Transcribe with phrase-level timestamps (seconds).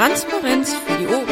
[0.00, 1.28] Transparenz für die Ohren.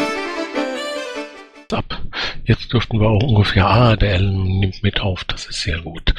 [1.72, 2.02] Ab.
[2.44, 6.14] Jetzt dürften wir auch ungefähr, ah, der Ellen nimmt mit auf, das ist sehr gut.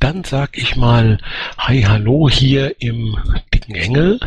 [0.00, 1.18] Dann sag ich mal
[1.58, 3.16] Hi, hallo hier im
[3.72, 4.20] Dicken Engel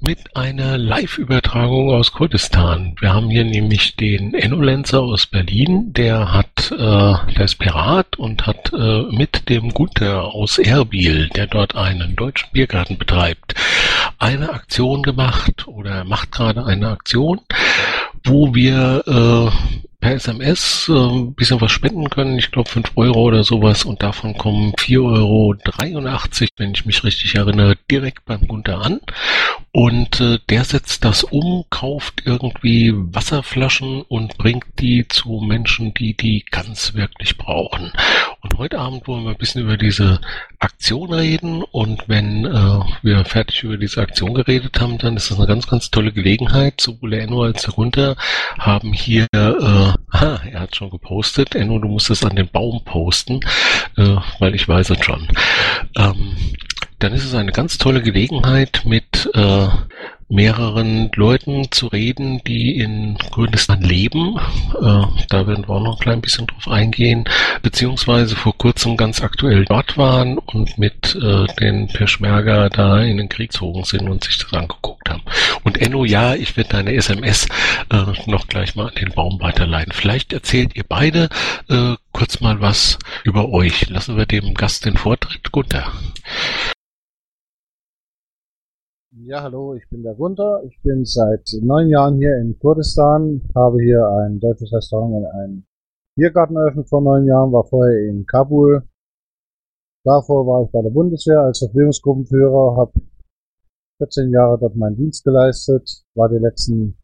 [0.00, 2.94] mit einer Live-Übertragung aus Kurdistan.
[3.00, 8.46] Wir haben hier nämlich den Ennolenzer aus Berlin, der hat, äh, der ist Pirat und
[8.46, 13.54] hat äh, mit dem Gunther aus Erbil, der dort einen deutschen Biergarten betreibt,
[14.18, 17.40] eine Aktion gemacht oder macht gerade eine Aktion,
[18.22, 22.38] wo wir äh, per SMS äh, ein bisschen was spenden können.
[22.38, 25.56] Ich glaube 5 Euro oder sowas und davon kommen 4,83 Euro,
[26.58, 29.00] wenn ich mich richtig erinnere, direkt beim Gunther an.
[29.76, 36.16] Und äh, der setzt das um, kauft irgendwie Wasserflaschen und bringt die zu Menschen, die
[36.16, 37.90] die ganz wirklich brauchen.
[38.40, 40.20] Und heute Abend wollen wir ein bisschen über diese
[40.60, 45.38] Aktion reden und wenn äh, wir fertig über diese Aktion geredet haben, dann ist das
[45.38, 46.80] eine ganz, ganz tolle Gelegenheit.
[46.80, 48.14] Sowohl Enno als der Gunther
[48.56, 51.56] haben hier äh, Ah, er hat schon gepostet.
[51.56, 53.40] Enno, du musst es an den Baum posten,
[53.96, 55.26] äh, weil ich weiß es schon.
[55.96, 56.36] Ähm,
[57.04, 59.68] dann ist es eine ganz tolle Gelegenheit, mit äh,
[60.30, 64.38] mehreren Leuten zu reden, die in Kurdistan leben.
[64.74, 67.24] Äh, da werden wir auch noch ein klein bisschen drauf eingehen,
[67.60, 73.28] beziehungsweise vor kurzem ganz aktuell dort waren und mit äh, den Peschmerga da in den
[73.28, 75.22] Krieg gezogen sind und sich das angeguckt haben.
[75.62, 77.46] Und Enno, ja, ich werde deine SMS
[77.90, 79.92] äh, noch gleich mal an den Baum weiterleiten.
[79.92, 81.28] Vielleicht erzählt ihr beide
[81.68, 83.90] äh, kurz mal was über euch.
[83.90, 85.52] Lassen wir dem Gast den Vortritt.
[85.52, 85.92] Gunther.
[89.16, 90.64] Ja, hallo, ich bin der Gunther.
[90.66, 95.66] Ich bin seit neun Jahren hier in Kurdistan, habe hier ein deutsches Restaurant und einen
[96.16, 98.82] Biergarten eröffnet vor neun Jahren, war vorher in Kabul.
[100.02, 102.92] Davor war ich bei der Bundeswehr als Verpflegungsgruppenführer, habe
[103.98, 106.98] 14 Jahre dort meinen Dienst geleistet, war die letzten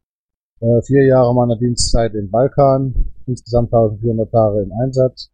[0.58, 2.92] äh, vier Jahre meiner Dienstzeit im Balkan,
[3.26, 5.30] insgesamt 1400 Tage im Einsatz.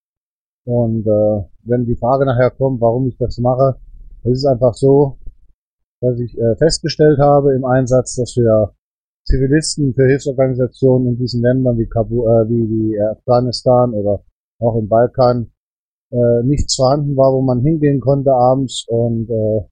[0.66, 3.76] Und äh, wenn die Frage nachher kommt, warum ich das mache,
[4.24, 5.16] es ist einfach so,
[6.00, 8.74] dass ich äh, festgestellt habe im Einsatz, dass wir
[9.24, 14.22] Zivilisten für Hilfsorganisationen in diesen Ländern wie, Kabul, äh, wie, wie Afghanistan oder
[14.60, 15.50] auch im Balkan
[16.12, 19.62] äh, nichts vorhanden war, wo man hingehen konnte abends und äh,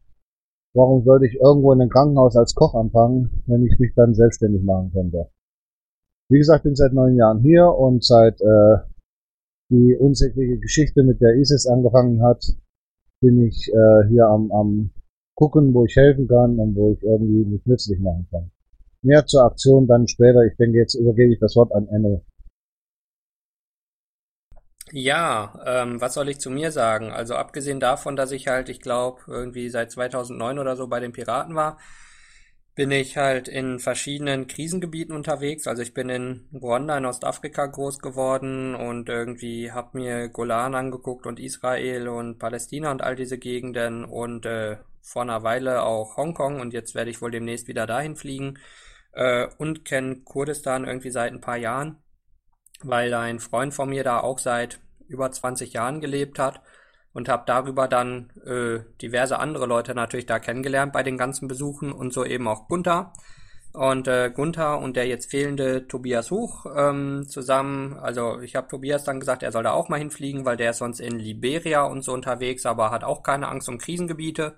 [0.75, 4.63] warum sollte ich irgendwo in einem Krankenhaus als Koch anfangen, wenn ich mich dann selbstständig
[4.65, 5.29] machen könnte.
[6.29, 8.77] Wie gesagt, bin seit neun Jahren hier und seit äh,
[9.71, 12.45] die unsägliche Geschichte mit der ISIS angefangen hat,
[13.21, 14.91] bin ich äh, hier am, am
[15.35, 18.51] gucken, wo ich helfen kann und wo ich irgendwie mich nützlich machen kann.
[19.03, 20.45] Mehr zur Aktion dann später.
[20.45, 22.25] Ich denke, jetzt übergebe ich das Wort an Enno.
[24.93, 27.11] Ja, ähm, was soll ich zu mir sagen?
[27.11, 31.13] Also abgesehen davon, dass ich halt, ich glaube, irgendwie seit 2009 oder so bei den
[31.13, 31.79] Piraten war,
[32.75, 35.67] bin ich halt in verschiedenen Krisengebieten unterwegs.
[35.67, 41.27] Also ich bin in Ruanda in Ostafrika groß geworden und irgendwie hab mir Golan angeguckt
[41.27, 46.61] und Israel und Palästina und all diese Gegenden und äh, vor einer Weile auch Hongkong
[46.61, 48.59] und jetzt werde ich wohl demnächst wieder dahin fliegen
[49.13, 52.03] äh, und kenne Kurdistan irgendwie seit ein paar Jahren,
[52.83, 56.63] weil ein Freund von mir da auch seit über 20 Jahren gelebt hat
[57.13, 61.93] und habe darüber dann äh, diverse andere Leute natürlich da kennengelernt bei den ganzen Besuchen
[61.93, 63.13] und so eben auch Gunther.
[63.73, 69.03] Und äh, Gunther und der jetzt fehlende Tobias Huch ähm, zusammen, also ich habe Tobias
[69.03, 72.03] dann gesagt, er soll da auch mal hinfliegen, weil der ist sonst in Liberia und
[72.03, 74.57] so unterwegs, aber hat auch keine Angst um Krisengebiete.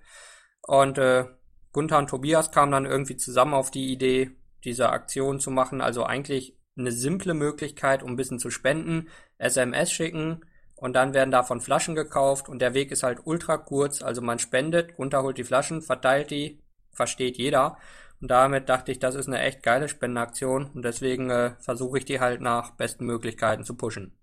[0.67, 1.25] Und äh,
[1.73, 4.31] Gunther und Tobias kamen dann irgendwie zusammen auf die Idee,
[4.65, 5.81] diese Aktion zu machen.
[5.81, 9.09] Also eigentlich eine simple Möglichkeit, um ein bisschen zu spenden.
[9.39, 10.45] SMS schicken
[10.75, 14.03] und dann werden davon Flaschen gekauft und der Weg ist halt ultra kurz.
[14.03, 16.61] Also man spendet, Gunther holt die Flaschen, verteilt die,
[16.93, 17.79] versteht jeder.
[18.21, 22.05] Und damit dachte ich, das ist eine echt geile Spendenaktion und deswegen äh, versuche ich
[22.07, 24.16] die halt nach besten Möglichkeiten zu pushen.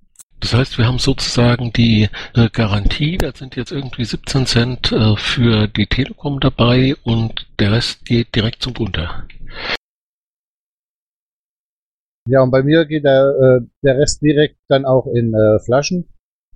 [0.44, 5.16] Das heißt, wir haben sozusagen die äh, Garantie, da sind jetzt irgendwie 17 Cent äh,
[5.16, 9.25] für die Telekom dabei und der Rest geht direkt zum Bunter.
[12.28, 16.10] Ja, und bei mir geht der, äh, der Rest direkt dann auch in äh, Flaschen.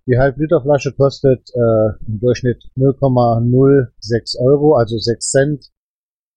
[0.06, 5.72] Die Halb-Liter-Flasche kostet äh, im Durchschnitt 0,06 Euro, also 6 Cent.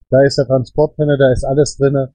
[0.08, 2.14] Da ist der Transport drinne, da ist alles drinne.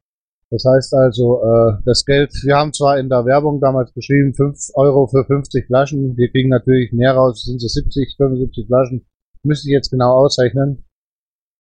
[0.52, 4.72] Das heißt also, äh, das Geld, wir haben zwar in der Werbung damals geschrieben, 5
[4.76, 9.06] Euro für 50 Flaschen, wir kriegen natürlich mehr raus, sind es 70, 75 Flaschen,
[9.44, 10.86] müsste ich jetzt genau ausrechnen.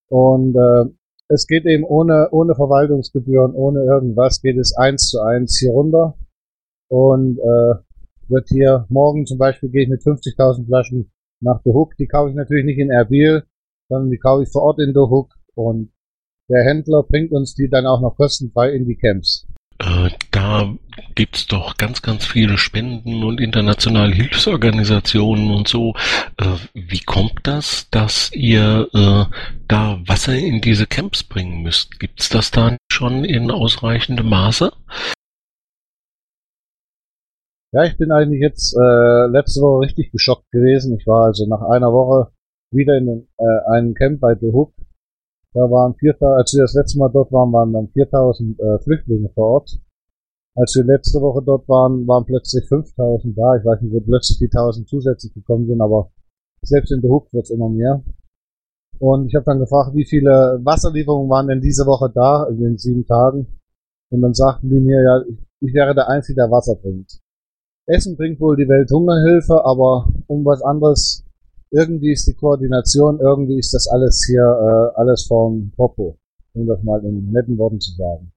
[0.07, 0.85] Und äh,
[1.27, 6.15] es geht eben ohne, ohne Verwaltungsgebühren, ohne irgendwas, geht es eins zu eins hier runter.
[6.87, 7.75] Und äh,
[8.27, 11.11] wird hier morgen zum Beispiel gehe ich mit 50.000 Flaschen
[11.41, 11.95] nach The Hook.
[11.97, 13.43] Die kaufe ich natürlich nicht in Erbil,
[13.89, 15.91] sondern die kaufe ich vor Ort in The Hook und
[16.49, 19.47] der Händler bringt uns die dann auch noch kostenfrei in die Camps.
[19.79, 20.73] Äh, da
[21.15, 25.93] gibt's doch ganz, ganz viele Spenden und internationale Hilfsorganisationen und so.
[26.37, 29.25] Äh, wie kommt das, dass ihr äh,
[29.67, 31.99] da Wasser in diese Camps bringen müsst?
[31.99, 34.71] Gibt's das da schon in ausreichendem Maße?
[37.73, 40.97] Ja, ich bin eigentlich jetzt letzte Woche richtig geschockt gewesen.
[40.97, 42.31] Ich war also nach einer Woche
[42.71, 43.27] wieder in
[43.67, 44.73] einem Camp bei The Hook.
[45.55, 49.29] Da waren 4000, als wir das letzte Mal dort waren, waren dann 4000 äh, Flüchtlinge
[49.29, 49.79] vor Ort.
[50.53, 53.55] Als wir letzte Woche dort waren, waren plötzlich 5000 da.
[53.55, 56.11] Ich weiß nicht, wo plötzlich die 1000 zusätzlich gekommen sind, aber
[56.61, 58.03] selbst in The Hook wird es immer mehr.
[58.99, 62.77] Und ich habe dann gefragt, wie viele Wasserlieferungen waren denn diese Woche da, in den
[62.77, 63.47] sieben Tagen.
[64.09, 67.21] Und dann sagten die mir, ja, ich, ich wäre der Einzige, der Wasser bringt.
[67.85, 71.24] Essen bringt wohl die Welthungerhilfe, aber um was anderes,
[71.75, 76.17] irgendwie ist die Koordination, irgendwie ist das alles hier, äh, alles vom Popo,
[76.53, 78.31] um das mal in netten Worten zu sagen.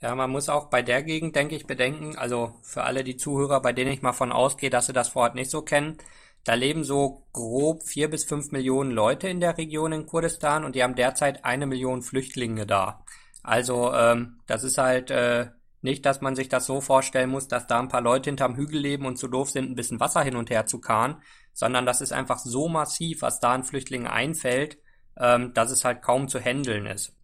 [0.00, 3.60] Ja, man muss auch bei der Gegend, denke ich, bedenken, also für alle die Zuhörer,
[3.60, 5.98] bei denen ich mal von ausgehe, dass sie das vor Ort nicht so kennen,
[6.44, 10.74] da leben so grob vier bis fünf Millionen Leute in der Region in Kurdistan und
[10.74, 13.02] die haben derzeit eine Million Flüchtlinge da.
[13.42, 15.48] Also ähm, das ist halt äh,
[15.80, 18.80] nicht, dass man sich das so vorstellen muss, dass da ein paar Leute hinterm Hügel
[18.80, 21.16] leben und zu doof sind, ein bisschen Wasser hin und her zu karren,
[21.54, 24.76] sondern das ist einfach so massiv, was da an Flüchtlingen einfällt,
[25.18, 27.16] ähm, dass es halt kaum zu handeln ist.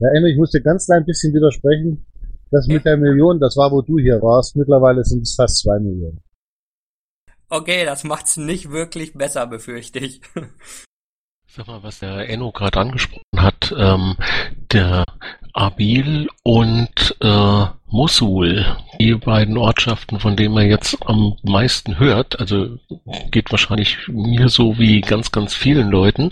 [0.00, 2.06] Ja, Emma, ich muss dir ganz klein bisschen widersprechen.
[2.50, 4.56] Das mit der Million, das war, wo du hier warst.
[4.56, 6.22] Mittlerweile sind es fast zwei Millionen.
[7.50, 10.20] Okay, das macht's nicht wirklich besser, befürchte ich.
[11.50, 14.16] Sag mal, was der Enno gerade angesprochen hat, ähm,
[14.70, 15.04] der
[15.54, 18.66] Abil und äh, Mosul,
[19.00, 22.78] die beiden Ortschaften, von denen man jetzt am meisten hört, also
[23.30, 26.30] geht wahrscheinlich mir so wie ganz, ganz vielen Leuten,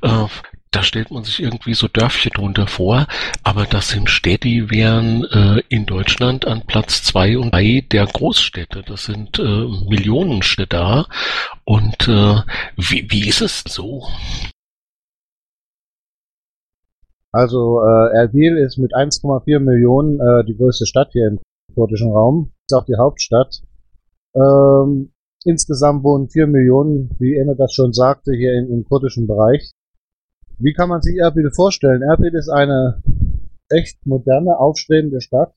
[0.00, 0.26] äh,
[0.74, 3.06] da stellt man sich irgendwie so Dörfchen drunter vor,
[3.44, 8.06] aber das sind Städte, die wären äh, in Deutschland an Platz zwei und drei der
[8.06, 8.82] Großstädte.
[8.84, 11.06] Das sind äh, Millionenstädte da.
[11.62, 12.42] Und äh,
[12.76, 14.08] wie, wie ist es so?
[17.34, 21.40] Also äh, Erbil ist mit 1,4 Millionen äh, die größte Stadt hier im
[21.74, 22.52] kurdischen Raum.
[22.68, 23.60] Ist auch die Hauptstadt.
[24.36, 25.10] Ähm,
[25.44, 29.72] insgesamt wohnen 4 Millionen, wie Enne das schon sagte, hier in, im kurdischen Bereich.
[30.58, 32.02] Wie kann man sich Erbil vorstellen?
[32.02, 33.02] Erbil ist eine
[33.68, 35.54] echt moderne, aufstrebende Stadt.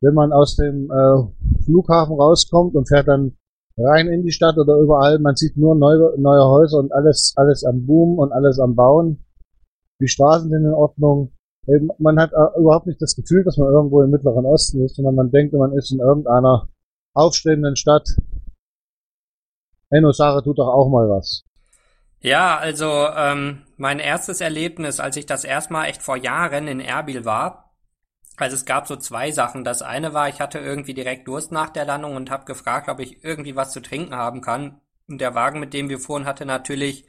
[0.00, 3.36] Wenn man aus dem äh, Flughafen rauskommt und fährt dann
[3.78, 7.62] rein in die Stadt oder überall, man sieht nur neue, neue Häuser und alles, alles
[7.62, 9.24] am Boom und alles am Bauen
[10.00, 11.32] die Straßen sind in Ordnung.
[11.98, 15.14] Man hat äh, überhaupt nicht das Gefühl, dass man irgendwo im Mittleren Osten ist, sondern
[15.14, 16.68] man denkt, man ist in irgendeiner
[17.14, 18.08] aufstrebenden Stadt.
[19.90, 21.44] Enno Sache tut doch auch mal was.
[22.20, 22.86] Ja, also
[23.16, 27.70] ähm, mein erstes Erlebnis, als ich das erstmal echt vor Jahren in Erbil war,
[28.36, 29.64] also es gab so zwei Sachen.
[29.64, 32.98] Das eine war, ich hatte irgendwie direkt Durst nach der Landung und habe gefragt, ob
[32.98, 34.80] ich irgendwie was zu trinken haben kann.
[35.08, 37.06] Und der Wagen, mit dem wir fuhren, hatte natürlich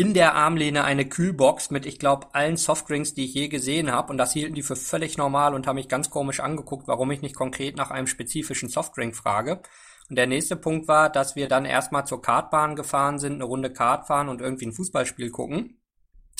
[0.00, 4.10] in der Armlehne eine Kühlbox mit, ich glaube, allen Softdrinks, die ich je gesehen habe.
[4.10, 7.20] Und das hielten die für völlig normal und haben mich ganz komisch angeguckt, warum ich
[7.20, 9.60] nicht konkret nach einem spezifischen Softdrink frage.
[10.08, 13.74] Und der nächste Punkt war, dass wir dann erstmal zur Kartbahn gefahren sind, eine Runde
[13.74, 15.76] Kart fahren und irgendwie ein Fußballspiel gucken.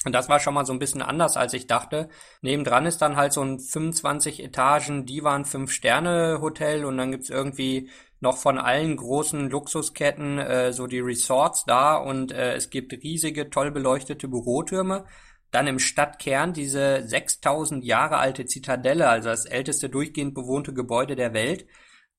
[0.07, 2.09] Und das war schon mal so ein bisschen anders, als ich dachte.
[2.41, 7.29] Nebendran ist dann halt so ein 25 Etagen Divan 5 Sterne Hotel und dann gibt's
[7.29, 12.93] irgendwie noch von allen großen Luxusketten äh, so die Resorts da und äh, es gibt
[12.93, 15.07] riesige, toll beleuchtete Bürotürme.
[15.51, 21.33] Dann im Stadtkern diese 6000 Jahre alte Zitadelle, also das älteste durchgehend bewohnte Gebäude der
[21.33, 21.67] Welt.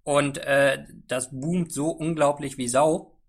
[0.03, 3.19] Und äh, das boomt so unglaublich wie Sau.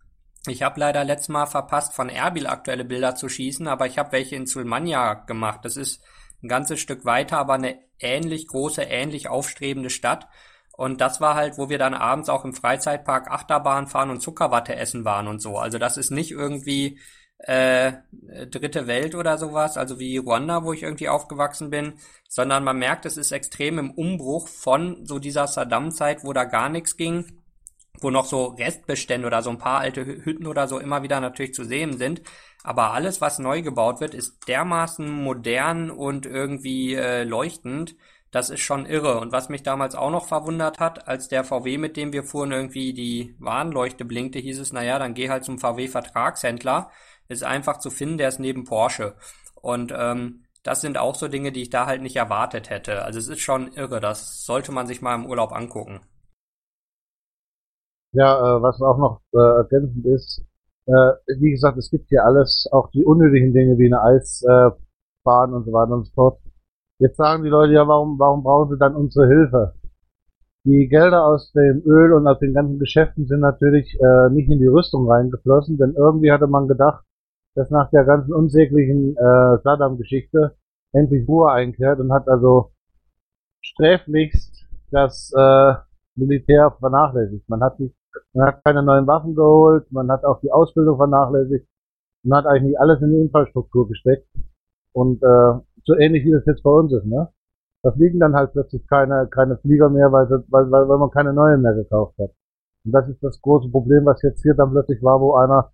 [0.49, 4.13] Ich habe leider letztes Mal verpasst, von Erbil aktuelle Bilder zu schießen, aber ich habe
[4.13, 5.61] welche in Sulmania gemacht.
[5.65, 6.03] Das ist
[6.43, 10.27] ein ganzes Stück weiter, aber eine ähnlich große, ähnlich aufstrebende Stadt.
[10.83, 14.75] Und das war halt, wo wir dann abends auch im Freizeitpark Achterbahn fahren und Zuckerwatte
[14.75, 15.57] essen waren und so.
[15.57, 16.99] Also das ist nicht irgendwie
[17.39, 17.93] äh,
[18.51, 21.93] dritte Welt oder sowas, also wie Ruanda, wo ich irgendwie aufgewachsen bin,
[22.29, 26.69] sondern man merkt, es ist extrem im Umbruch von so dieser Saddam-Zeit, wo da gar
[26.69, 27.27] nichts ging,
[28.01, 31.55] wo noch so Restbestände oder so ein paar alte Hütten oder so immer wieder natürlich
[31.55, 32.23] zu sehen sind.
[32.65, 37.95] Aber alles, was neu gebaut wird, ist dermaßen modern und irgendwie äh, leuchtend,
[38.33, 39.21] das ist schon irre.
[39.21, 42.51] Und was mich damals auch noch verwundert hat, als der VW, mit dem wir fuhren,
[42.51, 46.91] irgendwie die Warnleuchte blinkte, hieß es, naja, dann geh halt zum VW-Vertragshändler.
[47.29, 49.15] Ist einfach zu finden, der ist neben Porsche.
[49.61, 53.05] Und ähm, das sind auch so Dinge, die ich da halt nicht erwartet hätte.
[53.05, 56.01] Also es ist schon irre, das sollte man sich mal im Urlaub angucken.
[58.13, 60.43] Ja, äh, was auch noch äh, ergänzend ist,
[60.87, 65.65] äh, wie gesagt, es gibt hier alles, auch die unnötigen Dinge wie eine Eisbahn und
[65.65, 66.42] so weiter und so fort
[66.99, 69.75] Jetzt sagen die Leute ja, warum, warum brauchen sie dann unsere Hilfe?
[70.65, 74.61] Die Gelder aus dem Öl und aus den ganzen Geschäften sind natürlich äh, nicht in
[74.61, 77.05] die Rüstung reingeflossen, denn irgendwie hatte man gedacht,
[77.57, 80.55] dass nach der ganzen unsäglichen äh, Saddam-Geschichte
[80.93, 82.71] endlich Ruhe einkehrt und hat also
[83.61, 85.75] sträflichst das äh,
[86.15, 87.49] Militär vernachlässigt.
[87.49, 87.97] Man hat, nicht,
[88.33, 91.67] man hat keine neuen Waffen geholt, man hat auch die Ausbildung vernachlässigt,
[92.23, 94.29] man hat eigentlich alles in die Infrastruktur gesteckt
[94.93, 97.29] und äh, so ähnlich wie das jetzt bei uns ist, ne?
[97.83, 101.33] Da fliegen dann halt plötzlich keine, keine Flieger mehr, weil, weil, weil, weil man keine
[101.33, 102.31] neuen mehr gekauft hat.
[102.85, 105.73] Und das ist das große Problem, was jetzt hier dann plötzlich war, wo einer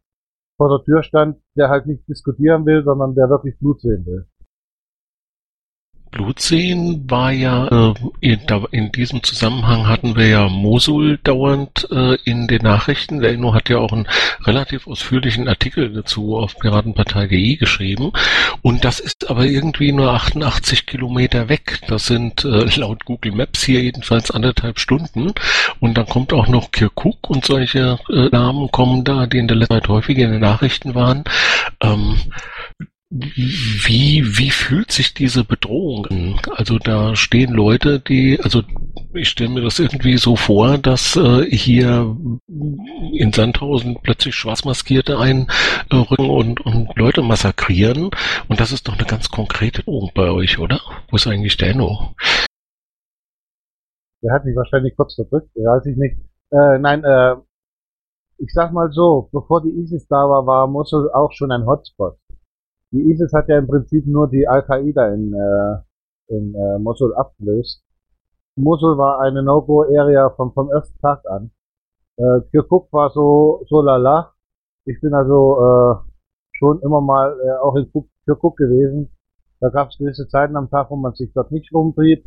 [0.57, 4.27] vor der Tür stand, der halt nicht diskutieren will, sondern der wirklich Blut sehen will.
[6.11, 8.41] Blut sehen war ja, äh, in,
[8.73, 13.21] in, diesem Zusammenhang hatten wir ja Mosul dauernd äh, in den Nachrichten.
[13.21, 14.09] Der Inno hat ja auch einen
[14.45, 18.13] relativ ausführlichen Artikel dazu auf Piratenpartei.de geschrieben.
[18.63, 21.81] Und das ist aber irgendwie nur 88 Kilometer weg.
[21.89, 25.33] Das sind äh, laut Google Maps hier jedenfalls anderthalb Stunden.
[25.81, 29.57] Und dann kommt auch noch Kirkuk und solche äh, Namen kommen da, die in der
[29.57, 31.25] letzten Zeit häufig in den Nachrichten waren.
[31.81, 32.17] Ähm,
[33.11, 36.41] wie, wie fühlt sich diese Bedrohung an?
[36.57, 38.63] Also da stehen Leute, die, also
[39.15, 42.15] ich stelle mir das irgendwie so vor, dass äh, hier
[43.13, 48.11] in Sandhausen plötzlich Schwarzmaskierte einrücken und, und Leute massakrieren.
[48.49, 50.81] Und das ist doch eine ganz konkrete Drohung bei euch, oder?
[51.11, 52.15] Wo ist eigentlich der Enno?
[54.23, 56.17] Der hat mich wahrscheinlich kurz verdrückt, weiß ich nicht.
[56.51, 57.37] Äh, nein, äh,
[58.37, 62.19] ich sag mal so, bevor die ISIS da war, war Mosul auch schon ein Hotspot.
[62.91, 67.83] Die ISIS hat ja im Prinzip nur die Al-Qaida in, äh, in äh, Mosul abgelöst.
[68.57, 71.51] Mosul war eine No-Go-Area vom, vom ersten Tag an.
[72.17, 74.33] Äh, Kirkuk war so, so lala.
[74.87, 76.11] Ich bin also äh,
[76.53, 77.93] schon immer mal äh, auch in
[78.25, 79.11] Kirkuk gewesen.
[79.61, 82.25] Da gab es gewisse Zeiten am Tag, wo man sich dort nicht rumtrieb,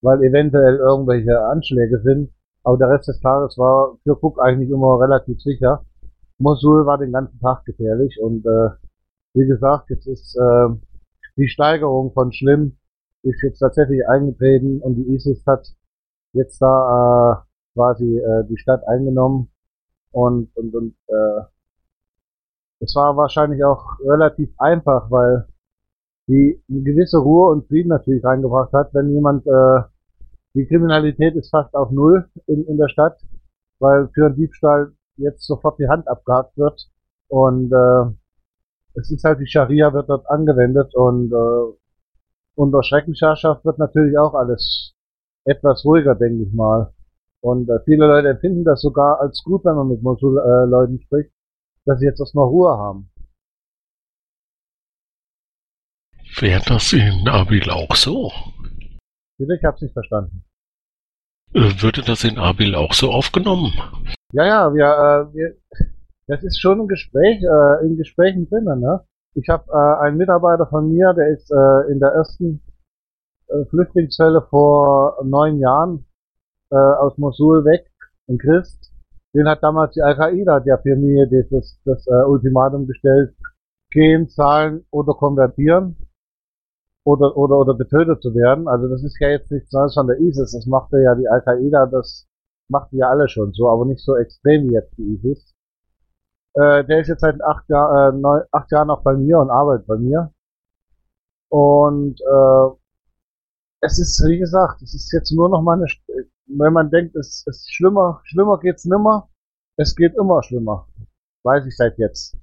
[0.00, 2.30] weil eventuell irgendwelche Anschläge sind.
[2.62, 5.84] Aber der Rest des Tages war Kirkuk eigentlich immer relativ sicher.
[6.38, 8.70] Mosul war den ganzen Tag gefährlich und äh,
[9.38, 10.68] wie gesagt, jetzt ist äh,
[11.36, 12.76] die Steigerung von schlimm
[13.22, 15.66] ist jetzt tatsächlich eingetreten und die ISIS hat
[16.32, 19.48] jetzt da äh, quasi äh, die Stadt eingenommen
[20.12, 21.42] und und und äh,
[22.80, 25.46] es war wahrscheinlich auch relativ einfach, weil
[26.28, 29.82] die eine gewisse Ruhe und Frieden natürlich reingebracht hat, wenn jemand äh,
[30.54, 33.20] die Kriminalität ist fast auf null in, in der Stadt,
[33.78, 36.88] weil für einen Diebstahl jetzt sofort die Hand abgehakt wird
[37.28, 38.12] und äh,
[38.98, 41.76] es ist halt die Scharia wird dort angewendet und äh,
[42.54, 44.94] unter Schreckensherrschaft wird natürlich auch alles
[45.44, 46.92] etwas ruhiger, denke ich mal.
[47.40, 51.30] Und äh, viele Leute empfinden das sogar als gut, wenn man mit Mosul-Leuten äh, spricht,
[51.84, 53.10] dass sie jetzt erstmal Ruhe haben.
[56.40, 58.32] Wäre das in Abil auch so?
[59.38, 60.44] Ich hab's nicht verstanden.
[61.54, 63.72] Äh, würde das in Abil auch so aufgenommen?
[64.32, 65.56] Ja, ja, wir, äh, wir,
[66.28, 69.00] das ist schon ein Gespräch, äh, in Gesprächen drinnen, ne?
[69.34, 72.60] Ich habe äh, einen Mitarbeiter von mir, der ist äh, in der ersten
[73.48, 76.06] äh, Flüchtlingswelle vor neun Jahren
[76.70, 77.90] äh, aus Mosul weg,
[78.28, 78.92] ein Christ.
[79.34, 83.34] Den hat damals die Al-Qaida der Familie das, das äh, Ultimatum gestellt,
[83.90, 85.96] gehen, zahlen oder konvertieren
[87.04, 88.68] oder, oder, oder getötet zu werden.
[88.68, 91.86] Also das ist ja jetzt nichts Neues von der ISIS, das machte ja die Al-Qaida,
[91.86, 92.26] das
[92.68, 95.54] machten ja alle schon so, aber nicht so extrem jetzt die ISIS.
[96.58, 99.50] Äh, der ist jetzt seit acht, Jahr, äh, neun, acht Jahren auch bei mir und
[99.50, 100.32] arbeitet bei mir.
[101.50, 102.68] Und äh,
[103.80, 105.86] es ist, wie gesagt, es ist jetzt nur noch mal eine,
[106.46, 109.28] wenn man denkt, es ist schlimmer, schlimmer geht's nimmer,
[109.76, 110.88] es geht immer schlimmer.
[111.44, 112.36] Weiß ich seit jetzt.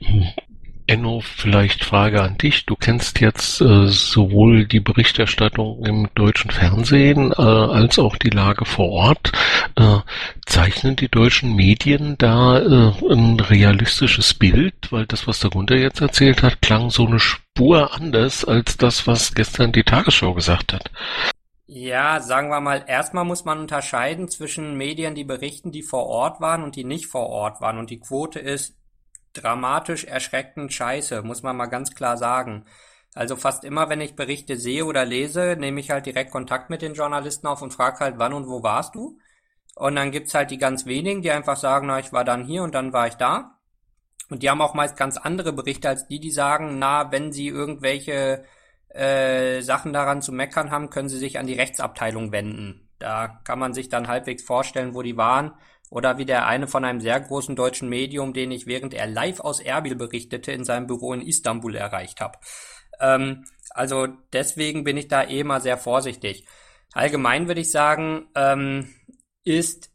[0.92, 2.66] Enno, vielleicht Frage an dich.
[2.66, 8.66] Du kennst jetzt äh, sowohl die Berichterstattung im deutschen Fernsehen äh, als auch die Lage
[8.66, 9.32] vor Ort.
[9.76, 10.00] Äh,
[10.44, 14.74] zeichnen die deutschen Medien da äh, ein realistisches Bild?
[14.90, 19.06] Weil das, was der Gunther jetzt erzählt hat, klang so eine Spur anders als das,
[19.06, 20.90] was gestern die Tagesschau gesagt hat.
[21.66, 26.42] Ja, sagen wir mal, erstmal muss man unterscheiden zwischen Medien, die berichten, die vor Ort
[26.42, 27.78] waren und die nicht vor Ort waren.
[27.78, 28.76] Und die Quote ist
[29.32, 32.64] dramatisch erschreckend scheiße, muss man mal ganz klar sagen.
[33.14, 36.82] Also fast immer, wenn ich Berichte sehe oder lese, nehme ich halt direkt Kontakt mit
[36.82, 39.18] den Journalisten auf und frage halt, wann und wo warst du?
[39.74, 42.62] Und dann gibt's halt die ganz wenigen, die einfach sagen, na, ich war dann hier
[42.62, 43.58] und dann war ich da.
[44.30, 47.48] Und die haben auch meist ganz andere Berichte als die, die sagen, na, wenn sie
[47.48, 48.44] irgendwelche
[48.88, 52.88] äh, Sachen daran zu meckern haben, können sie sich an die Rechtsabteilung wenden.
[52.98, 55.52] Da kann man sich dann halbwegs vorstellen, wo die waren
[55.92, 59.40] oder wie der eine von einem sehr großen deutschen Medium, den ich während er live
[59.40, 62.38] aus Erbil berichtete, in seinem Büro in Istanbul erreicht habe.
[62.98, 66.46] Ähm, also deswegen bin ich da eh mal sehr vorsichtig.
[66.94, 68.94] Allgemein würde ich sagen, ähm,
[69.44, 69.90] ist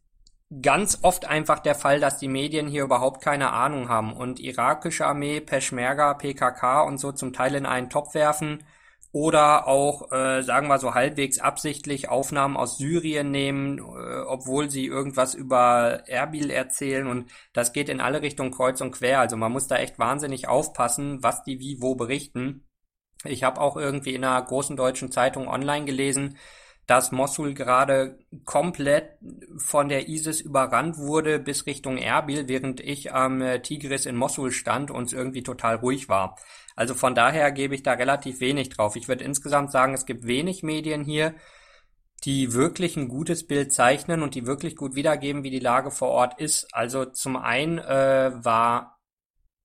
[0.61, 5.07] ganz oft einfach der Fall, dass die Medien hier überhaupt keine Ahnung haben und irakische
[5.07, 8.63] Armee, Peschmerga, PKK und so zum Teil in einen Topf werfen
[9.11, 13.81] oder auch, äh, sagen wir so halbwegs absichtlich Aufnahmen aus Syrien nehmen, äh,
[14.27, 19.19] obwohl sie irgendwas über Erbil erzählen und das geht in alle Richtungen kreuz und quer.
[19.19, 22.67] Also man muss da echt wahnsinnig aufpassen, was die wie wo berichten.
[23.23, 26.37] Ich habe auch irgendwie in einer großen deutschen Zeitung online gelesen,
[26.87, 29.17] dass Mosul gerade komplett
[29.57, 34.51] von der ISIS überrannt wurde bis Richtung Erbil, während ich am äh, Tigris in Mosul
[34.51, 36.37] stand und es irgendwie total ruhig war.
[36.77, 38.95] Also von daher gebe ich da relativ wenig drauf.
[38.95, 41.33] Ich würde insgesamt sagen, es gibt wenig Medien hier,
[42.23, 46.09] die wirklich ein gutes Bild zeichnen und die wirklich gut wiedergeben, wie die Lage vor
[46.09, 46.67] Ort ist.
[46.73, 48.99] Also zum einen äh, war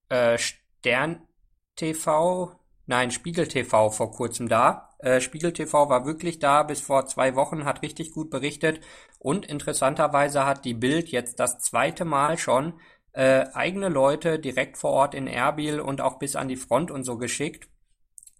[0.08, 1.28] äh, Stern
[1.76, 7.06] TV, nein, Spiegel TV vor kurzem da äh, Spiegel TV war wirklich da bis vor
[7.06, 8.80] zwei Wochen, hat richtig gut berichtet
[9.18, 12.74] und interessanterweise hat die Bild jetzt das zweite Mal schon
[13.12, 17.04] äh, eigene Leute direkt vor Ort in Erbil und auch bis an die Front und
[17.04, 17.68] so geschickt.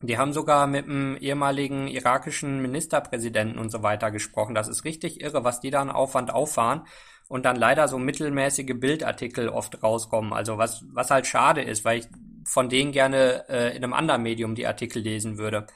[0.00, 4.54] Die haben sogar mit dem ehemaligen irakischen Ministerpräsidenten und so weiter gesprochen.
[4.54, 6.86] Das ist richtig irre, was die da an Aufwand auffahren
[7.28, 10.32] und dann leider so mittelmäßige Bildartikel oft rauskommen.
[10.32, 12.08] Also was, was halt schade ist, weil ich
[12.44, 15.66] von denen gerne äh, in einem anderen Medium die Artikel lesen würde.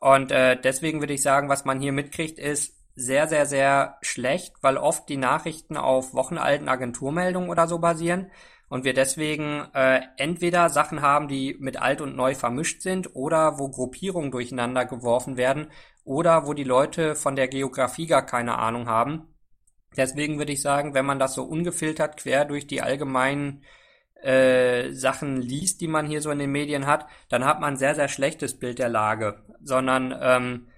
[0.00, 4.54] Und äh, deswegen würde ich sagen, was man hier mitkriegt, ist sehr, sehr, sehr schlecht,
[4.60, 8.30] weil oft die Nachrichten auf wochenalten Agenturmeldungen oder so basieren
[8.68, 13.58] und wir deswegen äh, entweder Sachen haben, die mit alt und neu vermischt sind oder
[13.58, 15.68] wo Gruppierungen durcheinander geworfen werden
[16.04, 19.26] oder wo die Leute von der Geografie gar keine Ahnung haben.
[19.96, 23.64] Deswegen würde ich sagen, wenn man das so ungefiltert quer durch die allgemeinen
[24.22, 27.78] äh, Sachen liest, die man hier so in den Medien hat, dann hat man ein
[27.78, 29.42] sehr, sehr schlechtes Bild der Lage.
[29.62, 30.68] Sondern ähm,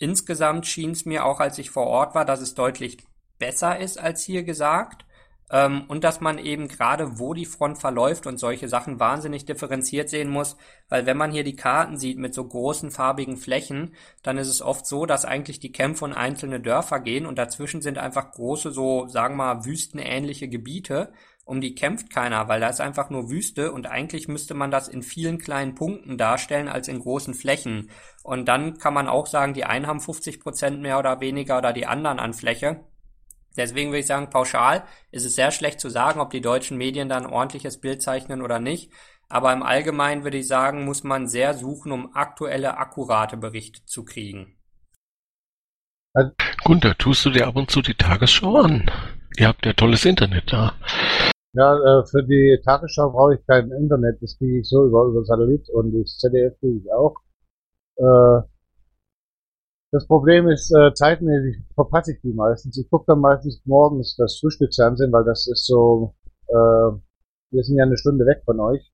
[0.00, 2.98] insgesamt schien es mir auch, als ich vor Ort war, dass es deutlich
[3.38, 5.04] besser ist als hier gesagt.
[5.52, 10.08] Ähm, und dass man eben gerade, wo die Front verläuft und solche Sachen wahnsinnig differenziert
[10.08, 10.56] sehen muss,
[10.88, 14.62] weil wenn man hier die Karten sieht mit so großen farbigen Flächen, dann ist es
[14.62, 18.70] oft so, dass eigentlich die Kämpfe und einzelne Dörfer gehen und dazwischen sind einfach große,
[18.70, 21.12] so sagen wir mal, wüstenähnliche Gebiete
[21.50, 24.86] um die kämpft keiner, weil da ist einfach nur Wüste und eigentlich müsste man das
[24.86, 27.90] in vielen kleinen Punkten darstellen als in großen Flächen.
[28.22, 31.72] Und dann kann man auch sagen, die einen haben 50 Prozent mehr oder weniger oder
[31.72, 32.84] die anderen an Fläche.
[33.56, 37.08] Deswegen würde ich sagen, pauschal ist es sehr schlecht zu sagen, ob die deutschen Medien
[37.08, 38.92] da ein ordentliches Bild zeichnen oder nicht.
[39.28, 44.04] Aber im Allgemeinen würde ich sagen, muss man sehr suchen, um aktuelle, akkurate Berichte zu
[44.04, 44.56] kriegen.
[46.62, 48.88] Gunther, tust du dir ab und zu die Tagesschau an?
[49.36, 50.74] Ihr habt ja tolles Internet da.
[50.76, 55.24] Ja, äh, für die Tagesschau brauche ich kein Internet, das kriege ich so über, über
[55.24, 57.16] Satellit und das ZDF kriege ich auch.
[57.96, 58.42] Äh,
[59.92, 62.78] das Problem ist, äh, zeitmäßig verpasse ich die meistens.
[62.78, 66.14] Ich gucke dann meistens morgens das Frühstücksfernsehen, weil das ist so,
[66.46, 66.52] äh,
[67.50, 68.92] wir sind ja eine Stunde weg von euch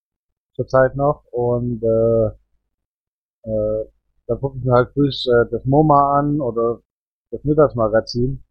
[0.55, 2.27] zurzeit noch und äh,
[3.43, 3.85] äh,
[4.27, 6.81] da gucke ich mir halt früh äh, das MoMA an oder
[7.31, 8.43] das Mittagsmagazin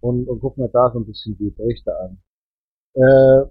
[0.00, 2.20] und, und gucke mir da so ein bisschen die Berichte an.
[2.94, 3.44] Äh,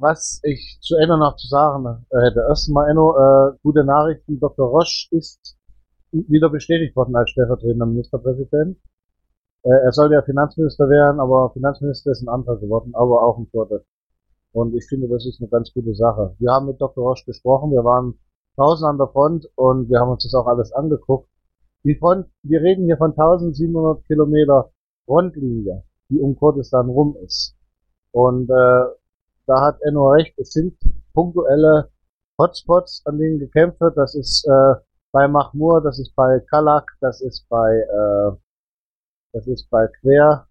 [0.00, 2.40] was ich zu Enno noch zu sagen äh, hätte.
[2.48, 4.40] Erstmal, Enno, äh, gute Nachrichten.
[4.40, 4.68] Dr.
[4.68, 5.56] Roche ist
[6.12, 8.78] wieder bestätigt worden als stellvertretender Ministerpräsident.
[9.62, 13.46] Äh, er soll ja Finanzminister werden, aber Finanzminister ist ein anderer geworden, aber auch ein
[13.46, 13.84] Viertel.
[14.52, 16.34] Und ich finde, das ist eine ganz gute Sache.
[16.38, 17.04] Wir haben mit Dr.
[17.04, 18.18] Roche gesprochen, wir waren
[18.56, 21.28] draußen an der Front und wir haben uns das auch alles angeguckt.
[21.82, 24.70] Die Front, wir reden hier von 1700 Kilometer
[25.06, 27.56] Frontlinie, die um Kurdistan rum ist.
[28.14, 28.84] Und äh,
[29.46, 30.78] da hat Enno recht, es sind
[31.14, 31.90] punktuelle
[32.38, 33.96] Hotspots, an denen gekämpft wird.
[33.96, 34.74] Das ist äh,
[35.10, 38.36] bei Mahmur, das ist bei Kalak, das ist bei äh,
[39.32, 40.46] das ist bei Quer.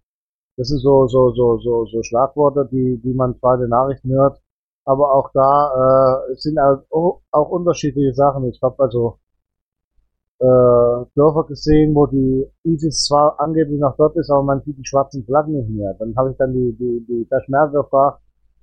[0.58, 4.12] Das sind so so so so so Schlagworte, die die man zwar in den Nachrichten
[4.12, 4.41] hört,
[4.86, 8.43] aber auch da äh, sind auch, auch unterschiedliche Sachen.
[8.49, 9.19] Ich habe also
[10.44, 14.86] äh, Dörfer gesehen, wo die ISIS zwar angeblich noch dort ist, aber man sieht die
[14.86, 15.94] schwarzen Flaggen nicht mehr.
[15.94, 18.20] Dann habe ich dann die, die, die Peschmerga gefragt,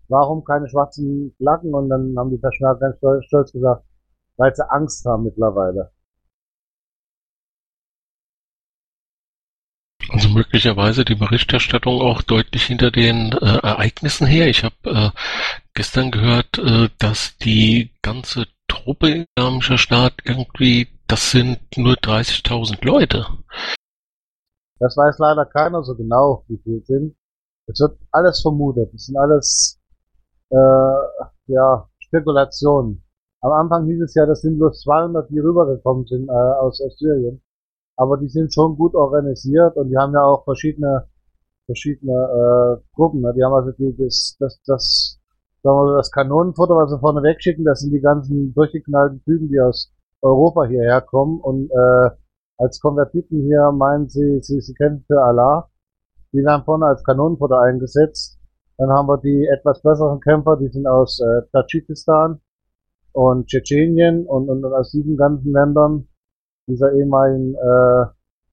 [0.09, 1.73] warum keine schwarzen Flaggen?
[1.73, 3.83] Und dann haben die Peschmerga ganz stolz gesagt,
[4.37, 5.91] weil sie Angst haben mittlerweile.
[10.11, 14.49] Also möglicherweise die Berichterstattung auch deutlich hinter den äh, Ereignissen her.
[14.49, 15.11] Ich habe äh,
[15.73, 23.27] gestern gehört, äh, dass die ganze Truppe Islamischer Staat irgendwie das sind nur 30.000 Leute.
[24.79, 27.17] Das weiß leider keiner so genau, wie viel sind.
[27.67, 28.95] Es wird alles vermutet.
[28.95, 29.81] Das sind alles
[30.51, 30.57] äh,
[31.47, 33.03] ja, Spekulationen.
[33.41, 36.97] Am Anfang hieß es ja, das sind bloß 200, die rübergekommen sind äh, aus, aus
[36.99, 37.43] Syrien.
[37.97, 41.09] Aber die sind schon gut organisiert und die haben ja auch verschiedene
[41.67, 43.21] verschiedene äh, Gruppen.
[43.21, 43.33] Ne?
[43.35, 45.21] Die haben also die, das, das, das,
[45.63, 49.49] sagen wir mal, das Kanonenfutter, was sie vorne wegschicken, das sind die ganzen durchgeknallten Typen,
[49.49, 52.11] die aus Europa hierher kommen und äh,
[52.59, 55.71] als Konvertiten hier meinen sie, sie, sie kennen für Allah.
[56.33, 58.39] Die werden vorne als Kanonenfutter eingesetzt.
[58.77, 62.41] Dann haben wir die etwas besseren Kämpfer, die sind aus äh, Tadschikistan
[63.13, 66.09] und Tschetschenien und, und, und aus diesen ganzen Ländern
[66.67, 68.05] dieser ehemaligen äh,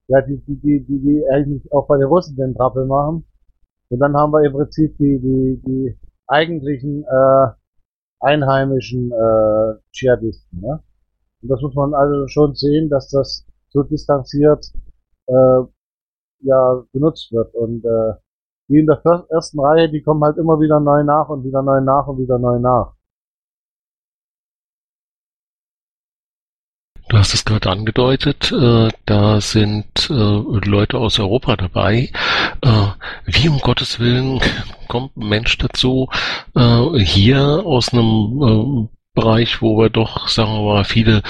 [0.08, 3.26] ja, die, die, die, die, die eigentlich auch bei den Russen den Trappel machen.
[3.90, 7.46] Und dann haben wir im Prinzip die, die, die eigentlichen äh,
[8.20, 10.60] einheimischen äh, Dschihadisten.
[10.60, 10.82] Ne?
[11.42, 14.72] Und das muss man also schon sehen, dass das so distanziert
[15.26, 15.60] äh,
[16.40, 17.54] ja benutzt wird.
[17.54, 18.14] Und äh,
[18.68, 21.80] die in der ersten Reihe, die kommen halt immer wieder neu nach und wieder neu
[21.80, 22.92] nach und wieder neu nach.
[27.08, 32.10] Du hast es gerade angedeutet, äh, da sind äh, Leute aus Europa dabei.
[32.60, 32.86] Äh,
[33.24, 34.40] wie um Gottes Willen
[34.88, 36.10] kommt ein Mensch dazu,
[36.54, 41.22] äh, hier aus einem äh, Bereich, wo wir doch, sagen wir mal, viele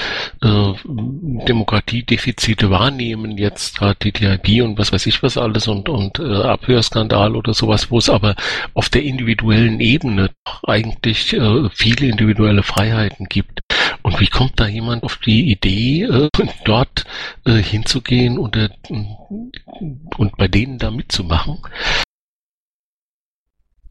[0.43, 6.43] äh, Demokratiedefizite wahrnehmen, jetzt gerade DIB und was weiß ich was alles und, und äh,
[6.43, 8.35] Abhörskandal oder sowas, wo es aber
[8.75, 10.29] auf der individuellen Ebene
[10.67, 13.61] eigentlich äh, viele individuelle Freiheiten gibt.
[14.03, 16.29] Und wie kommt da jemand auf die Idee, äh,
[16.65, 17.05] dort
[17.45, 21.57] äh, hinzugehen und, äh, und bei denen da mitzumachen?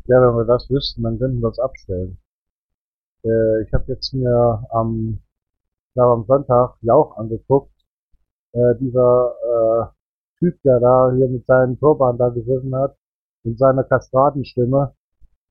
[0.06, 2.16] Ja, wenn wir das wüssten, dann könnten wir es abstellen.
[3.24, 5.20] Äh, ich habe jetzt mir am,
[5.94, 7.72] glaube am Sonntag Jauch angeguckt.
[8.52, 12.96] Äh, dieser äh, Typ, der da hier mit seinen Turban da gesessen hat,
[13.44, 14.94] in seiner Kastradenstimme,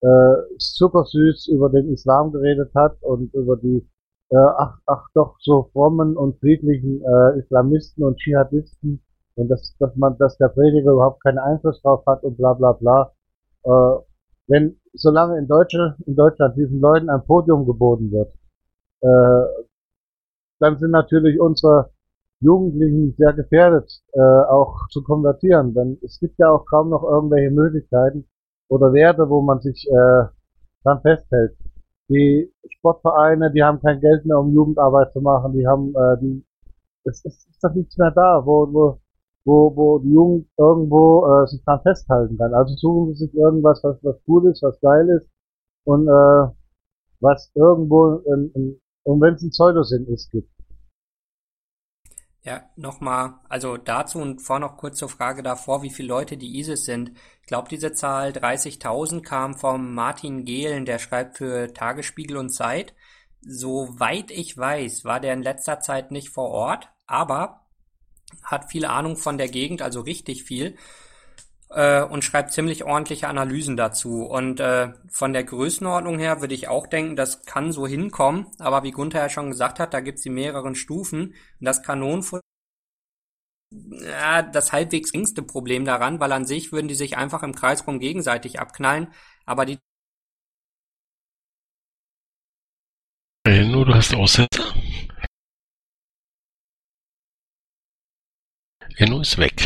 [0.02, 3.88] äh, super süß über den Islam geredet hat und über die
[4.30, 9.02] äh, ach, ach doch so frommen und friedlichen äh, Islamisten und Dschihadisten
[9.36, 12.74] und dass, dass man, dass der Prediger überhaupt keinen Einfluss drauf hat und bla bla
[12.74, 13.14] bla.
[13.64, 14.02] Äh,
[14.48, 18.34] wenn solange in, Deutsche, in Deutschland diesen Leuten ein Podium geboten wird,
[19.02, 19.64] äh,
[20.60, 21.92] dann sind natürlich unsere
[22.40, 25.74] Jugendlichen sehr gefährdet, äh, auch zu konvertieren.
[25.74, 28.28] Denn es gibt ja auch kaum noch irgendwelche Möglichkeiten
[28.70, 30.26] oder Werte, wo man sich äh,
[30.84, 31.58] dran festhält.
[32.10, 35.54] Die Sportvereine, die haben kein Geld mehr, um Jugendarbeit zu machen.
[35.54, 36.46] Die haben, äh, die,
[37.04, 39.00] es, es ist doch nichts mehr da, wo, wo
[39.48, 42.54] wo, wo die Jugend irgendwo äh, sich dran festhalten kann.
[42.54, 45.30] Also suchen sie sich irgendwas, was, was gut ist, was geil ist
[45.86, 46.52] und äh,
[47.22, 50.52] was irgendwo, in, in, und wenn es ein Pseudosinn ist, gibt.
[52.44, 56.60] Ja, nochmal, also dazu und vor noch kurz zur Frage davor, wie viele Leute die
[56.60, 57.12] ISIS sind.
[57.42, 62.94] Ich glaube, diese Zahl 30.000 kam vom Martin Gehlen, der schreibt für Tagesspiegel und Zeit.
[63.42, 67.67] Soweit ich weiß, war der in letzter Zeit nicht vor Ort, aber
[68.44, 70.76] hat viel Ahnung von der Gegend, also richtig viel,
[71.70, 74.24] äh, und schreibt ziemlich ordentliche Analysen dazu.
[74.24, 78.84] Und äh, von der Größenordnung her würde ich auch denken, das kann so hinkommen, aber
[78.84, 81.34] wie Gunther ja schon gesagt hat, da gibt's die mehreren Stufen.
[81.60, 82.42] Und das Kanonenfutter
[83.72, 87.86] ja, das halbwegs geringste Problem daran, weil an sich würden die sich einfach im Kreis
[87.86, 89.08] rum gegenseitig abknallen,
[89.46, 89.80] aber die
[93.46, 94.67] Nur du hast Aussetzer?
[99.00, 99.62] Enno ist weg.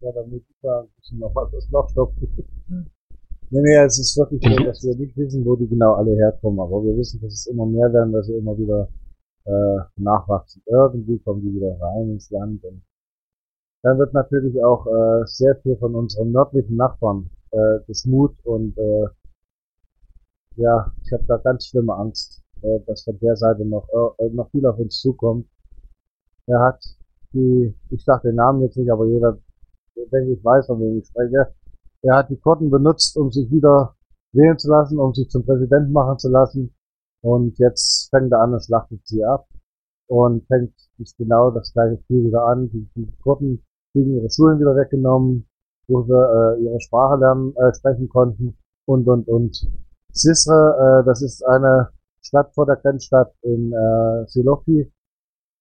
[0.00, 2.28] Ja, damit ich da ein bisschen noch was das Loch stopfen.
[3.50, 4.64] Nee, nee, es ist wirklich so, mhm.
[4.64, 7.66] dass wir nicht wissen, wo die genau alle herkommen, aber wir wissen, dass es immer
[7.66, 8.88] mehr werden, dass sie immer wieder
[9.44, 10.62] äh, nachwachsen.
[10.66, 12.82] Irgendwie kommen die wieder rein ins Land und
[13.82, 18.76] dann wird natürlich auch äh, sehr viel von unseren nördlichen Nachbarn äh, das Mut und
[18.78, 19.06] äh,
[20.56, 23.86] ja, ich habe da ganz schlimme Angst, äh, dass von der Seite noch,
[24.18, 25.46] äh, noch viel auf uns zukommt.
[26.46, 26.82] Er hat
[27.34, 29.38] die, ich sage den Namen jetzt nicht, aber jeder,
[30.12, 31.52] denke ich, weiß, von wem ich spreche.
[32.02, 33.94] Er hat die Kurden benutzt, um sich wieder
[34.32, 36.74] wählen zu lassen, um sich zum Präsidenten machen zu lassen.
[37.22, 39.46] Und jetzt fängt er an und schlachtet sie ab.
[40.06, 40.74] Und fängt
[41.18, 42.68] genau das gleiche Spiel wieder an.
[42.70, 45.46] Die, die Kurden kriegen ihre Schulen wieder weggenommen,
[45.88, 49.70] wo sie äh, ihre Sprache lernen, äh, sprechen konnten und, und, und.
[50.12, 51.88] Sisre, äh, das ist eine
[52.20, 54.90] Stadt vor der Grenzstadt in äh, Silopi,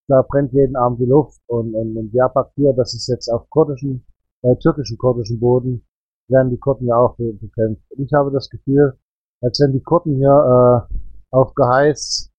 [0.07, 4.05] da brennt jeden Abend die Luft und, und, und Diyarbakir, das ist jetzt auf kurdischen,
[4.41, 5.85] äh, türkischen kurdischen Boden,
[6.27, 7.83] werden die Kurden ja auch bekämpft.
[7.91, 8.97] Und ich habe das Gefühl,
[9.41, 10.95] als wenn die Kurden hier äh,
[11.31, 12.31] auf Geheiß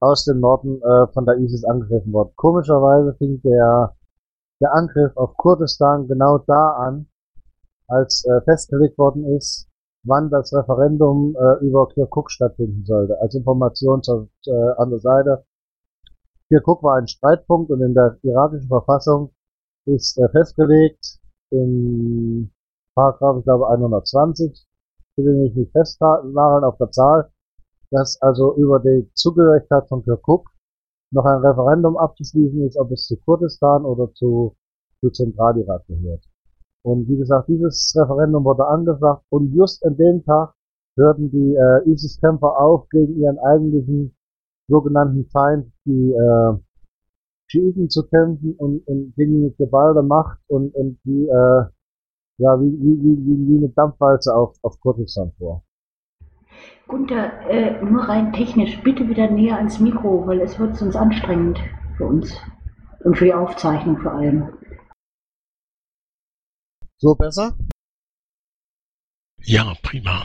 [0.00, 2.32] aus dem Norden äh, von der ISIS angegriffen worden.
[2.36, 3.94] Komischerweise fing der,
[4.60, 7.06] der Angriff auf Kurdistan genau da an,
[7.88, 9.68] als äh, festgelegt worden ist,
[10.04, 13.20] wann das Referendum äh, über Kirkuk stattfinden sollte.
[13.20, 15.44] Als Information zur, äh, an der Seite.
[16.52, 19.30] Kirkuk war ein Streitpunkt und in der irakischen Verfassung
[19.86, 22.52] ist äh, festgelegt in
[22.94, 24.62] Paragraph, ich glaube 120,
[25.16, 27.30] bitte mich nicht festnageln auf der Zahl,
[27.90, 30.46] dass also über die Zugehörigkeit von Kirkuk
[31.10, 34.54] noch ein Referendum abzuschließen ist, ob es zu Kurdistan oder zu,
[35.00, 36.22] zu Zentralirak gehört.
[36.82, 40.52] Und wie gesagt, dieses Referendum wurde angesagt und just an dem Tag
[40.98, 44.14] hörten die äh, ISIS-Kämpfer auf, gegen ihren eigentlichen
[44.72, 46.54] sogenannten Feind, die äh,
[47.46, 51.64] Schiiten zu kämpfen und, und gegen die geballte Macht und, und die, äh,
[52.38, 55.62] ja, wie, wie, wie, wie eine Dampfwalze auf, auf Kurdistan vor.
[56.88, 61.58] Gunther, äh, nur rein technisch, bitte wieder näher ans Mikro, weil es wird sonst anstrengend
[61.96, 62.34] für uns
[63.04, 64.48] und für die Aufzeichnung vor allem.
[66.96, 67.54] So besser?
[69.44, 70.24] Ja, prima.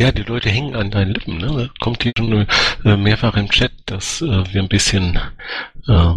[0.00, 1.36] Ja, die Leute hängen an deinen Lippen.
[1.36, 1.68] Ne?
[1.78, 2.46] Kommt hier schon
[2.86, 5.20] äh, mehrfach im Chat, dass äh, wir ein bisschen
[5.86, 6.14] äh,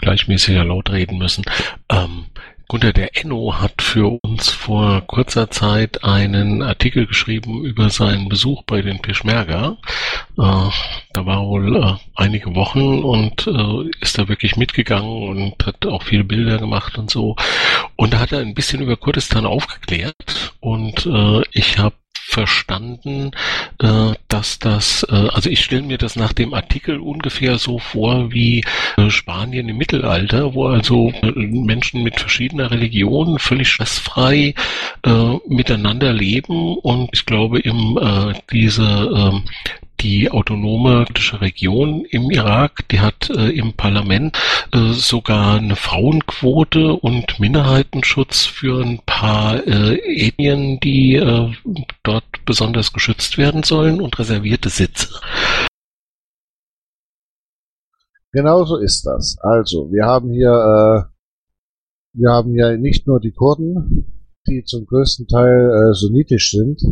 [0.00, 1.44] gleichmäßiger laut reden müssen.
[1.92, 2.28] Ähm,
[2.66, 8.62] Gunter der Enno hat für uns vor kurzer Zeit einen Artikel geschrieben über seinen Besuch
[8.62, 9.76] bei den Peschmerga.
[10.38, 10.70] Äh,
[11.12, 16.04] da war wohl äh, einige Wochen und äh, ist da wirklich mitgegangen und hat auch
[16.04, 17.36] viele Bilder gemacht und so.
[17.96, 21.94] Und da hat er ein bisschen über Kurdistan aufgeklärt und äh, ich habe
[22.28, 23.30] verstanden,
[23.80, 28.32] äh, dass das, äh, also ich stelle mir das nach dem Artikel ungefähr so vor
[28.32, 28.64] wie
[28.96, 34.54] äh, Spanien im Mittelalter, wo also Menschen mit verschiedener Religion völlig stressfrei
[35.46, 36.76] miteinander leben.
[36.78, 37.98] Und ich glaube, im
[38.50, 39.40] diese äh,
[40.00, 44.38] die autonome kurdische Region im Irak, die hat äh, im Parlament
[44.72, 51.52] äh, sogar eine Frauenquote und Minderheitenschutz für ein paar äh, Ethnien, die äh,
[52.02, 55.08] dort besonders geschützt werden sollen und reservierte Sitze.
[58.32, 59.38] Genauso ist das.
[59.40, 64.12] Also, wir haben hier, äh, wir haben hier nicht nur die Kurden,
[64.46, 66.82] die zum größten Teil äh, sunnitisch sind,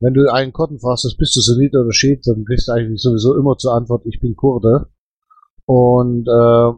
[0.00, 3.36] wenn du einen Kurden fragst, bist du Sunnit oder Schiit, dann kriegst du eigentlich sowieso
[3.36, 4.86] immer zur Antwort, ich bin Kurde.
[5.64, 6.72] Und äh,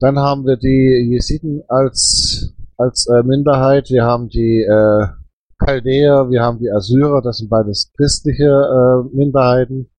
[0.00, 5.06] dann haben wir die Jesiden als, als äh, Minderheit, wir haben die äh,
[5.58, 9.90] Chaldäer, wir haben die Assyrer, das sind beides christliche äh, Minderheiten,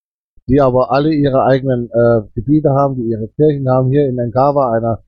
[0.48, 3.90] die aber alle ihre eigenen äh, Gebiete haben, die ihre Kirchen haben.
[3.90, 5.04] Hier in Engawa, einer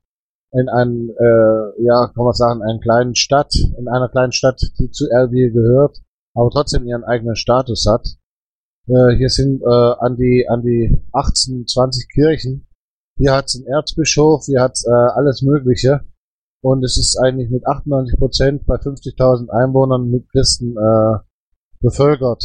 [0.52, 4.90] in einem, äh, ja, kann man sagen, einer kleinen Stadt, in einer kleinen Stadt, die
[4.90, 5.98] zu Erbil gehört,
[6.34, 8.06] aber trotzdem ihren eigenen Status hat.
[8.86, 12.66] Äh, hier sind äh, an die an die 18, 20 Kirchen.
[13.16, 16.06] Hier hat's einen Erzbischof, hier hat's äh, alles Mögliche.
[16.60, 21.18] Und es ist eigentlich mit 98 Prozent bei 50.000 Einwohnern mit Christen äh,
[21.80, 22.44] bevölkert.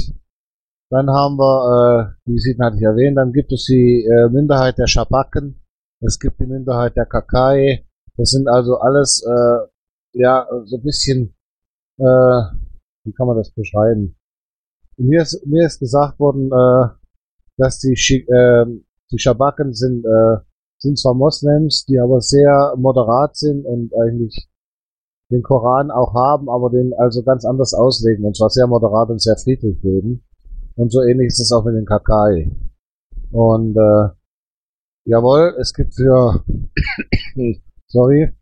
[0.89, 4.77] Dann haben wir, äh, die Sieden hatte ich erwähnt, dann gibt es die äh, Minderheit
[4.77, 5.63] der Schabaken,
[6.01, 7.85] es gibt die Minderheit der Kakai.
[8.17, 11.33] Das sind also alles, äh, ja, so ein bisschen
[11.97, 12.41] äh,
[13.03, 14.15] wie kann man das beschreiben?
[14.97, 16.89] Mir ist, mir ist gesagt worden, äh,
[17.57, 18.65] dass die, äh,
[19.11, 20.37] die Schabaken sind, äh,
[20.77, 24.49] sind zwar Moslems, die aber sehr moderat sind und eigentlich
[25.31, 29.21] den Koran auch haben, aber den also ganz anders auslegen und zwar sehr moderat und
[29.21, 30.23] sehr friedlich leben.
[30.75, 32.51] Und so ähnlich ist es auch mit den Kakai.
[33.31, 34.09] Und äh,
[35.05, 36.43] jawohl, es gibt für
[37.87, 38.35] sorry,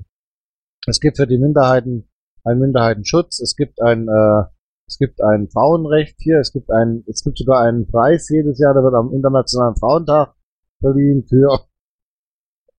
[0.88, 2.11] es gibt für die Minderheiten
[2.44, 4.44] einen Minderheitenschutz, es gibt ein, äh,
[4.88, 8.74] es gibt ein Frauenrecht hier, es gibt ein, es gibt sogar einen Preis jedes Jahr,
[8.74, 10.34] der wird am Internationalen Frauentag
[10.80, 11.60] verliehen für,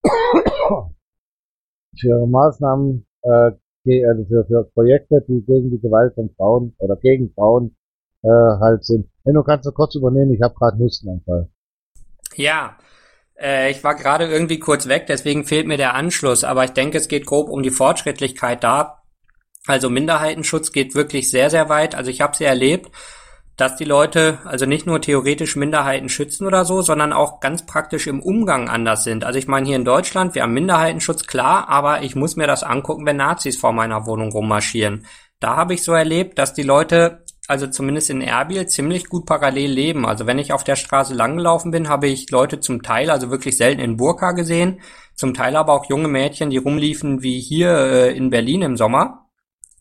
[1.98, 3.52] für Maßnahmen, äh,
[4.06, 7.76] also für, für Projekte, die gegen die Gewalt von Frauen oder gegen Frauen
[8.22, 9.08] äh, halt sind.
[9.24, 11.48] Wenn du kannst du kurz übernehmen, ich habe gerade Hustenanfall.
[12.36, 12.76] Ja,
[13.38, 16.98] äh, ich war gerade irgendwie kurz weg, deswegen fehlt mir der Anschluss, aber ich denke,
[16.98, 19.01] es geht grob um die Fortschrittlichkeit da.
[19.66, 21.94] Also Minderheitenschutz geht wirklich sehr, sehr weit.
[21.94, 22.90] Also ich habe sie erlebt,
[23.56, 28.06] dass die Leute also nicht nur theoretisch Minderheiten schützen oder so, sondern auch ganz praktisch
[28.06, 29.24] im Umgang anders sind.
[29.24, 32.64] Also ich meine hier in Deutschland, wir haben Minderheitenschutz, klar, aber ich muss mir das
[32.64, 35.06] angucken, wenn Nazis vor meiner Wohnung rummarschieren.
[35.38, 39.70] Da habe ich so erlebt, dass die Leute, also zumindest in Erbil, ziemlich gut parallel
[39.70, 40.06] leben.
[40.06, 43.56] Also wenn ich auf der Straße langgelaufen bin, habe ich Leute zum Teil, also wirklich
[43.56, 44.80] selten in Burka gesehen,
[45.14, 49.22] zum Teil aber auch junge Mädchen, die rumliefen wie hier äh, in Berlin im Sommer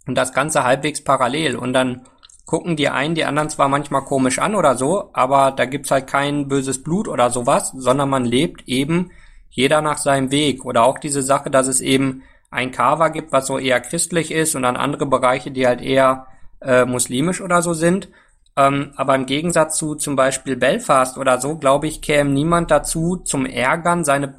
[0.08, 1.56] und das Ganze halbwegs parallel.
[1.56, 2.02] Und dann
[2.46, 6.08] gucken die einen die anderen zwar manchmal komisch an oder so, aber da gibt's halt
[6.08, 9.12] kein böses Blut oder sowas, sondern man lebt eben
[9.50, 10.66] jeder nach seinem Weg.
[10.66, 14.56] Oder auch diese Sache, dass es eben ein Kava gibt, was so eher christlich ist
[14.56, 16.28] und dann andere Bereiche, die halt eher
[16.62, 18.10] äh, muslimisch oder so sind.
[18.58, 23.18] Ähm, aber im Gegensatz zu zum Beispiel Belfast oder so, glaube ich, käme niemand dazu,
[23.18, 24.36] zum Ärgern seine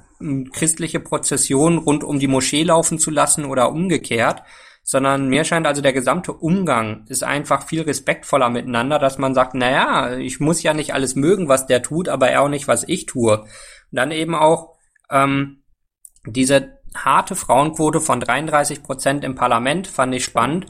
[0.53, 4.43] christliche Prozession rund um die Moschee laufen zu lassen oder umgekehrt,
[4.83, 9.55] sondern mir scheint also der gesamte Umgang ist einfach viel respektvoller miteinander, dass man sagt,
[9.55, 12.85] naja, ich muss ja nicht alles mögen, was der tut, aber er auch nicht, was
[12.89, 13.41] ich tue.
[13.41, 13.49] Und
[13.91, 14.75] dann eben auch
[15.11, 15.63] ähm,
[16.27, 20.67] diese harte Frauenquote von 33 Prozent im Parlament fand ich spannend.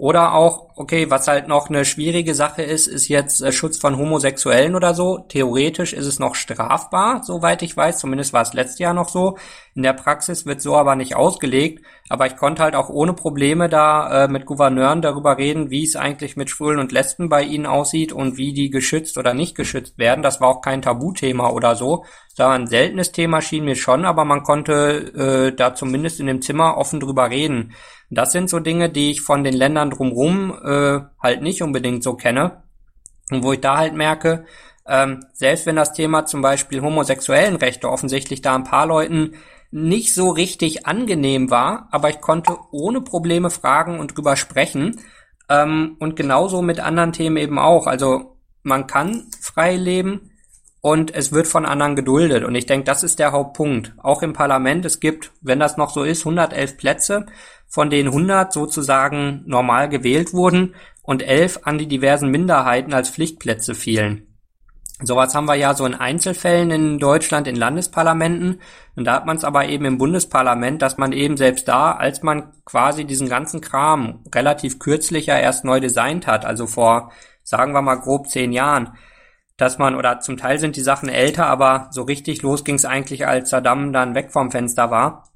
[0.00, 3.98] Oder auch, okay, was halt noch eine schwierige Sache ist, ist jetzt äh, Schutz von
[3.98, 5.18] Homosexuellen oder so.
[5.28, 7.98] Theoretisch ist es noch strafbar, soweit ich weiß.
[7.98, 9.36] Zumindest war es letztes Jahr noch so.
[9.74, 11.84] In der Praxis wird so aber nicht ausgelegt.
[12.08, 15.96] Aber ich konnte halt auch ohne Probleme da äh, mit Gouverneuren darüber reden, wie es
[15.96, 19.98] eigentlich mit Schwulen und Lesben bei ihnen aussieht und wie die geschützt oder nicht geschützt
[19.98, 20.22] werden.
[20.22, 22.06] Das war auch kein Tabuthema oder so.
[22.38, 26.40] War ein seltenes Thema, schien mir schon, aber man konnte äh, da zumindest in dem
[26.40, 27.74] Zimmer offen drüber reden.
[28.10, 32.14] Das sind so Dinge, die ich von den Ländern drumherum äh, halt nicht unbedingt so
[32.14, 32.64] kenne.
[33.30, 34.44] Und wo ich da halt merke,
[34.86, 39.34] ähm, selbst wenn das Thema zum Beispiel homosexuellen Rechte offensichtlich da ein paar Leuten
[39.70, 45.00] nicht so richtig angenehm war, aber ich konnte ohne Probleme fragen und drüber sprechen.
[45.48, 47.86] Ähm, und genauso mit anderen Themen eben auch.
[47.86, 50.32] Also man kann frei leben
[50.80, 52.42] und es wird von anderen geduldet.
[52.42, 53.94] Und ich denke, das ist der Hauptpunkt.
[53.98, 57.26] Auch im Parlament, es gibt, wenn das noch so ist, 111 Plätze
[57.70, 63.74] von denen 100 sozusagen normal gewählt wurden und 11 an die diversen Minderheiten als Pflichtplätze
[63.74, 64.26] fielen.
[65.02, 68.60] Sowas haben wir ja so in Einzelfällen in Deutschland in Landesparlamenten.
[68.96, 72.22] Und da hat man es aber eben im Bundesparlament, dass man eben selbst da, als
[72.22, 77.12] man quasi diesen ganzen Kram relativ kürzlich ja erst neu designt hat, also vor,
[77.44, 78.92] sagen wir mal grob zehn Jahren,
[79.56, 82.84] dass man, oder zum Teil sind die Sachen älter, aber so richtig los ging es
[82.84, 85.29] eigentlich, als Saddam dann weg vom Fenster war,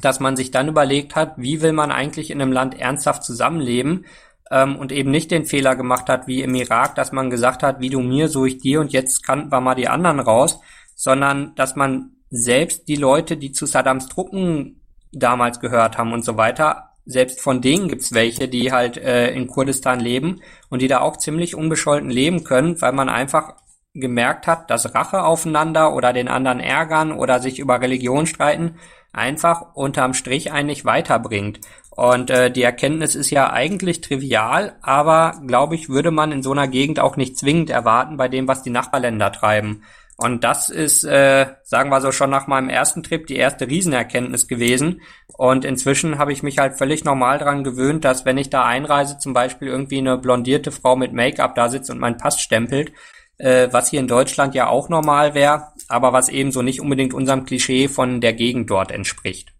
[0.00, 4.06] dass man sich dann überlegt hat, wie will man eigentlich in einem Land ernsthaft zusammenleben
[4.50, 7.80] ähm, und eben nicht den Fehler gemacht hat wie im Irak, dass man gesagt hat,
[7.80, 10.60] wie du mir, so ich dir und jetzt kannten wir mal die anderen raus,
[10.94, 14.80] sondern dass man selbst die Leute, die zu Saddams Truppen
[15.12, 19.46] damals gehört haben und so weiter, selbst von denen gibt's welche, die halt äh, in
[19.46, 23.54] Kurdistan leben und die da auch ziemlich unbescholten leben können, weil man einfach
[24.00, 28.76] gemerkt hat, dass Rache aufeinander oder den anderen ärgern oder sich über Religion streiten
[29.16, 31.60] einfach unterm Strich eigentlich weiterbringt.
[31.90, 36.52] Und äh, die Erkenntnis ist ja eigentlich trivial, aber glaube ich, würde man in so
[36.52, 39.82] einer Gegend auch nicht zwingend erwarten bei dem, was die Nachbarländer treiben.
[40.18, 44.48] Und das ist, äh, sagen wir so, schon nach meinem ersten Trip die erste Riesenerkenntnis
[44.48, 45.02] gewesen.
[45.36, 49.18] Und inzwischen habe ich mich halt völlig normal dran gewöhnt, dass wenn ich da einreise,
[49.18, 52.92] zum Beispiel irgendwie eine blondierte Frau mit Make-up da sitzt und mein Pass stempelt,
[53.38, 57.14] äh, was hier in Deutschland ja auch normal wäre, aber was eben so nicht unbedingt
[57.14, 59.56] unserem Klischee von der Gegend dort entspricht.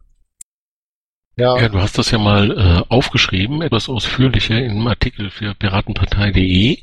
[1.39, 1.59] Ja.
[1.59, 6.79] ja, du hast das ja mal äh, aufgeschrieben, etwas ausführlicher im Artikel für piratenpartei.de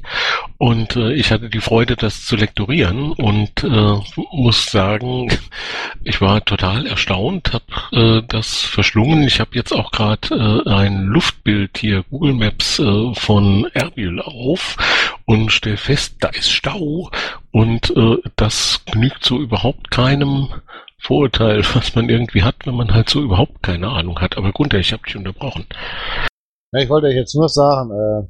[0.60, 3.96] und äh, ich hatte die Freude, das zu lektorieren und äh,
[4.32, 5.32] muss sagen,
[6.04, 9.24] ich war total erstaunt, habe äh, das verschlungen.
[9.24, 14.78] Ich habe jetzt auch gerade äh, ein Luftbild hier, Google Maps äh, von Erbil auf
[15.26, 17.10] und stelle fest, da ist Stau
[17.52, 20.50] und äh, das genügt so überhaupt keinem
[21.00, 24.38] Vorurteil, was man irgendwie hat, wenn man halt so überhaupt keine Ahnung hat.
[24.38, 25.66] Aber Gunther, ich habe dich unterbrochen.
[26.72, 28.28] Ja, ich wollte euch jetzt nur sagen, äh,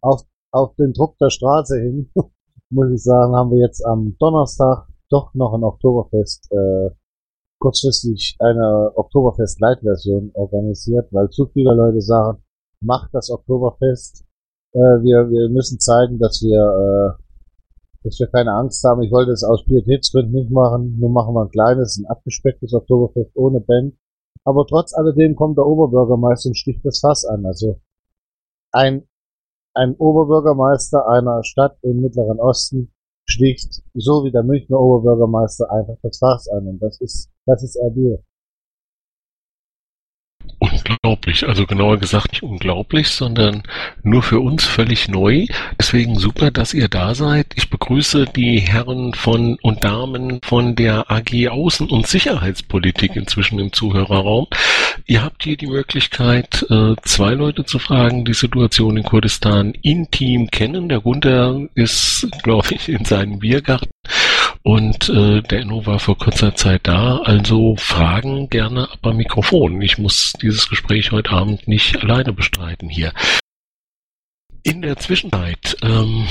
[0.00, 2.10] auf, auf den Druck der Straße hin,
[2.70, 6.90] muss ich sagen, haben wir jetzt am Donnerstag doch noch ein Oktoberfest, äh,
[7.60, 12.42] kurzfristig eine Oktoberfest-Light-Version organisiert, weil zu viele Leute sagen,
[12.80, 14.24] macht das Oktoberfest.
[14.74, 17.24] Äh, wir, wir müssen zeigen, dass wir äh,
[18.04, 19.02] dass wir keine Angst haben.
[19.02, 20.98] Ich wollte es aus Pietätsgründen nicht machen.
[21.00, 23.94] Nur machen wir ein kleines, ein abgespecktes Oktoberfest ohne Band.
[24.44, 27.46] Aber trotz alledem kommt der Oberbürgermeister und sticht das Fass an.
[27.46, 27.80] Also
[28.72, 29.08] ein,
[29.72, 32.92] ein Oberbürgermeister einer Stadt im Mittleren Osten
[33.24, 36.68] sticht, so wie der Münchner Oberbürgermeister, einfach das Fass an.
[36.68, 38.22] Und das ist, das ist RB.
[41.04, 43.62] Unglaublich, also genauer gesagt nicht unglaublich, sondern
[44.02, 45.44] nur für uns völlig neu.
[45.78, 47.48] Deswegen super, dass ihr da seid.
[47.56, 53.70] Ich begrüße die Herren von und Damen von der AG Außen- und Sicherheitspolitik inzwischen im
[53.70, 54.46] Zuhörerraum.
[55.04, 60.50] Ihr habt hier die Möglichkeit, äh, zwei Leute zu fragen, die Situation in Kurdistan intim
[60.50, 60.88] kennen.
[60.88, 63.90] Der Gunther ist, glaube ich, in seinem Biergarten
[64.64, 69.80] und äh, der Enno war vor kurzer Zeit da, also Fragen gerne ab am Mikrofon.
[69.82, 73.12] Ich muss dieses Gespräch heute Abend nicht alleine bestreiten hier.
[74.62, 76.26] In der Zwischenzeit, ähm,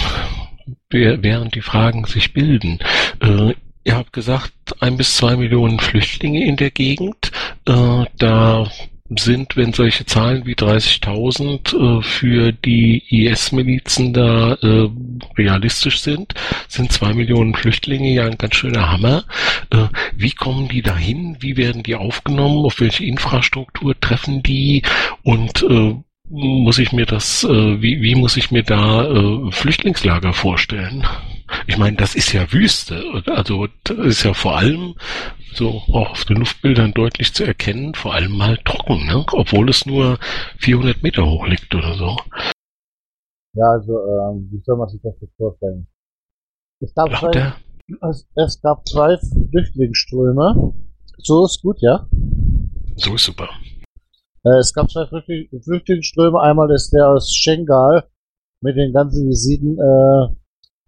[0.89, 2.79] während die Fragen sich bilden,
[3.21, 3.53] äh,
[3.83, 7.31] ihr habt gesagt, ein bis zwei Millionen Flüchtlinge in der Gegend.
[7.67, 8.67] Äh, da
[9.19, 14.89] sind, wenn solche Zahlen wie 30.000 äh, für die IS-Milizen da äh,
[15.37, 16.33] realistisch sind,
[16.67, 19.25] sind zwei Millionen Flüchtlinge ja ein ganz schöner Hammer.
[19.69, 21.37] Äh, wie kommen die dahin?
[21.39, 22.65] Wie werden die aufgenommen?
[22.65, 24.83] Auf welche Infrastruktur treffen die?
[25.23, 25.95] Und äh,
[26.29, 31.05] muss ich mir das, äh, wie, wie muss ich mir da äh, Flüchtlingslager vorstellen?
[31.67, 33.03] Ich meine, das ist ja Wüste.
[33.27, 34.95] Also das ist ja vor allem
[35.53, 39.25] so auch auf den Luftbildern deutlich zu erkennen, vor allem mal trocken, ne?
[39.31, 40.17] obwohl es nur
[40.59, 42.17] 400 Meter hoch liegt oder so.
[43.55, 45.87] Ja, also ähm, wie soll man sich das jetzt vorstellen?
[46.79, 47.53] Es gab, zwei,
[48.09, 49.17] es, es gab zwei
[49.51, 50.73] Flüchtlingsströme.
[51.17, 52.07] So ist gut, ja?
[52.95, 53.49] So ist super.
[54.43, 56.41] Äh, es gab zwei Flüchtlingsströme.
[56.41, 58.07] Einmal ist der aus Schengal
[58.61, 60.35] mit den ganzen Jesiden, äh,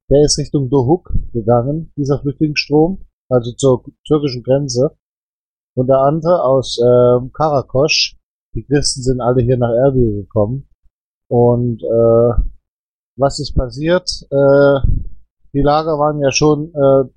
[0.09, 4.95] der ist Richtung Dohuk gegangen, dieser Flüchtlingsstrom, also zur türkischen Grenze.
[5.75, 8.17] Und der andere aus äh, Karakosch.
[8.53, 10.69] Die Christen sind alle hier nach Erbil gekommen.
[11.27, 12.41] Und äh,
[13.17, 14.09] was ist passiert?
[14.29, 14.79] Äh,
[15.53, 17.09] die Lager waren ja schon äh,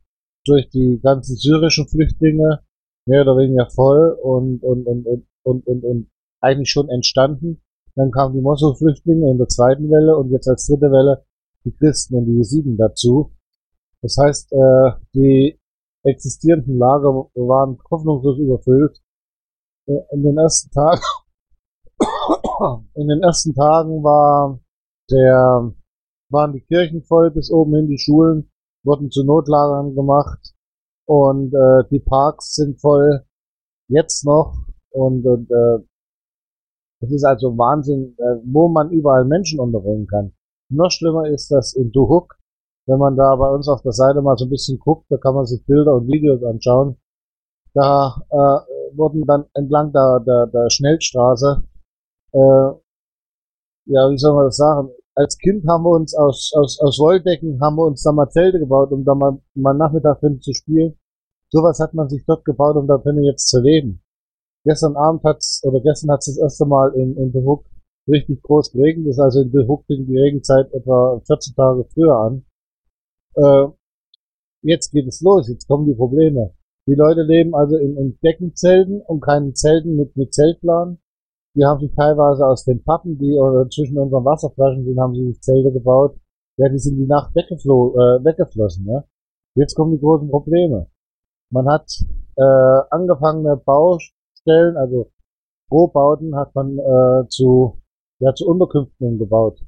[0.45, 2.61] durch die ganzen syrischen Flüchtlinge
[3.07, 6.11] mehr oder weniger voll und, und, und, und, und, und, und
[6.41, 7.61] eigentlich schon entstanden.
[7.95, 11.25] Dann kamen die Mosul-Flüchtlinge in der zweiten Welle und jetzt als dritte Welle
[11.69, 13.33] die Christen und die Jesiden dazu.
[14.03, 15.59] Das heißt, äh, die
[16.05, 19.01] existierenden Lager waren hoffnungslos überfüllt.
[19.87, 21.03] Äh, in den ersten Tagen,
[22.95, 24.61] in den ersten Tagen war
[25.11, 25.73] der,
[26.31, 28.51] waren die Kirchen voll bis oben hin, die Schulen
[28.85, 30.55] wurden zu Notlagern gemacht
[31.07, 33.25] und äh, die Parks sind voll
[33.89, 34.55] jetzt noch
[34.91, 35.79] und, und äh,
[37.01, 40.33] es ist also Wahnsinn, äh, wo man überall Menschen unterbringen kann.
[40.71, 42.37] Noch schlimmer ist das in Duhok.
[42.87, 45.35] Wenn man da bei uns auf der Seite mal so ein bisschen guckt, da kann
[45.35, 46.97] man sich Bilder und Videos anschauen.
[47.75, 51.63] Da äh, wurden dann entlang der, der, der Schnellstraße,
[52.33, 52.71] äh,
[53.91, 54.91] ja, wie soll man das sagen?
[55.15, 58.59] Als Kind haben wir uns aus, aus, aus Wolldecken, haben wir uns da mal Zelte
[58.59, 60.99] gebaut, um da mal, mal Nachmittag drin zu spielen.
[61.51, 64.03] Sowas hat man sich dort gebaut, um da drinnen jetzt zu leben.
[64.65, 67.65] Gestern Abend hat's, oder gestern hat's das erste Mal in, in Hook
[68.09, 69.09] richtig groß geregnet.
[69.09, 72.45] Ist also in fing die Regenzeit etwa 14 Tage früher an.
[73.35, 73.69] Äh,
[74.63, 76.55] jetzt geht es los, jetzt kommen die Probleme.
[76.87, 80.99] Die Leute leben also in, in Deckenzelten und keinen Zelten mit, mit Zeltplan.
[81.55, 85.27] Die haben sich teilweise aus den Pappen, die oder zwischen unseren Wasserflaschen sind, haben sie
[85.27, 86.17] sich Zelte gebaut.
[86.57, 88.85] Ja, die sind die Nacht weggeflo äh, weggeflossen.
[88.87, 89.05] Ne?
[89.55, 90.89] Jetzt kommen die großen Probleme.
[91.51, 91.91] Man hat
[92.37, 92.43] äh,
[92.91, 95.11] angefangene Baustellen, also
[95.71, 97.79] Rohbauten hat man äh, zu
[98.21, 99.61] ja, zu Unterkünften umgebaut.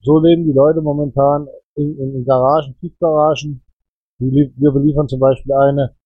[0.00, 3.62] So leben die Leute momentan in, in, in Garagen, Tiefgaragen.
[4.18, 5.96] Wir beliefern zum Beispiel eine,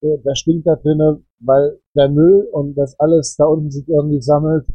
[0.00, 4.22] äh, da stinkt da drinnen, weil der Müll und das alles da unten sich irgendwie
[4.22, 4.66] sammelt.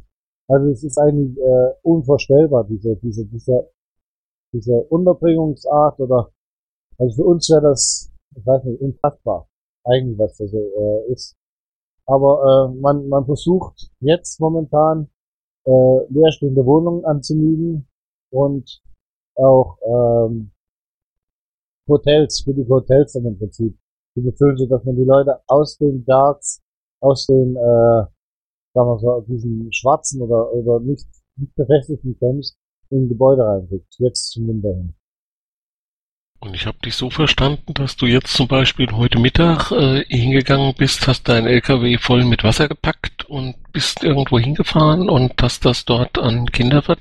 [0.48, 3.70] Also es ist eigentlich äh, unvorstellbar, diese, diese, diese,
[4.54, 6.32] diese Unterbringungsart oder
[7.00, 9.48] also für uns wäre das, ich weiß nicht, unfassbar,
[9.84, 11.36] eigentlich was das äh, ist.
[12.06, 15.10] Aber äh, man, man versucht jetzt momentan
[15.66, 17.88] äh, leerstehende Wohnungen anzumieten
[18.32, 18.82] und
[19.36, 20.52] auch ähm,
[21.88, 23.78] Hotels, für die Hotels dann im Prinzip
[24.14, 26.62] zu befüllen, so dass man die Leute aus den Darts,
[27.02, 28.06] aus den, äh,
[28.74, 32.58] sagen wir so, diesen schwarzen oder, oder nicht, nicht befestigten Camps
[32.90, 34.94] in Gebäude reinkriegt, jetzt zum Winter hin.
[36.44, 40.76] Und ich habe dich so verstanden, dass du jetzt zum Beispiel heute Mittag äh, hingegangen
[40.78, 45.86] bist, hast deinen LKW voll mit Wasser gepackt und bist irgendwo hingefahren und hast das
[45.86, 46.98] dort an Kinder ver...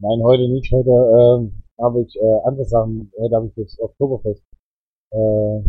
[0.00, 0.70] Nein, heute nicht.
[0.70, 3.10] Heute ähm, habe ich äh, andere Sachen.
[3.18, 4.44] Heute habe ich das Oktoberfest.
[5.12, 5.60] Äh,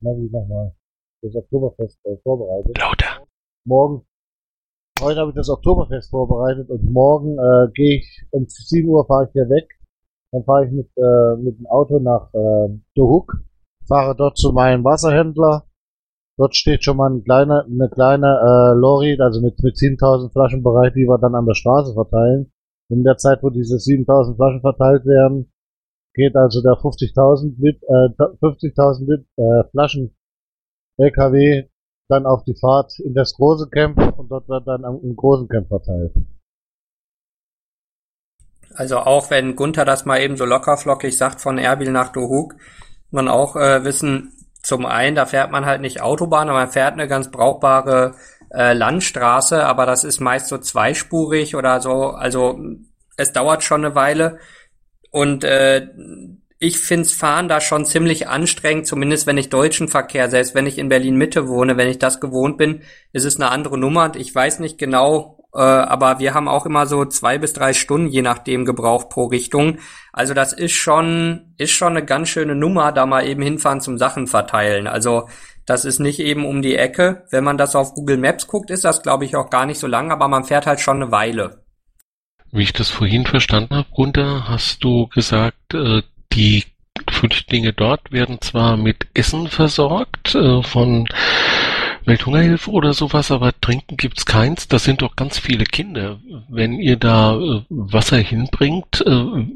[0.00, 0.74] na, wie nochmal?
[1.20, 2.78] Das Oktoberfest äh, vorbereitet.
[2.78, 3.26] Lauter.
[3.66, 4.06] Morgen.
[5.02, 9.26] Heute habe ich das Oktoberfest vorbereitet und morgen äh, gehe ich um 7 Uhr fahre
[9.26, 9.68] ich hier weg
[10.32, 13.42] dann fahre ich mit, äh, mit dem Auto nach äh, Dohuk,
[13.86, 15.66] fahre dort zu meinem Wasserhändler.
[16.38, 20.62] Dort steht schon mal ein kleiner, eine kleine äh, Lorry, also mit, mit 7000 Flaschen
[20.62, 22.52] bereit, die wir dann an der Straße verteilen.
[22.88, 25.52] In der Zeit, wo diese 7000 Flaschen verteilt werden,
[26.14, 28.08] geht also der 50.000 Lit, äh,
[28.40, 30.16] 50.000 Lit, äh, Flaschen
[30.96, 31.68] LKW
[32.08, 35.68] dann auf die Fahrt in das große Camp und dort wird dann im großen Camp
[35.68, 36.12] verteilt.
[38.74, 42.54] Also auch wenn Gunther das mal eben so lockerflockig sagt von Erbil nach Dohuk,
[43.10, 46.92] man auch äh, wissen, zum einen, da fährt man halt nicht Autobahn, aber man fährt
[46.92, 48.14] eine ganz brauchbare
[48.50, 52.10] äh, Landstraße, aber das ist meist so zweispurig oder so.
[52.10, 52.60] Also
[53.16, 54.38] es dauert schon eine Weile.
[55.10, 55.88] Und äh,
[56.58, 60.78] ich find's Fahren da schon ziemlich anstrengend, zumindest wenn ich deutschen Verkehr, selbst wenn ich
[60.78, 64.16] in Berlin Mitte wohne, wenn ich das gewohnt bin, ist es eine andere Nummer und
[64.16, 68.08] ich weiß nicht genau, äh, aber wir haben auch immer so zwei bis drei Stunden,
[68.08, 69.78] je nachdem, Gebrauch pro Richtung.
[70.12, 73.98] Also das ist schon, ist schon eine ganz schöne Nummer, da mal eben hinfahren zum
[73.98, 74.86] Sachen verteilen.
[74.86, 75.28] Also
[75.66, 77.24] das ist nicht eben um die Ecke.
[77.30, 79.86] Wenn man das auf Google Maps guckt, ist das, glaube ich, auch gar nicht so
[79.86, 81.64] lang, aber man fährt halt schon eine Weile.
[82.52, 86.64] Wie ich das vorhin verstanden habe, Gunther, hast du gesagt, äh, die
[87.08, 91.06] Flüchtlinge dort werden zwar mit Essen versorgt äh, von
[92.04, 94.68] Welthungerhilfe oder sowas, aber trinken gibt's keins.
[94.68, 96.20] Das sind doch ganz viele Kinder.
[96.48, 99.46] Wenn ihr da äh, Wasser hinbringt, äh,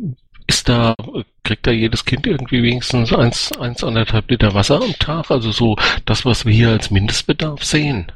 [0.46, 0.94] ist da,
[1.42, 5.30] kriegt da jedes Kind irgendwie wenigstens eins, eins anderthalb Liter Wasser am Tag?
[5.30, 8.12] Also so das, was wir hier als Mindestbedarf sehen.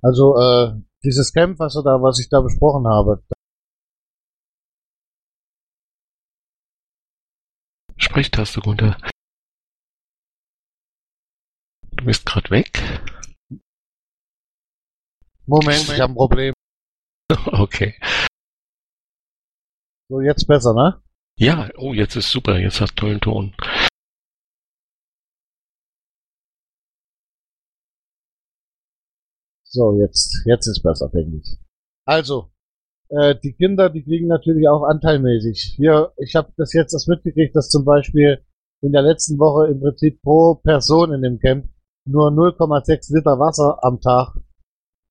[0.00, 0.72] Also äh,
[1.04, 3.22] dieses Camp, was, da, was ich da besprochen habe,
[7.96, 8.96] Sprechtaste runter.
[9.00, 9.11] Du
[12.04, 12.82] bist gerade weg.
[15.46, 16.54] Moment, ich habe ein Problem.
[17.46, 17.94] Okay.
[20.10, 21.02] So, jetzt besser, ne?
[21.38, 22.58] Ja, oh, jetzt ist super.
[22.58, 23.54] Jetzt hast du tollen Ton.
[29.64, 31.58] So, jetzt, jetzt ist besser, denke ich.
[32.04, 32.52] Also,
[33.08, 35.74] äh, die Kinder, die kriegen natürlich auch anteilmäßig.
[35.76, 38.44] Hier, ich habe das jetzt das mitgekriegt, dass zum Beispiel
[38.82, 41.70] in der letzten Woche im Prinzip pro Person in dem Camp
[42.04, 44.34] nur 0,6 Liter Wasser am Tag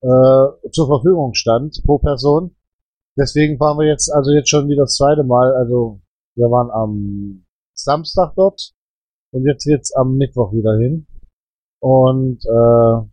[0.01, 2.55] äh, zur Verfügung stand pro Person.
[3.17, 5.53] Deswegen fahren wir jetzt also jetzt schon wieder das zweite Mal.
[5.53, 6.01] Also
[6.35, 8.73] wir waren am Samstag dort
[9.31, 11.07] und jetzt geht's am Mittwoch wieder hin.
[11.79, 13.07] Und äh,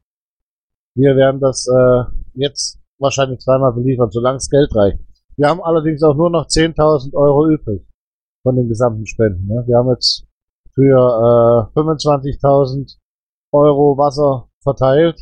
[0.94, 2.04] wir werden das äh,
[2.34, 4.98] jetzt wahrscheinlich zweimal beliefern, solange das Geld reicht.
[5.36, 7.86] Wir haben allerdings auch nur noch 10.000 Euro übrig
[8.42, 9.46] von den gesamten Spenden.
[9.46, 9.62] Ne?
[9.66, 10.26] Wir haben jetzt
[10.74, 12.96] für äh, 25.000
[13.52, 15.20] Euro Wasser verteilt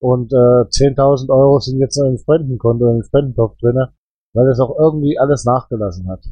[0.00, 3.92] und äh, 10.000 Euro sind jetzt im Spendenkonto, im Spendentopf drinne,
[4.32, 6.24] weil es auch irgendwie alles nachgelassen hat.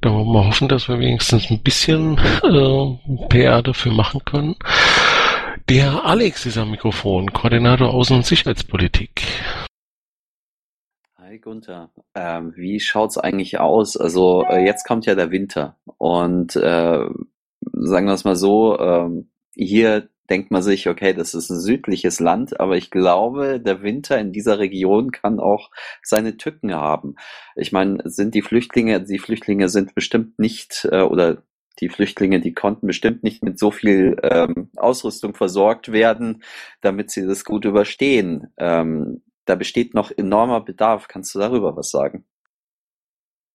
[0.00, 4.54] Da wollen wir hoffen, dass wir wenigstens ein bisschen äh, PR dafür machen können.
[5.68, 9.22] Der Alex ist am Mikrofon, Koordinator Außen- und Sicherheitspolitik.
[11.16, 13.96] Hi Gunther, ähm, wie schaut's eigentlich aus?
[13.96, 17.06] Also äh, jetzt kommt ja der Winter und äh,
[17.72, 22.20] sagen wir es mal so, ähm, hier denkt man sich, okay, das ist ein südliches
[22.20, 25.70] Land, aber ich glaube, der Winter in dieser Region kann auch
[26.02, 27.16] seine Tücken haben.
[27.56, 31.42] Ich meine, sind die Flüchtlinge, die Flüchtlinge sind bestimmt nicht äh, oder
[31.80, 36.42] die Flüchtlinge, die konnten bestimmt nicht mit so viel ähm, Ausrüstung versorgt werden,
[36.80, 38.52] damit sie das gut überstehen.
[38.58, 41.08] Ähm, da besteht noch enormer Bedarf.
[41.08, 42.26] Kannst du darüber was sagen?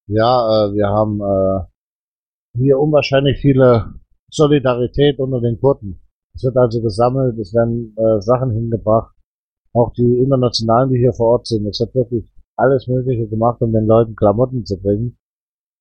[0.07, 3.93] Ja, äh, wir haben äh, hier unwahrscheinlich viele
[4.33, 6.01] Solidarität unter den Kurden.
[6.35, 9.15] Es wird also gesammelt, es werden äh, Sachen hingebracht.
[9.73, 11.65] Auch die Internationalen, die hier vor Ort sind.
[11.67, 15.17] Es wird wirklich alles Mögliche gemacht, um den Leuten Klamotten zu bringen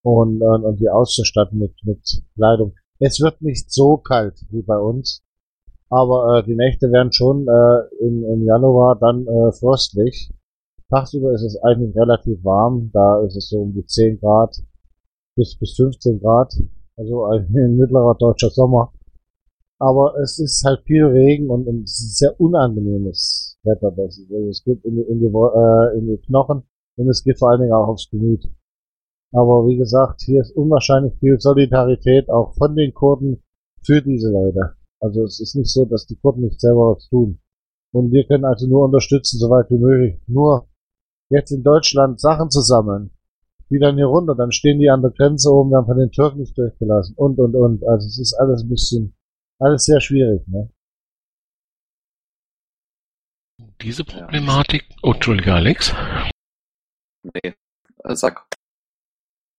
[0.02, 2.00] und, und, und die auszustatten mit, mit
[2.34, 2.74] Kleidung.
[2.98, 5.22] Es wird nicht so kalt wie bei uns,
[5.90, 10.30] aber äh, die Nächte werden schon äh, im, im Januar dann äh, frostlich.
[10.90, 14.56] Tagsüber ist es eigentlich relativ warm, da ist es so um die 10 Grad
[15.36, 16.54] bis, bis 15 Grad,
[17.02, 18.92] also ein, mittlerer deutscher Sommer.
[19.78, 23.90] Aber es ist halt viel Regen und, und es ist sehr unangenehmes Wetter.
[23.90, 26.62] Das ist, also es geht in die, in, die, äh, in die Knochen
[26.96, 28.48] und es geht vor allen Dingen auch aufs Gemüt.
[29.32, 33.42] Aber wie gesagt, hier ist unwahrscheinlich viel Solidarität auch von den Kurden
[33.82, 34.74] für diese Leute.
[35.00, 37.40] Also es ist nicht so, dass die Kurden nicht selber was tun.
[37.92, 40.20] Und wir können also nur unterstützen, soweit wie möglich.
[40.26, 40.68] Nur
[41.28, 43.10] jetzt in Deutschland Sachen zu sammeln,
[43.78, 46.56] dann hier runter, dann stehen die an der Grenze oben, werden von den Türken nicht
[46.56, 47.86] durchgelassen und, und, und.
[47.86, 49.14] Also es ist alles ein bisschen,
[49.58, 50.70] alles sehr schwierig, ne?
[53.80, 55.92] Diese Problematik, oh, Entschuldige, Alex.
[57.22, 57.54] Nee,
[58.04, 58.46] sag.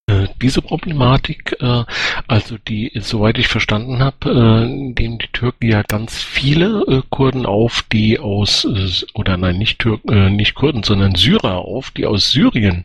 [0.05, 1.85] Äh, diese Problematik, äh,
[2.27, 7.85] also die, soweit ich verstanden habe, äh, nehmen die Türken ja ganz viele Kurden auf,
[7.91, 8.67] die aus,
[9.13, 12.83] oder nein, nicht Türken, nicht Kurden, sondern Syrer auf, die aus Syrien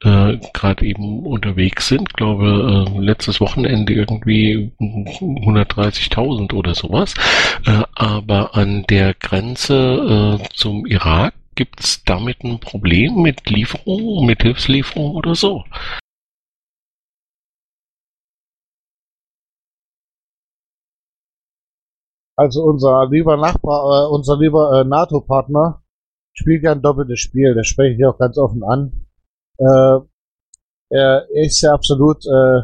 [0.00, 2.08] gerade eben unterwegs sind.
[2.10, 7.14] Ich glaube, letztes Wochenende irgendwie 130.000 oder sowas.
[7.94, 15.34] aber an der Grenze zum Irak gibt's damit ein Problem mit Lieferungen, mit Hilfslieferungen oder
[15.34, 15.64] so?
[22.38, 25.82] Also unser lieber Nachbar, äh, unser lieber äh, NATO-Partner
[26.32, 27.52] spielt ja ein doppeltes Spiel.
[27.56, 28.92] Das spreche ich auch ganz offen an.
[29.56, 29.98] Äh,
[30.90, 32.60] er ist ja absolut äh,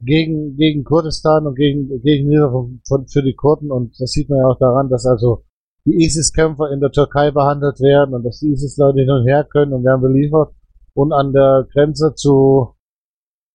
[0.00, 4.38] gegen, gegen Kurdistan und gegen, gegen von, von, für die Kurden und das sieht man
[4.38, 5.44] ja auch daran, dass also
[5.84, 9.74] die ISIS-Kämpfer in der Türkei behandelt werden und dass die ISIS-Leute hin und her können
[9.74, 10.54] und werden beliefert
[10.94, 12.77] und an der Grenze zu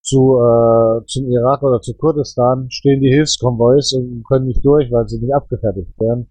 [0.03, 5.07] zu äh, zum Irak oder zu Kurdistan stehen die Hilfskonvois und können nicht durch, weil
[5.07, 6.29] sie nicht abgefertigt werden.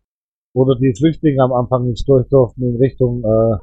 [0.55, 3.57] Oder die Flüchtlinge am Anfang nicht durch durften in Richtung äh,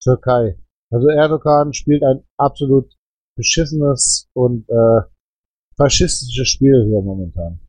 [0.00, 0.56] Türkei.
[0.90, 2.94] Also Erdogan spielt ein absolut
[3.36, 5.00] beschissenes und äh,
[5.76, 7.65] faschistisches Spiel hier momentan.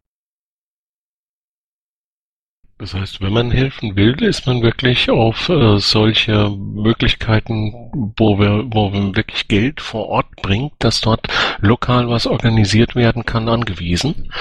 [2.79, 7.73] Das heißt, wenn man helfen will, ist man wirklich auf äh, solche Möglichkeiten,
[8.17, 11.27] wo wir, wo man wirklich Geld vor Ort bringt, dass dort
[11.59, 14.31] lokal was organisiert werden kann, angewiesen.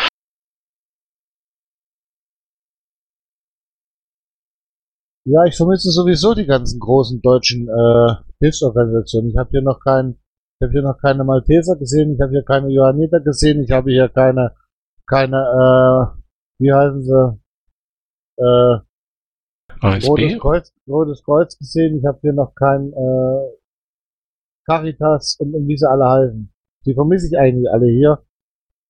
[5.24, 9.30] Ja, ich vermisse sowieso die ganzen großen deutschen äh, Hilfsorganisationen.
[9.30, 10.20] Ich habe hier noch keinen,
[10.60, 13.90] ich habe hier noch keine Malteser gesehen, ich habe hier keine Johanniter gesehen, ich habe
[13.90, 14.54] hier keine,
[15.06, 17.40] keine, äh, wie heißen sie,
[18.36, 18.78] äh,
[19.82, 23.56] Rotes Kreuz, Rotes Kreuz gesehen, ich habe hier noch kein äh,
[24.66, 26.52] Caritas und, und wie sie alle heißen.
[26.86, 28.22] Die vermisse ich eigentlich alle hier.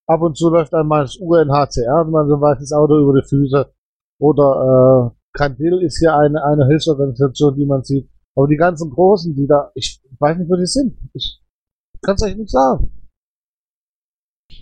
[0.07, 3.27] Ab und zu läuft einmal das UNHCR und man so ein weißes Auto über die
[3.27, 3.73] Füße.
[4.21, 8.09] Oder äh, Kandil ist hier eine, eine Hilfsorganisation, die man sieht.
[8.37, 10.97] Aber die ganzen Großen, die da, ich weiß nicht, wo die sind.
[11.15, 11.41] Ich
[12.03, 12.93] kann es euch nicht sagen.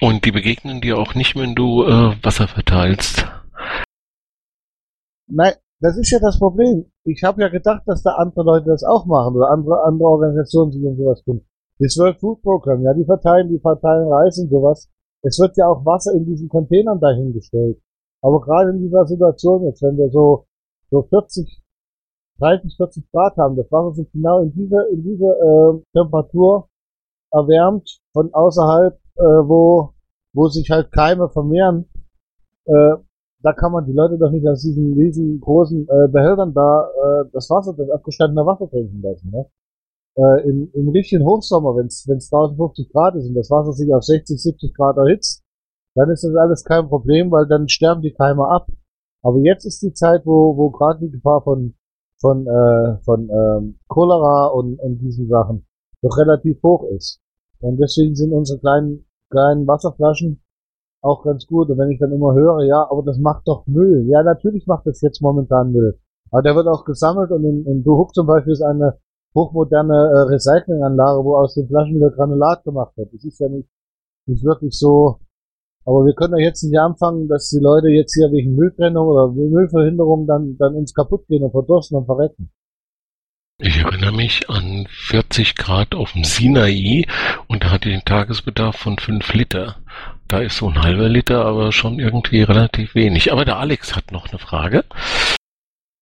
[0.00, 3.26] Und die begegnen dir auch nicht, wenn du äh, Wasser verteilst.
[5.26, 6.86] Nein, das ist ja das Problem.
[7.04, 10.70] Ich habe ja gedacht, dass da andere Leute das auch machen oder andere, andere Organisationen,
[10.70, 11.44] die sowas tun.
[11.78, 14.88] Das World Food Program, ja, die verteilen, die verteilen Reis und sowas.
[15.22, 17.80] Es wird ja auch Wasser in diesen Containern dahingestellt.
[18.22, 20.46] Aber gerade in dieser Situation jetzt, wenn wir so,
[20.90, 21.62] so 40,
[22.38, 26.68] 30, 40 Grad haben, das Wasser sich genau in diese, in diese äh, Temperatur
[27.30, 29.90] erwärmt von außerhalb, äh, wo,
[30.32, 31.86] wo sich halt Keime vermehren,
[32.66, 32.94] äh,
[33.44, 37.50] da kann man die Leute doch nicht aus diesen riesengroßen äh, Behältern da äh, das
[37.50, 39.30] Wasser, das abgestandene Wasser trinken lassen.
[39.30, 39.46] Ne?
[40.16, 44.02] Äh, im, Im richtigen Hochsommer, wenn es 1050 Grad ist und das Wasser sich auf
[44.02, 45.42] 60, 70 Grad erhitzt,
[45.94, 48.66] dann ist das alles kein Problem, weil dann sterben die Keime ab.
[49.22, 51.74] Aber jetzt ist die Zeit, wo, wo gerade die Gefahr von,
[52.20, 55.66] von, äh, von ähm, Cholera und, und diesen Sachen
[56.00, 57.20] doch relativ hoch ist.
[57.60, 60.43] Und deswegen sind unsere kleinen, kleinen Wasserflaschen
[61.04, 61.68] auch ganz gut.
[61.70, 64.06] Und wenn ich dann immer höre, ja, aber das macht doch Müll.
[64.08, 65.98] Ja, natürlich macht das jetzt momentan Müll.
[66.30, 68.98] Aber der wird auch gesammelt und in, in Duhuk zum Beispiel ist eine
[69.34, 73.12] hochmoderne äh, Recyclinganlage, wo aus den Flaschen wieder Granulat gemacht wird.
[73.12, 73.68] Das ist ja nicht,
[74.26, 75.18] nicht wirklich so.
[75.84, 79.28] Aber wir können ja jetzt nicht anfangen, dass die Leute jetzt hier wegen Mülltrennung oder
[79.28, 82.50] Müllverhinderung dann, dann ins kaputt gehen und verdursten und verrecken.
[83.58, 87.06] Ich erinnere mich an 40 Grad auf dem Sinai
[87.46, 89.76] und da hatte ich den Tagesbedarf von 5 Liter.
[90.26, 93.30] Da ist so ein halber Liter aber schon irgendwie relativ wenig.
[93.30, 94.84] Aber der Alex hat noch eine Frage.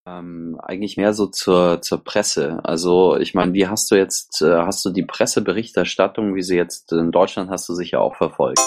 [0.07, 2.59] Ähm, eigentlich mehr so zur, zur Presse.
[2.63, 6.91] Also ich meine, wie hast du jetzt, äh, hast du die Presseberichterstattung, wie sie jetzt
[6.91, 8.61] in Deutschland hast du sicher auch verfolgt.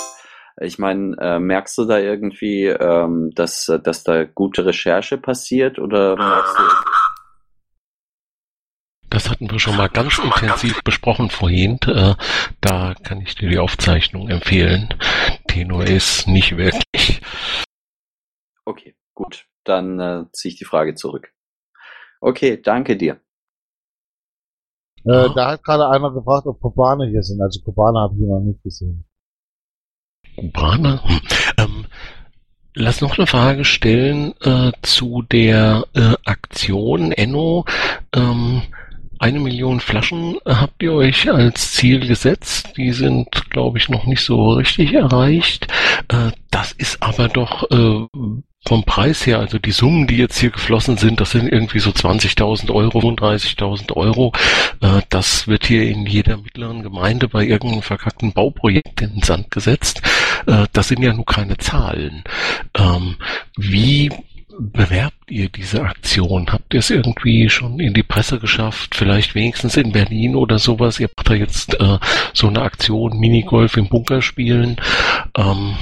[0.60, 6.14] Ich meine, äh, merkst du da irgendwie, ähm, dass, dass da gute Recherche passiert oder
[6.14, 6.62] merkst du
[9.10, 11.78] das hatten wir schon mal ganz intensiv besprochen vorhin.
[11.86, 12.14] Äh,
[12.60, 14.88] da kann ich dir die Aufzeichnung empfehlen.
[15.46, 17.20] Tenor ist nicht wirklich.
[18.64, 19.46] Okay, gut.
[19.64, 21.32] Dann äh, ziehe ich die Frage zurück.
[22.20, 23.20] Okay, danke dir.
[25.04, 27.40] Äh, da hat gerade einer gefragt, ob Kubaner hier sind.
[27.40, 29.04] Also Kubaner habe ich noch nicht gesehen.
[30.36, 31.02] Kubaner?
[31.04, 31.20] Hm.
[31.58, 31.86] Ähm,
[32.74, 37.64] lass noch eine Frage stellen äh, zu der äh, Aktion Enno.
[38.12, 38.62] Ähm,
[39.18, 42.72] eine Million Flaschen habt ihr euch als Ziel gesetzt.
[42.76, 45.68] Die sind, glaube ich, noch nicht so richtig erreicht.
[46.08, 48.06] Äh, das ist aber doch äh,
[48.66, 51.90] vom Preis her, also die Summen, die jetzt hier geflossen sind, das sind irgendwie so
[51.90, 54.32] 20.000 Euro, 35.000 Euro.
[54.80, 59.50] Äh, das wird hier in jeder mittleren Gemeinde bei irgendeinem verkackten Bauprojekt in den Sand
[59.50, 60.02] gesetzt.
[60.72, 62.22] Das sind ja nur keine Zahlen.
[62.78, 63.16] Ähm,
[63.56, 64.10] wie
[64.58, 66.46] bewerbt ihr diese Aktion?
[66.52, 68.94] Habt ihr es irgendwie schon in die Presse geschafft?
[68.94, 71.00] Vielleicht wenigstens in Berlin oder sowas?
[71.00, 71.98] Ihr macht da jetzt äh,
[72.32, 74.76] so eine Aktion, Minigolf im Bunker spielen.
[75.36, 75.76] Ähm,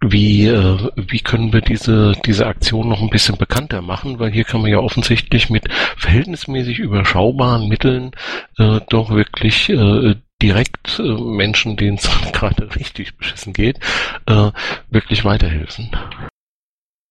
[0.00, 4.18] wie, äh, wie können wir diese, diese Aktion noch ein bisschen bekannter machen?
[4.18, 5.64] Weil hier kann man ja offensichtlich mit
[5.96, 8.12] verhältnismäßig überschaubaren Mitteln
[8.58, 13.78] äh, doch wirklich äh, direkt äh, Menschen, denen es gerade richtig beschissen geht,
[14.26, 14.50] äh,
[14.90, 15.90] wirklich weiterhelfen.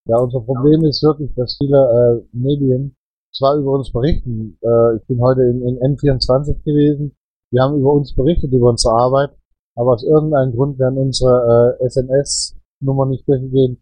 [0.05, 2.95] Ja, unser Problem ist wirklich, dass viele äh, Medien
[3.31, 4.57] zwar über uns berichten.
[4.61, 7.15] Äh, ich bin heute in, in N24 gewesen.
[7.51, 9.31] die haben über uns berichtet, über unsere Arbeit,
[9.75, 13.81] aber aus irgendeinem Grund werden unsere äh, SMS-Nummer nicht durchgegeben.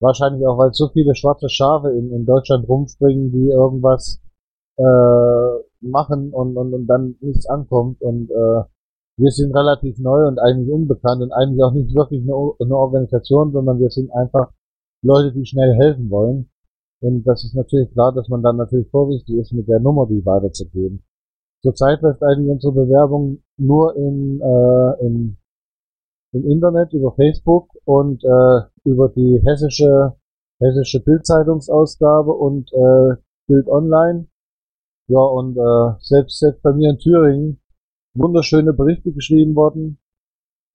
[0.00, 4.20] Wahrscheinlich auch, weil so viele schwarze Schafe in, in Deutschland rumspringen, die irgendwas
[4.76, 5.48] äh,
[5.80, 8.00] machen und, und, und dann nichts ankommt.
[8.02, 8.62] Und äh,
[9.18, 13.50] wir sind relativ neu und eigentlich unbekannt und eigentlich auch nicht wirklich eine, eine Organisation,
[13.52, 14.52] sondern wir sind einfach
[15.06, 16.50] Leute, die schnell helfen wollen.
[17.00, 20.24] Und das ist natürlich klar, dass man dann natürlich vorsichtig ist, mit der Nummer die
[20.24, 21.02] weiterzugeben.
[21.62, 25.36] Zurzeit läuft eigentlich unsere Bewerbung nur in, äh, im,
[26.32, 30.14] im Internet, über Facebook und äh, über die hessische,
[30.60, 34.26] hessische Bildzeitungsausgabe und äh, Bild Online.
[35.08, 37.60] Ja, und äh, selbst, selbst bei mir in Thüringen
[38.14, 39.98] wunderschöne Berichte geschrieben worden,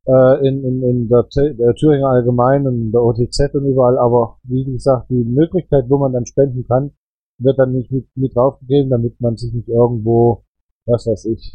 [0.07, 4.63] äh, in, in, in der, der Thüringer Allgemeinen, in der OTZ und überall, aber wie
[4.63, 6.91] gesagt, die Möglichkeit, wo man dann spenden kann,
[7.37, 10.43] wird dann nicht mit, mit draufgegeben, damit man sich nicht irgendwo,
[10.85, 11.53] was weiß ich,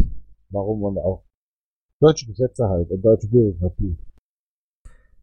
[0.51, 1.25] warum und auch
[2.01, 3.97] deutsche Gesetze halt und deutsche Bürokratie.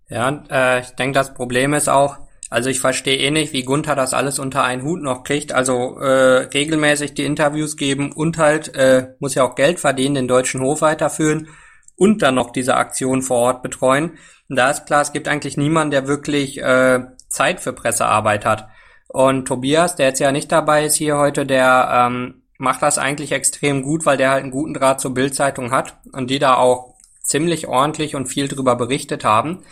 [0.10, 2.18] Ja, äh, ich denke, das Problem ist auch,
[2.50, 5.54] also ich verstehe eh nicht, wie Gunther das alles unter einen Hut noch kriegt.
[5.54, 10.28] Also äh, regelmäßig die Interviews geben und halt äh, muss ja auch Geld verdienen, den
[10.28, 11.48] deutschen Hof weiterführen
[11.96, 14.18] und dann noch diese Aktion vor Ort betreuen.
[14.50, 18.68] Und da ist klar, es gibt eigentlich niemanden, der wirklich äh, Zeit für Pressearbeit hat.
[19.08, 23.32] Und Tobias, der jetzt ja nicht dabei ist hier heute, der ähm, macht das eigentlich
[23.32, 26.96] extrem gut, weil der halt einen guten Draht zur Bildzeitung hat und die da auch
[27.24, 29.64] ziemlich ordentlich und viel drüber berichtet haben.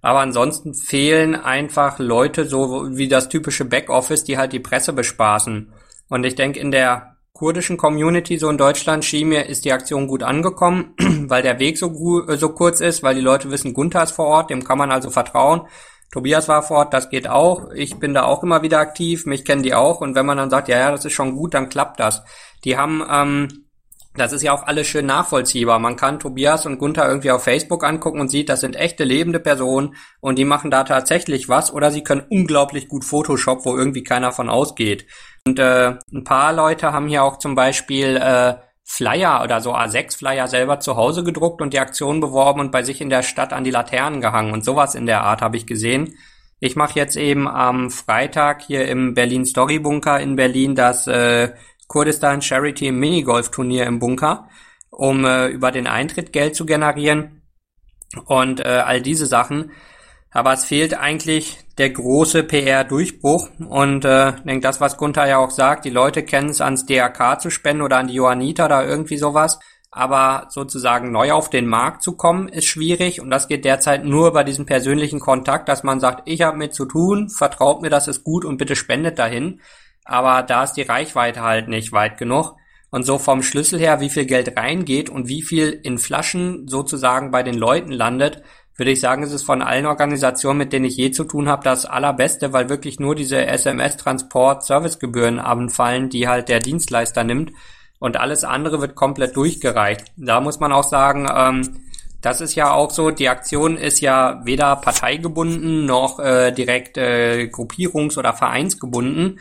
[0.00, 5.72] Aber ansonsten fehlen einfach Leute, so wie das typische Backoffice, die halt die Presse bespaßen.
[6.08, 10.06] Und ich denke, in der kurdischen Community so in Deutschland schien mir, ist die Aktion
[10.06, 10.94] gut angekommen,
[11.28, 14.26] weil der Weg so, äh, so kurz ist, weil die Leute wissen, Gunther ist vor
[14.26, 15.62] Ort, dem kann man also vertrauen.
[16.12, 17.72] Tobias war vor Ort, das geht auch.
[17.74, 20.00] Ich bin da auch immer wieder aktiv, mich kennen die auch.
[20.00, 22.22] Und wenn man dann sagt, ja, ja, das ist schon gut, dann klappt das.
[22.62, 23.63] Die haben, ähm,
[24.16, 25.78] das ist ja auch alles schön nachvollziehbar.
[25.78, 29.40] Man kann Tobias und Gunther irgendwie auf Facebook angucken und sieht, das sind echte lebende
[29.40, 34.04] Personen und die machen da tatsächlich was oder sie können unglaublich gut Photoshop, wo irgendwie
[34.04, 35.06] keiner von ausgeht.
[35.46, 38.54] Und äh, ein paar Leute haben hier auch zum Beispiel äh,
[38.84, 43.00] Flyer oder so A6-Flyer selber zu Hause gedruckt und die Aktion beworben und bei sich
[43.00, 46.16] in der Stadt an die Laternen gehangen und sowas in der Art habe ich gesehen.
[46.60, 51.52] Ich mache jetzt eben am Freitag hier im Berlin Story Bunker in Berlin das äh,
[51.88, 54.48] Kurdistan Charity Minigolf Turnier im Bunker,
[54.90, 57.42] um äh, über den Eintritt Geld zu generieren
[58.26, 59.72] und äh, all diese Sachen.
[60.30, 63.50] Aber es fehlt eigentlich der große PR-Durchbruch.
[63.68, 67.40] Und äh, denke, das, was Gunther ja auch sagt, die Leute kennen es ans DRK
[67.40, 69.60] zu spenden oder an die Johanniter oder irgendwie sowas.
[69.92, 73.20] Aber sozusagen neu auf den Markt zu kommen, ist schwierig.
[73.20, 76.74] Und das geht derzeit nur über diesen persönlichen Kontakt, dass man sagt, ich habe mit
[76.74, 79.60] zu tun, vertraut mir, das ist gut und bitte spendet dahin.
[80.04, 82.56] Aber da ist die Reichweite halt nicht weit genug.
[82.90, 87.30] Und so vom Schlüssel her, wie viel Geld reingeht und wie viel in Flaschen sozusagen
[87.32, 88.42] bei den Leuten landet,
[88.76, 91.62] würde ich sagen, es ist von allen Organisationen, mit denen ich je zu tun habe,
[91.62, 97.52] das allerbeste, weil wirklich nur diese SMS-Transport-Servicegebühren anfallen, die halt der Dienstleister nimmt
[98.00, 100.12] und alles andere wird komplett durchgereicht.
[100.16, 101.76] Da muss man auch sagen, ähm,
[102.20, 107.48] das ist ja auch so, die Aktion ist ja weder parteigebunden noch äh, direkt äh,
[107.52, 109.40] gruppierungs- oder vereinsgebunden.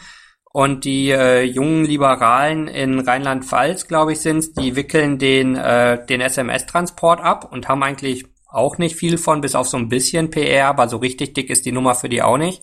[0.55, 6.21] Und die äh, jungen Liberalen in Rheinland-Pfalz, glaube ich, sind die wickeln den, äh, den
[6.21, 10.67] SMS-Transport ab und haben eigentlich auch nicht viel von, bis auf so ein bisschen PR,
[10.67, 12.61] aber so richtig dick ist die Nummer für die auch nicht.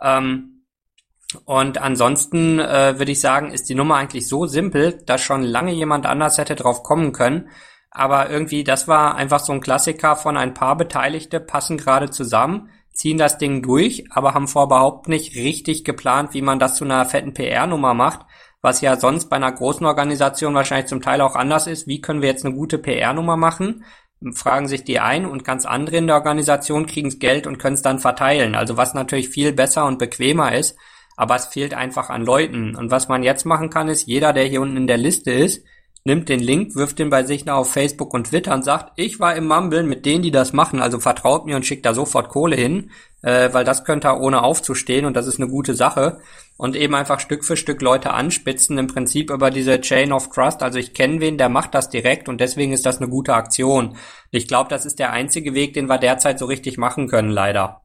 [0.00, 0.64] Ähm,
[1.44, 5.72] und ansonsten äh, würde ich sagen, ist die Nummer eigentlich so simpel, dass schon lange
[5.72, 7.50] jemand anders hätte drauf kommen können.
[7.90, 12.70] Aber irgendwie, das war einfach so ein Klassiker von ein paar Beteiligte, passen gerade zusammen,
[12.92, 16.84] ziehen das Ding durch, aber haben vor überhaupt nicht richtig geplant, wie man das zu
[16.84, 18.26] einer fetten PR-Nummer macht,
[18.62, 21.86] was ja sonst bei einer großen Organisation wahrscheinlich zum Teil auch anders ist.
[21.86, 23.84] Wie können wir jetzt eine gute PR-Nummer machen?
[24.34, 27.82] fragen sich die ein und ganz andere in der Organisation kriegen's Geld und können es
[27.82, 28.54] dann verteilen.
[28.54, 30.76] Also was natürlich viel besser und bequemer ist,
[31.16, 32.76] aber es fehlt einfach an Leuten.
[32.76, 35.64] Und was man jetzt machen kann, ist, jeder, der hier unten in der Liste ist,
[36.04, 39.20] nimmt den Link, wirft den bei sich nach auf Facebook und Twitter und sagt, ich
[39.20, 42.30] war im Mumbeln mit denen, die das machen, also vertraut mir und schickt da sofort
[42.30, 42.90] Kohle hin,
[43.22, 46.18] äh, weil das könnte ohne aufzustehen und das ist eine gute Sache.
[46.56, 50.62] Und eben einfach Stück für Stück Leute anspitzen, im Prinzip über diese Chain of Trust.
[50.62, 53.96] Also ich kenne wen, der macht das direkt und deswegen ist das eine gute Aktion.
[54.30, 57.82] Ich glaube, das ist der einzige Weg, den wir derzeit so richtig machen können, leider.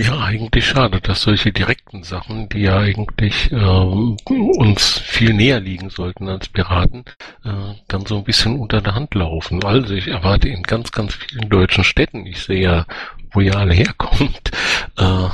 [0.00, 5.90] Ja, eigentlich schade, dass solche direkten Sachen, die ja eigentlich äh, uns viel näher liegen
[5.90, 7.04] sollten als Piraten,
[7.44, 9.62] äh, dann so ein bisschen unter der Hand laufen.
[9.64, 12.86] Also ich erwarte in ganz, ganz vielen deutschen Städten, ich sehe ja,
[13.32, 14.52] wo ihr alle herkommt,
[14.96, 15.28] äh,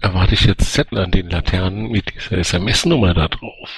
[0.00, 3.70] erwarte ich jetzt Zettel an den Laternen mit dieser SMS-Nummer da drauf.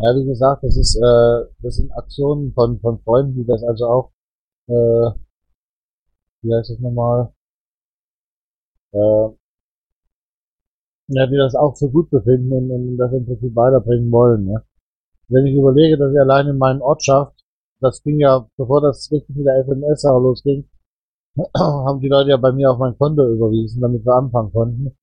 [0.00, 3.86] Ja, wie gesagt, das ist, äh, das sind Aktionen von, von Freunden, die das also
[3.86, 4.12] auch,
[4.68, 5.10] äh,
[6.42, 7.32] wie heißt das nochmal,
[8.92, 9.28] äh,
[11.08, 14.44] ja, die das auch für gut befinden und, und das im Prinzip weiterbringen wollen.
[14.44, 14.62] Ne?
[15.28, 17.34] Wenn ich überlege, dass ich allein in meinen Ortschaft,
[17.80, 20.68] das ging ja, bevor das richtig mit der SMS auch losging,
[21.56, 24.96] haben die Leute ja bei mir auf mein Konto überwiesen, damit wir anfangen konnten.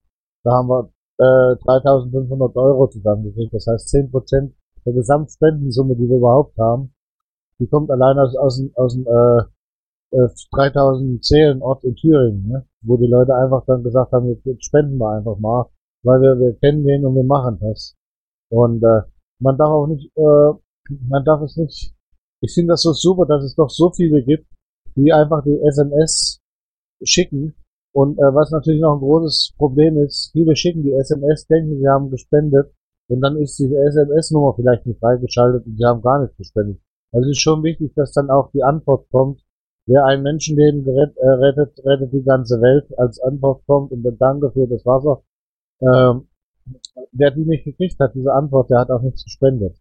[0.44, 3.54] Da haben wir äh, 3.500 Euro zusammengekriegt.
[3.54, 4.52] Das heißt 10%
[4.86, 6.94] der Gesamtspendensumme, die wir überhaupt haben,
[7.60, 9.44] die kommt allein aus, aus, aus dem äh,
[10.12, 12.66] äh, 3000 Zählenort in Thüringen, ne?
[12.82, 15.66] wo die Leute einfach dann gesagt haben, jetzt spenden wir einfach mal,
[16.04, 17.96] weil wir, wir kennen den und wir machen das.
[18.50, 19.02] Und äh,
[19.40, 20.52] man darf auch nicht, äh,
[21.10, 21.94] man darf es nicht,
[22.42, 24.48] ich finde das so super, dass es doch so viele gibt,
[24.96, 26.40] die einfach die SMS
[27.04, 27.56] schicken.
[27.94, 31.88] Und äh, was natürlich noch ein großes Problem ist, viele schicken die SMS, denken, sie
[31.88, 32.74] haben gespendet
[33.08, 36.82] und dann ist diese SMS-Nummer vielleicht nicht freigeschaltet und sie haben gar nicht gespendet.
[37.12, 39.42] Also es ist schon wichtig, dass dann auch die Antwort kommt.
[39.88, 42.88] Wer ein Menschenleben gerett, äh, rettet, rettet die ganze Welt.
[42.98, 45.22] Als Antwort kommt und dann Danke für das Wasser.
[45.82, 46.28] Ähm,
[47.12, 49.78] wer die nicht gekriegt hat, diese Antwort, der hat auch nichts gespendet.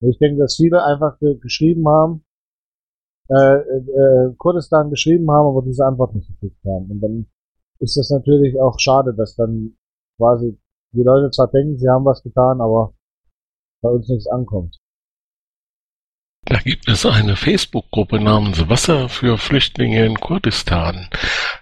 [0.00, 2.24] Und ich denke, dass viele einfach geschrieben haben,
[3.30, 6.90] äh, äh, Kurdistan geschrieben haben, aber diese Antwort nicht gekriegt haben.
[6.90, 7.26] Und dann
[7.80, 9.76] ist das natürlich auch schade, dass dann
[10.16, 10.58] quasi
[10.92, 12.94] die Leute zwar denken, sie haben was getan, aber
[13.82, 14.78] bei uns nichts ankommt.
[16.48, 21.10] Da gibt es eine Facebook-Gruppe namens Wasser für Flüchtlinge in Kurdistan.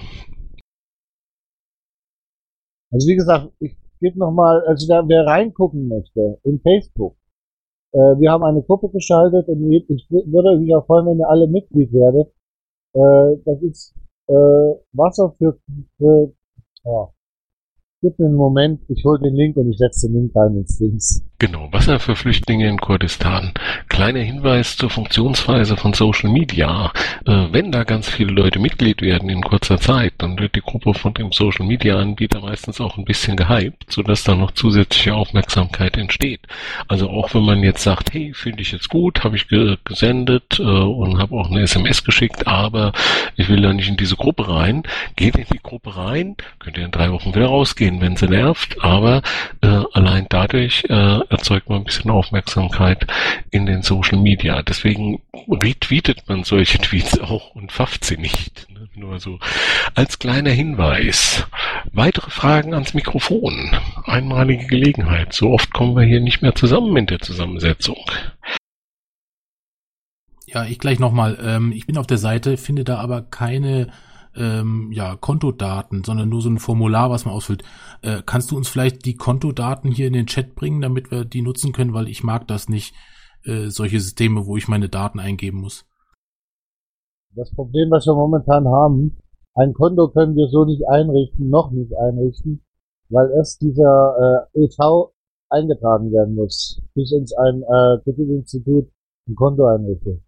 [2.89, 7.17] Also wie gesagt, ich gebe nochmal, also da, wer reingucken möchte in Facebook,
[7.91, 11.47] äh, wir haben eine Gruppe geschaltet und ich würde mich auch freuen, wenn ihr alle
[11.47, 12.33] Mitglied werdet.
[12.93, 13.93] Äh, das ist
[14.27, 15.59] äh, Wasser für,
[15.97, 16.33] für
[16.85, 17.09] ja,
[18.03, 20.77] Gib mir einen Moment, ich hole den Link und ich setze den Link rein ins
[20.77, 21.25] Dings.
[21.43, 23.51] Genau, Wasser für Flüchtlinge in Kurdistan.
[23.89, 26.93] Kleiner Hinweis zur Funktionsweise von Social Media.
[27.25, 30.93] Äh, wenn da ganz viele Leute Mitglied werden in kurzer Zeit, dann wird die Gruppe
[30.93, 35.97] von dem Social Media Anbieter meistens auch ein bisschen gehypt, sodass da noch zusätzliche Aufmerksamkeit
[35.97, 36.39] entsteht.
[36.87, 40.61] Also auch wenn man jetzt sagt, hey, finde ich jetzt gut, habe ich ge gesendet
[40.61, 42.93] äh, und habe auch eine SMS geschickt, aber
[43.35, 44.83] ich will da nicht in diese Gruppe rein,
[45.17, 48.81] geht in die Gruppe rein, könnt ihr in drei Wochen wieder rausgehen wenn sie nervt,
[48.81, 49.21] aber
[49.61, 53.05] äh, allein dadurch äh, erzeugt man ein bisschen Aufmerksamkeit
[53.51, 54.61] in den Social Media.
[54.61, 58.67] Deswegen retweetet man solche Tweets auch und pfafft sie nicht.
[58.69, 58.87] Ne?
[58.95, 59.39] Nur so
[59.95, 61.45] als kleiner Hinweis.
[61.91, 63.75] Weitere Fragen ans Mikrofon.
[64.05, 65.33] Einmalige Gelegenheit.
[65.33, 67.97] So oft kommen wir hier nicht mehr zusammen in der Zusammensetzung.
[70.45, 71.39] Ja, ich gleich nochmal.
[71.43, 73.87] Ähm, ich bin auf der Seite, finde da aber keine
[74.35, 77.63] ähm, ja, Kontodaten, sondern nur so ein Formular, was man ausfüllt.
[78.01, 81.41] Äh, kannst du uns vielleicht die Kontodaten hier in den Chat bringen, damit wir die
[81.41, 82.95] nutzen können, weil ich mag das nicht,
[83.45, 85.85] äh, solche Systeme, wo ich meine Daten eingeben muss.
[87.35, 89.17] Das Problem, was wir momentan haben,
[89.55, 92.63] ein Konto können wir so nicht einrichten, noch nicht einrichten,
[93.09, 95.11] weil erst dieser äh, EV
[95.49, 98.89] eingetragen werden muss, bis uns ein äh, Kreditinstitut
[99.27, 100.21] ein Konto einrichtet.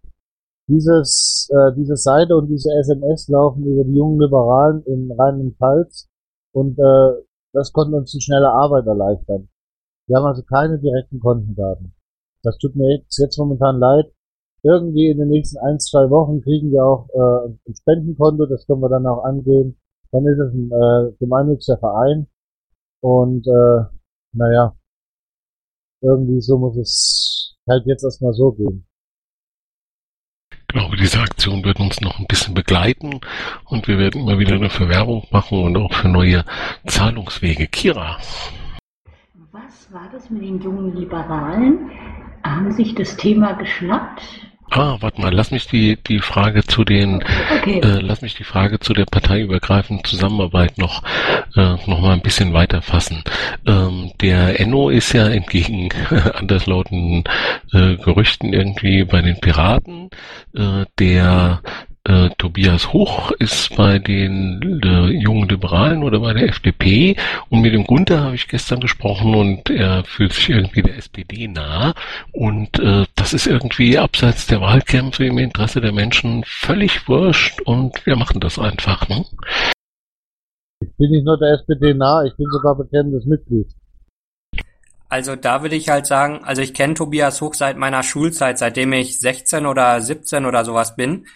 [0.68, 6.08] Dieses, äh, diese Seite und diese SMS laufen über die jungen Liberalen in Rheinland-Pfalz
[6.52, 9.48] und äh, das konnte uns die schnelle Arbeit erleichtern.
[10.08, 11.94] Wir haben also keine direkten Kontendaten.
[12.42, 14.12] Das tut mir jetzt, jetzt momentan leid.
[14.62, 18.80] Irgendwie in den nächsten ein, zwei Wochen kriegen wir auch äh, ein Spendenkonto, das können
[18.80, 19.76] wir dann auch angehen.
[20.10, 22.26] dann ist es ein äh, gemeinnütziger Verein
[23.00, 23.84] und äh,
[24.32, 24.76] naja,
[26.00, 28.86] irgendwie so muss es halt jetzt erstmal so gehen.
[30.76, 33.22] Ich glaube, diese Aktion wird uns noch ein bisschen begleiten
[33.64, 36.44] und wir werden immer wieder eine Verwerbung machen und auch für neue
[36.86, 37.66] Zahlungswege.
[37.66, 38.18] Kira.
[39.52, 41.90] Was war das mit den jungen Liberalen?
[42.44, 44.20] Haben sich das Thema geschnappt?
[44.70, 47.22] Ah, warte mal, lass mich die, die Frage zu den,
[47.58, 47.80] Okay.
[47.80, 51.02] äh, lass mich die Frage zu der parteiübergreifenden Zusammenarbeit noch,
[51.54, 53.22] äh, noch mal ein bisschen weiter fassen.
[53.66, 55.88] Ähm, der Enno ist ja entgegen
[56.34, 57.24] anderslautenden
[57.72, 60.10] äh, Gerüchten irgendwie bei den Piraten.
[60.54, 61.62] Äh, der
[62.06, 67.16] äh, Tobias Hoch ist bei den äh, jungen Liberalen oder bei der FDP
[67.48, 71.48] und mit dem Gunther habe ich gestern gesprochen und er fühlt sich irgendwie der SPD
[71.48, 71.94] nah
[72.32, 78.04] und äh, das ist irgendwie abseits der Wahlkämpfe im Interesse der Menschen völlig wurscht und
[78.06, 79.08] wir machen das einfach.
[79.08, 79.24] Ne?
[80.80, 83.66] Ich bin nicht nur der SPD nah, ich bin sogar bekennendes Mitglied.
[85.08, 88.92] Also da würde ich halt sagen, also ich kenne Tobias Hoch seit meiner Schulzeit, seitdem
[88.92, 91.26] ich 16 oder 17 oder sowas bin.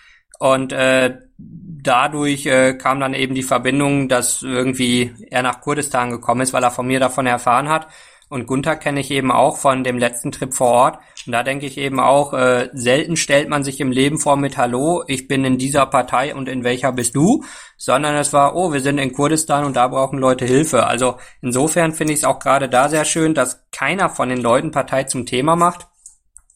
[0.41, 6.41] Und äh, dadurch äh, kam dann eben die Verbindung, dass irgendwie er nach Kurdistan gekommen
[6.41, 7.89] ist, weil er von mir davon erfahren hat.
[8.31, 10.99] Und Gunther kenne ich eben auch von dem letzten Trip vor Ort.
[11.27, 14.57] Und da denke ich eben auch, äh, selten stellt man sich im Leben vor mit
[14.57, 17.45] Hallo, ich bin in dieser Partei und in welcher bist du?
[17.77, 20.87] Sondern es war, oh, wir sind in Kurdistan und da brauchen Leute Hilfe.
[20.87, 24.71] Also insofern finde ich es auch gerade da sehr schön, dass keiner von den Leuten
[24.71, 25.87] Partei zum Thema macht.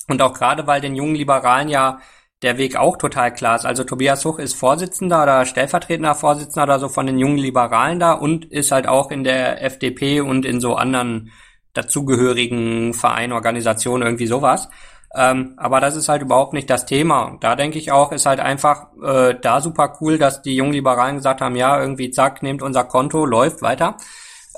[0.09, 1.99] Und auch gerade weil den jungen Liberalen ja
[2.45, 3.65] der Weg auch total klar ist.
[3.65, 8.13] Also Tobias Huch ist Vorsitzender oder stellvertretender Vorsitzender oder so von den jungen Liberalen da
[8.13, 11.33] und ist halt auch in der FDP und in so anderen
[11.73, 14.69] dazugehörigen Vereinen, Organisationen, irgendwie sowas.
[15.17, 17.23] Ähm, aber das ist halt überhaupt nicht das Thema.
[17.23, 20.73] Und da denke ich auch, ist halt einfach äh, da super cool, dass die jungen
[20.73, 23.97] Liberalen gesagt haben, ja, irgendwie zack, nehmt unser Konto, läuft weiter.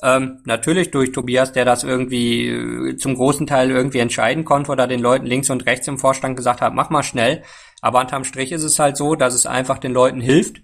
[0.03, 4.87] Ähm, natürlich durch Tobias, der das irgendwie äh, zum großen Teil irgendwie entscheiden konnte oder
[4.87, 7.43] den Leuten links und rechts im Vorstand gesagt hat, mach mal schnell.
[7.81, 10.63] Aber unterm Strich ist es halt so, dass es einfach den Leuten hilft.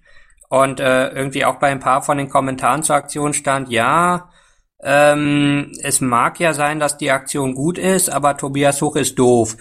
[0.48, 4.28] Und äh, irgendwie auch bei ein paar von den Kommentaren zur Aktion stand, ja,
[4.82, 9.56] ähm, es mag ja sein, dass die Aktion gut ist, aber Tobias Hoch ist doof.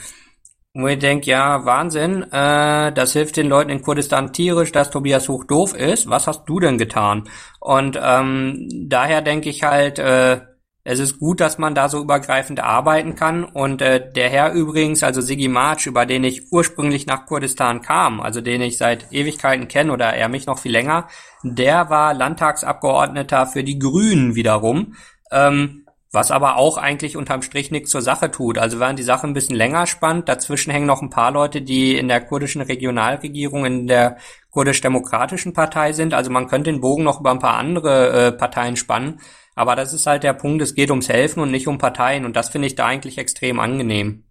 [0.74, 5.28] Wo ich denke, ja, Wahnsinn, äh, das hilft den Leuten in Kurdistan tierisch, dass Tobias
[5.28, 6.10] Hoch doof ist.
[6.10, 7.28] Was hast du denn getan?
[7.60, 10.40] Und ähm, daher denke ich halt, äh,
[10.84, 13.44] es ist gut, dass man da so übergreifend arbeiten kann.
[13.44, 18.22] Und äh, der Herr übrigens, also Sigi March, über den ich ursprünglich nach Kurdistan kam,
[18.22, 21.08] also den ich seit Ewigkeiten kenne oder er mich noch viel länger,
[21.44, 24.96] der war Landtagsabgeordneter für die Grünen wiederum.
[25.32, 28.58] Ähm, was aber auch eigentlich unterm Strich nichts zur Sache tut.
[28.58, 31.98] Also während die Sache ein bisschen länger spannt, dazwischen hängen noch ein paar Leute, die
[31.98, 34.18] in der kurdischen Regionalregierung, in der
[34.50, 36.14] kurdisch-demokratischen Partei sind.
[36.14, 39.20] Also man könnte den Bogen noch über ein paar andere äh, Parteien spannen.
[39.56, 42.26] Aber das ist halt der Punkt, es geht ums Helfen und nicht um Parteien.
[42.26, 44.26] Und das finde ich da eigentlich extrem angenehm.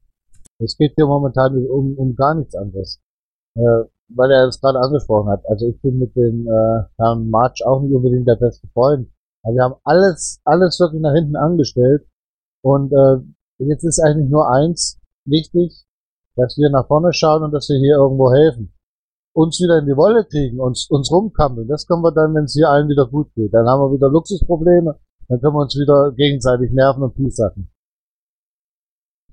[0.59, 3.01] Es geht hier momentan um, um gar nichts anderes.
[3.57, 5.43] Äh, weil er es gerade angesprochen hat.
[5.49, 9.09] Also ich bin mit dem äh, Herrn March auch nicht unbedingt der beste Freund.
[9.43, 12.07] Aber wir haben alles, alles wirklich nach hinten angestellt.
[12.62, 13.18] Und äh,
[13.59, 15.84] jetzt ist eigentlich nur eins wichtig,
[16.36, 18.72] dass wir nach vorne schauen und dass wir hier irgendwo helfen.
[19.32, 21.68] Uns wieder in die Wolle kriegen, uns, uns rumkampeln.
[21.68, 23.55] Das können wir dann, wenn es hier allen wieder gut geht.
[23.55, 27.70] Dann haben wir wieder Luxusprobleme, dann können wir uns wieder gegenseitig nerven und Piesacken.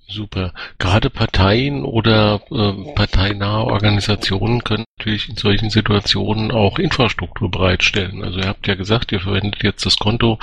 [0.09, 0.53] Super.
[0.77, 8.23] Gerade Parteien oder äh, parteinahe Organisationen können natürlich in solchen Situationen auch Infrastruktur bereitstellen.
[8.23, 10.39] Also ihr habt ja gesagt, ihr verwendet jetzt das Konto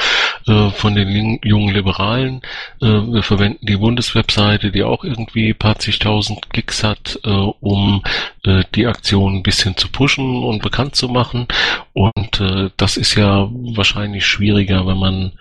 [0.47, 2.43] äh, von den jungen Liberalen.
[2.83, 8.03] Äh, wir verwenden die Bundeswebseite, die auch irgendwie paar zigtausend Klicks hat, äh, um
[8.45, 11.49] äh, die Aktion ein bisschen zu pushen und bekannt zu machen.
[11.95, 15.33] Und äh, das ist ja wahrscheinlich schwieriger, wenn man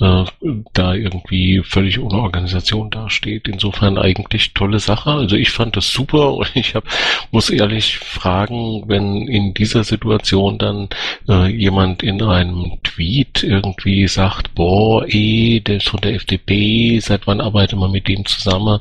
[0.00, 0.24] äh,
[0.72, 3.46] da irgendwie völlig ohne Organisation dasteht.
[3.46, 5.10] Insofern eigentlich tolle Sache.
[5.10, 6.84] Also ich fand das super und ich hab,
[7.32, 10.88] muss ehrlich fragen, wenn in dieser Situation dann
[11.28, 17.26] äh, jemand in einem Tweet irgendwie sagt, boah, eh, der ist von der FDP, seit
[17.26, 18.80] wann arbeitet man mit dem zusammen,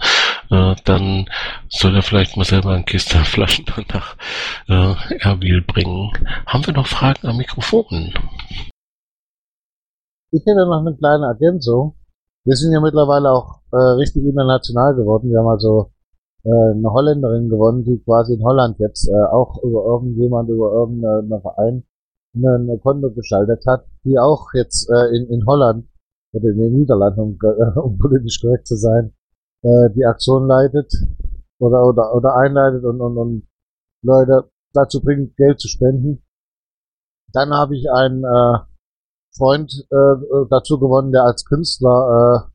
[0.51, 1.29] äh, dann
[1.69, 4.17] soll er vielleicht mal selber eine Kiste Flaschen nach
[4.67, 6.11] äh, Erbil bringen.
[6.45, 8.13] Haben wir noch Fragen am Mikrofon?
[10.31, 11.95] Ich hätte noch eine kleine Ergänzung.
[12.45, 15.29] Wir sind ja mittlerweile auch äh, richtig international geworden.
[15.29, 15.91] Wir haben also
[16.43, 21.41] äh, eine Holländerin gewonnen, die quasi in Holland jetzt äh, auch über irgendjemand, über irgendeinen
[21.41, 21.83] Verein
[22.35, 25.87] eine, Konto geschaltet hat, die auch jetzt äh, in, in Holland
[26.31, 29.13] oder in den Niederlanden, um, äh, um politisch korrekt zu sein,
[29.63, 30.93] äh, die Aktion leitet
[31.59, 33.47] oder, oder, oder einleitet und, und, und
[34.01, 36.23] Leute dazu bringt, Geld zu spenden.
[37.31, 38.59] Dann habe ich einen äh,
[39.37, 42.49] Freund äh, dazu gewonnen, der als Künstler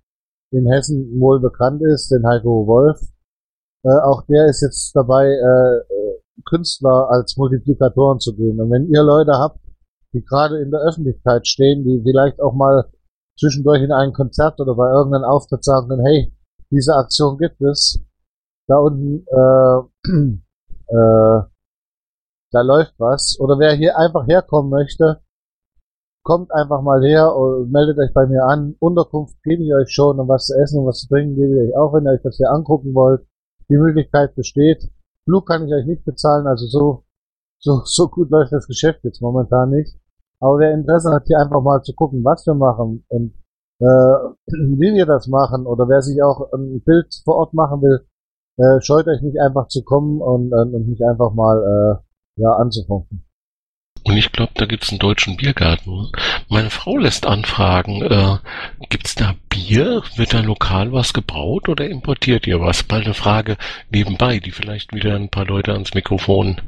[0.53, 3.01] äh, in Hessen wohl bekannt ist, den Heiko Wolf.
[3.85, 5.81] Äh, auch der ist jetzt dabei, äh,
[6.45, 8.61] Künstler als Multiplikatoren zu gehen.
[8.61, 9.61] Und wenn ihr Leute habt,
[10.13, 12.91] die gerade in der Öffentlichkeit stehen, die vielleicht auch mal
[13.39, 16.33] zwischendurch in einem Konzert oder bei irgendeinem Auftritt sagen können, hey,
[16.71, 18.01] diese Aktion gibt es,
[18.67, 19.79] da unten äh,
[20.89, 21.43] äh,
[22.55, 23.39] da läuft was.
[23.41, 25.21] Oder wer hier einfach herkommen möchte,
[26.23, 28.77] kommt einfach mal her und meldet euch bei mir an.
[28.79, 31.69] Unterkunft gebe ich euch schon und was zu essen und was zu trinken gebe ich
[31.69, 33.27] euch auch, wenn ihr euch das hier angucken wollt.
[33.69, 34.91] Die Möglichkeit besteht.
[35.25, 37.05] Flug kann ich euch nicht bezahlen, also so,
[37.59, 39.97] so, so gut läuft das Geschäft jetzt momentan nicht.
[40.39, 43.35] Aber wer Interesse hat, hier einfach mal zu gucken, was wir machen und
[43.81, 43.85] äh,
[44.47, 48.07] wie wir das machen oder wer sich auch ein Bild vor Ort machen will,
[48.57, 53.25] äh, scheut euch nicht einfach zu kommen und, und mich einfach mal äh, ja, anzufunken.
[54.07, 56.11] Und ich glaube, da gibt's einen deutschen Biergarten.
[56.51, 58.37] Meine Frau lässt anfragen, äh,
[58.91, 60.03] gibt's da Bier?
[60.17, 62.87] Wird da lokal was gebraut oder importiert ihr was?
[62.89, 63.57] Mal eine Frage
[63.91, 66.61] nebenbei, die vielleicht wieder ein paar Leute ans Mikrofon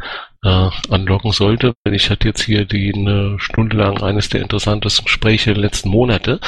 [0.44, 1.74] äh, anlocken sollte.
[1.84, 6.40] Ich hatte jetzt hier die eine Stunde lang eines der interessantesten Gespräche der letzten Monate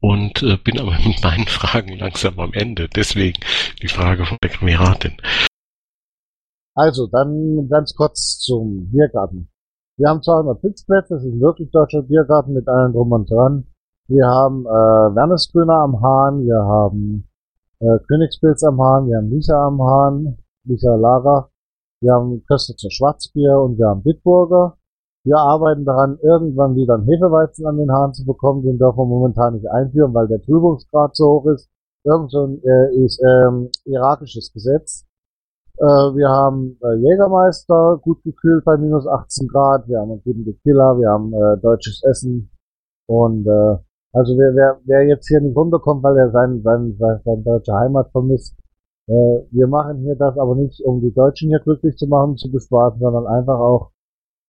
[0.00, 2.88] und äh, bin aber mit meinen Fragen langsam am Ende.
[2.88, 3.38] Deswegen
[3.82, 5.16] die Frage von der Piratin.
[6.74, 9.48] Also, dann ganz kurz zum Biergarten.
[9.98, 13.66] Wir haben 200 Sitzplätze, das ist ein wirklich deutscher Biergarten mit allen drum und dran.
[14.08, 14.68] Wir haben äh,
[15.14, 17.28] Wernesgrüner am Hahn, wir haben
[17.80, 21.50] äh, Königspilz am Hahn, wir haben Lisa am Hahn, Lisa Lager,
[22.00, 24.78] wir haben Köstritzer Schwarzbier und wir haben Bitburger.
[25.24, 28.62] Wir arbeiten daran, irgendwann wieder einen Hefeweizen an den Hahn zu bekommen.
[28.62, 31.68] Den dürfen wir momentan nicht einführen, weil der Trübungsgrad so hoch ist.
[32.04, 35.04] Irgend so ein äh, ist, ähm, irakisches Gesetz.
[35.76, 39.86] Äh, wir haben äh, Jägermeister, gut gekühlt bei minus 18 Grad.
[39.88, 42.50] Wir haben einen guten Tequila, wir haben äh, deutsches Essen.
[43.06, 43.76] Und äh,
[44.12, 47.74] also wer, wer, wer jetzt hier nicht runterkommt, weil er sein, sein, sein, seine deutsche
[47.74, 48.56] Heimat vermisst,
[49.06, 49.12] äh,
[49.50, 52.98] wir machen hier das aber nicht, um die Deutschen hier glücklich zu machen, zu bespaßen,
[52.98, 53.90] sondern einfach auch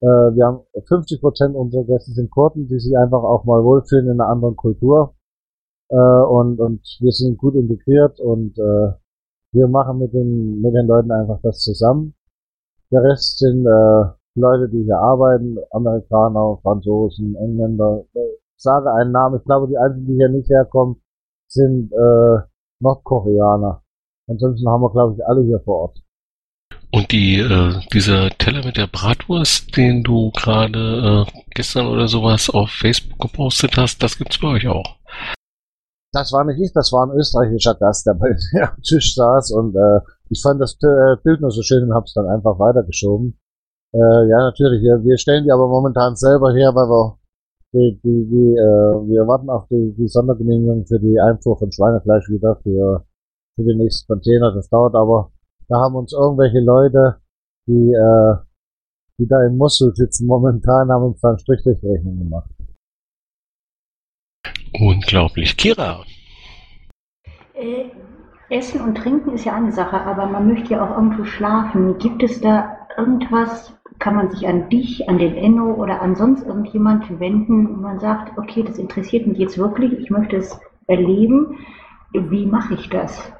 [0.01, 4.19] wir haben 50 Prozent unserer Gäste sind Kurden, die sich einfach auch mal wohlfühlen in
[4.19, 5.13] einer anderen Kultur.
[5.91, 8.93] Äh, und, und wir sind gut integriert und äh,
[9.51, 12.15] wir machen mit den, mit den Leuten einfach das zusammen.
[12.91, 18.05] Der Rest sind äh, Leute, die hier arbeiten, Amerikaner, Franzosen, Engländer.
[18.13, 21.01] Ich sage einen Namen, ich glaube, die einzigen, die hier nicht herkommen,
[21.47, 22.37] sind äh,
[22.79, 23.83] Nordkoreaner.
[24.27, 26.01] Ansonsten haben wir, glaube ich, alle hier vor Ort.
[26.93, 32.49] Und die, äh, dieser Teller mit der Bratwurst, den du gerade äh, gestern oder sowas
[32.49, 34.97] auf Facebook gepostet hast, das gibt's bei euch auch.
[36.13, 39.51] Das war nicht ich, das war ein österreichischer Gast, der bei mir am Tisch saß
[39.51, 43.39] und äh, ich fand das äh, Bild nur so schön und hab's dann einfach weitergeschoben.
[43.93, 47.17] Äh, ja, natürlich, wir, stellen die aber momentan selber her, weil wir
[47.73, 52.29] die, die, die, äh, wir warten auf die, die Sondergenehmigung für die Einfuhr von Schweinefleisch
[52.29, 53.05] wieder für,
[53.55, 54.53] für den nächsten Container.
[54.53, 55.31] Das dauert aber
[55.71, 57.21] da haben uns irgendwelche Leute,
[57.65, 58.35] die, äh,
[59.17, 62.49] die da in Mosul sitzen, momentan haben uns dann Strich durch Rechnung gemacht.
[64.73, 65.55] Unglaublich.
[65.55, 66.03] Kira.
[67.53, 67.85] Äh,
[68.49, 71.97] Essen und Trinken ist ja eine Sache, aber man möchte ja auch irgendwo schlafen.
[71.99, 76.45] Gibt es da irgendwas, kann man sich an dich, an den Enno oder an sonst
[76.45, 81.59] irgendjemand wenden, und man sagt, okay, das interessiert mich jetzt wirklich, ich möchte es erleben.
[82.11, 83.31] Wie mache ich das?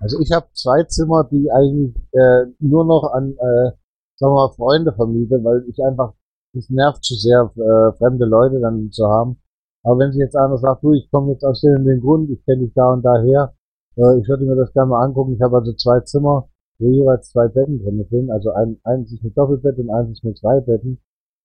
[0.00, 3.70] Also ich habe zwei Zimmer, die eigentlich äh, nur noch an, äh,
[4.16, 6.14] sagen wir mal, Freunde vermiete, weil ich einfach,
[6.54, 9.40] es nervt zu sehr, äh, fremde Leute dann zu haben.
[9.82, 12.44] Aber wenn sich jetzt einer sagt, du, ich komme jetzt aus dem, dem Grund, ich
[12.44, 13.54] kenne dich da und daher,
[13.96, 15.34] äh, ich würde mir das gerne mal angucken.
[15.34, 16.48] Ich habe also zwei Zimmer,
[16.78, 18.30] wo jeweils zwei Betten drin sind.
[18.30, 21.00] Also ein, eins ist mit Doppelbett und eins ist mit zwei Betten.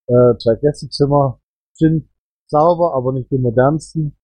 [0.07, 1.39] Äh, zwei Gästezimmer
[1.73, 2.07] sind
[2.47, 4.15] sauber, aber nicht die modernsten.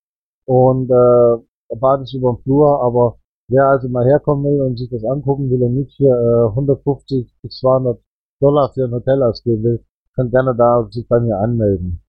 [0.45, 3.19] Und äh, Bad ist über dem Flur, aber
[3.49, 7.35] Wer also mal herkommen will und sich das angucken will und nicht hier äh, 150
[7.41, 7.99] bis 200
[8.39, 9.85] Dollar für ein Hotel ausgeben will,
[10.15, 12.01] kann gerne da sich bei mir anmelden.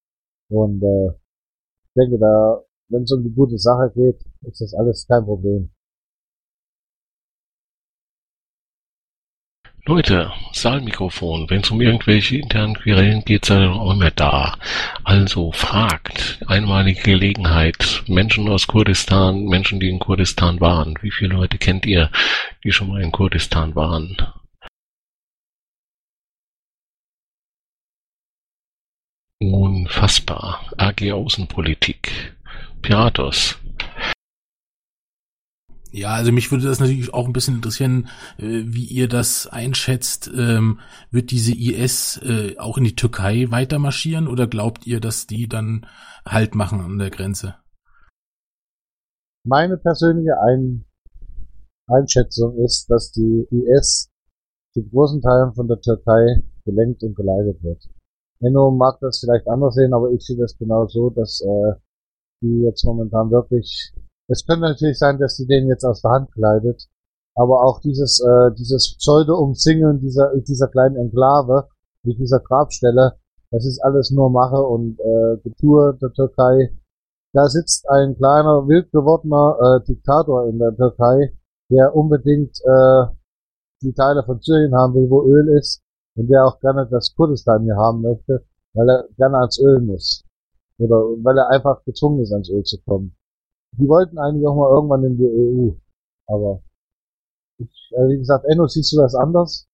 [0.50, 5.06] Und äh, ich denke, da, wenn es um die gute Sache geht, ist das alles
[5.08, 5.70] kein Problem.
[9.90, 14.56] Leute, Saalmikrofon, wenn es um irgendwelche internen Querelen geht, seid ihr auch immer da.
[15.02, 20.94] Also fragt, einmalige Gelegenheit, Menschen aus Kurdistan, Menschen, die in Kurdistan waren.
[21.02, 22.08] Wie viele Leute kennt ihr,
[22.62, 24.16] die schon mal in Kurdistan waren?
[29.40, 30.70] Unfassbar.
[30.76, 32.36] AG Außenpolitik.
[32.80, 33.58] Piratos.
[35.92, 38.08] Ja, also mich würde das natürlich auch ein bisschen interessieren,
[38.38, 40.30] äh, wie ihr das einschätzt.
[40.34, 40.78] Ähm,
[41.10, 45.48] wird diese IS äh, auch in die Türkei weiter marschieren oder glaubt ihr, dass die
[45.48, 45.86] dann
[46.24, 47.56] Halt machen an der Grenze?
[49.44, 50.84] Meine persönliche Ein
[51.88, 54.10] Einschätzung ist, dass die IS
[54.74, 57.88] zu großen Teilen von der Türkei gelenkt und geleitet wird.
[58.40, 61.72] Enno mag das vielleicht anders sehen, aber ich sehe das genau so, dass äh,
[62.42, 63.92] die jetzt momentan wirklich
[64.30, 66.88] es könnte natürlich sein, dass sie den jetzt aus der Hand gleitet.
[67.34, 71.68] Aber auch dieses, äh, dieses Pseudo-Umzingeln dieser, dieser kleinen Enklave
[72.04, 73.14] mit dieser Grabstelle,
[73.50, 76.76] das ist alles nur Mache und äh, Getue der Türkei.
[77.32, 81.34] Da sitzt ein kleiner, wild gewordener äh, Diktator in der Türkei,
[81.68, 83.06] der unbedingt äh,
[83.82, 85.82] die Teile von Syrien haben will, wo Öl ist,
[86.16, 88.44] und der auch gerne das Kurdistan hier haben möchte,
[88.74, 90.24] weil er gerne ans Öl muss.
[90.78, 93.16] Oder weil er einfach gezwungen ist, ans Öl zu kommen.
[93.72, 95.70] Die wollten eigentlich auch mal irgendwann in die EU.
[96.26, 96.62] Aber
[97.58, 99.66] ich, äh, wie gesagt, Enno, siehst du das anders?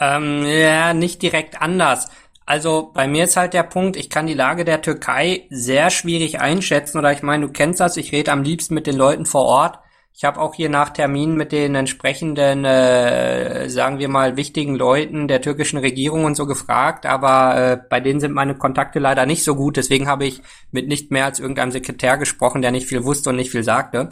[0.00, 2.08] Ähm, ja, nicht direkt anders.
[2.44, 6.40] Also bei mir ist halt der Punkt, ich kann die Lage der Türkei sehr schwierig
[6.40, 9.44] einschätzen oder ich meine, du kennst das, ich rede am liebsten mit den Leuten vor
[9.46, 9.80] Ort
[10.16, 15.28] ich habe auch hier nach Termin mit den entsprechenden, äh, sagen wir mal, wichtigen Leuten
[15.28, 19.44] der türkischen Regierung und so gefragt, aber äh, bei denen sind meine Kontakte leider nicht
[19.44, 19.76] so gut.
[19.76, 20.40] Deswegen habe ich
[20.70, 24.08] mit nicht mehr als irgendeinem Sekretär gesprochen, der nicht viel wusste und nicht viel sagte.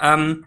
[0.00, 0.44] Ähm,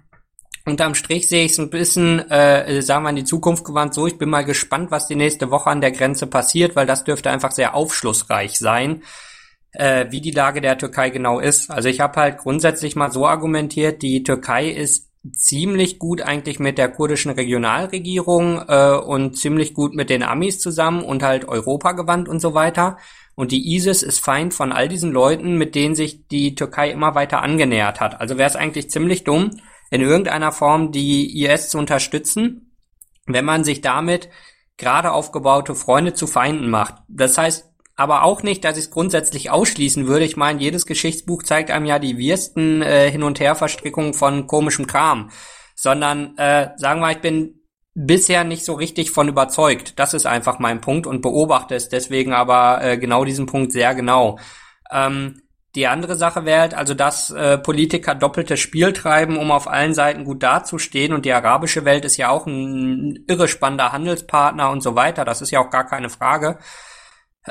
[0.65, 4.07] Unterm Strich sehe ich es ein bisschen, äh, sagen wir in die Zukunft gewandt so.
[4.07, 7.29] Ich bin mal gespannt, was die nächste Woche an der Grenze passiert, weil das dürfte
[7.29, 9.03] einfach sehr aufschlussreich sein
[9.73, 11.69] äh, wie die Lage der Türkei genau ist.
[11.69, 16.77] Also ich habe halt grundsätzlich mal so argumentiert, die Türkei ist ziemlich gut eigentlich mit
[16.77, 22.29] der kurdischen Regionalregierung äh, und ziemlich gut mit den Amis zusammen und halt Europa gewandt
[22.29, 22.97] und so weiter.
[23.35, 27.13] Und die ISIS ist Feind von all diesen Leuten, mit denen sich die Türkei immer
[27.13, 28.19] weiter angenähert hat.
[28.19, 29.51] Also wäre es eigentlich ziemlich dumm,
[29.91, 32.75] in irgendeiner Form die IS zu unterstützen,
[33.25, 34.29] wenn man sich damit
[34.77, 36.95] gerade aufgebaute Freunde zu Feinden macht.
[37.07, 40.23] Das heißt, aber auch nicht, dass ich es grundsätzlich ausschließen würde.
[40.23, 44.85] Ich meine, jedes Geschichtsbuch zeigt einem ja die wirsten äh, Hin- und Herverstrickungen von komischem
[44.85, 45.31] Kram.
[45.75, 47.65] Sondern, äh, sagen wir, ich bin
[47.95, 49.97] bisher nicht so richtig von überzeugt.
[49.97, 53.95] Das ist einfach mein Punkt und beobachte es deswegen aber äh, genau diesen Punkt sehr
[53.95, 54.37] genau.
[54.91, 55.41] Ähm,
[55.73, 59.95] die andere Sache wäre halt, also dass äh, Politiker doppeltes Spiel treiben, um auf allen
[59.95, 61.13] Seiten gut dazustehen.
[61.13, 65.25] Und die arabische Welt ist ja auch ein irre spannender Handelspartner und so weiter.
[65.25, 66.59] Das ist ja auch gar keine Frage.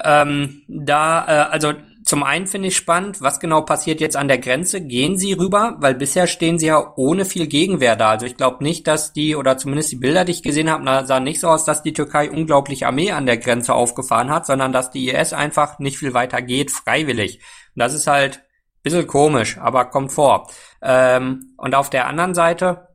[0.04, 1.72] Ähm, da, äh, also
[2.06, 4.80] zum einen finde ich spannend, was genau passiert jetzt an der Grenze?
[4.80, 5.74] Gehen sie rüber?
[5.80, 8.10] Weil bisher stehen sie ja ohne viel Gegenwehr da.
[8.10, 11.24] Also ich glaube nicht, dass die, oder zumindest die Bilder, die ich gesehen habe, sahen
[11.24, 14.92] nicht so aus, dass die Türkei unglaublich Armee an der Grenze aufgefahren hat, sondern dass
[14.92, 17.40] die IS einfach nicht viel weiter geht, freiwillig.
[17.74, 20.48] Und das ist halt ein bisschen komisch, aber kommt vor.
[20.82, 22.86] Ähm, und auf der anderen Seite,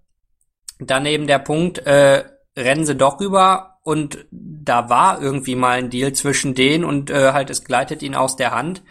[0.80, 2.24] daneben der Punkt, äh,
[2.58, 7.34] rennen sie doch rüber und da war irgendwie mal ein Deal zwischen denen und äh,
[7.34, 8.84] halt es gleitet ihn aus der Hand.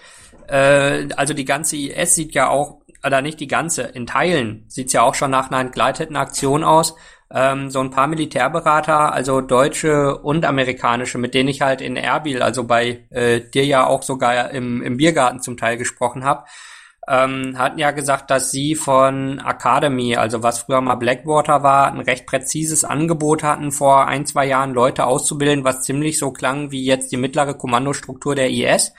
[0.48, 4.92] Äh, also die ganze IS sieht ja auch, oder nicht die ganze, in Teilen sieht's
[4.92, 6.96] ja auch schon nach einer entgleiteten Aktion aus.
[7.32, 12.42] Ähm, so ein paar Militärberater, also deutsche und amerikanische, mit denen ich halt in Erbil,
[12.42, 16.44] also bei äh, dir ja auch sogar im, im Biergarten zum Teil gesprochen habe,
[17.10, 22.00] ähm, hatten ja gesagt, dass sie von Academy, also was früher mal Blackwater war, ein
[22.00, 26.84] recht präzises Angebot hatten, vor ein, zwei Jahren Leute auszubilden, was ziemlich so klang wie
[26.84, 28.92] jetzt die mittlere Kommandostruktur der IS.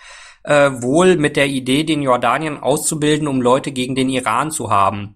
[0.44, 5.16] Äh, wohl mit der Idee, den Jordanien auszubilden, um Leute gegen den Iran zu haben.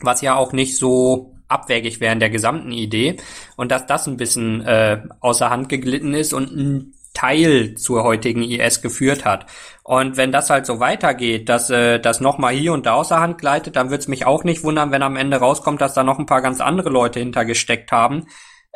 [0.00, 3.16] Was ja auch nicht so abwägig wäre in der gesamten Idee.
[3.56, 8.42] Und dass das ein bisschen äh, außer Hand geglitten ist und ein Teil zur heutigen
[8.42, 9.46] IS geführt hat.
[9.82, 13.38] Und wenn das halt so weitergeht, dass äh, das nochmal hier und da außer Hand
[13.38, 16.18] gleitet, dann würde es mich auch nicht wundern, wenn am Ende rauskommt, dass da noch
[16.18, 18.26] ein paar ganz andere Leute hintergesteckt haben,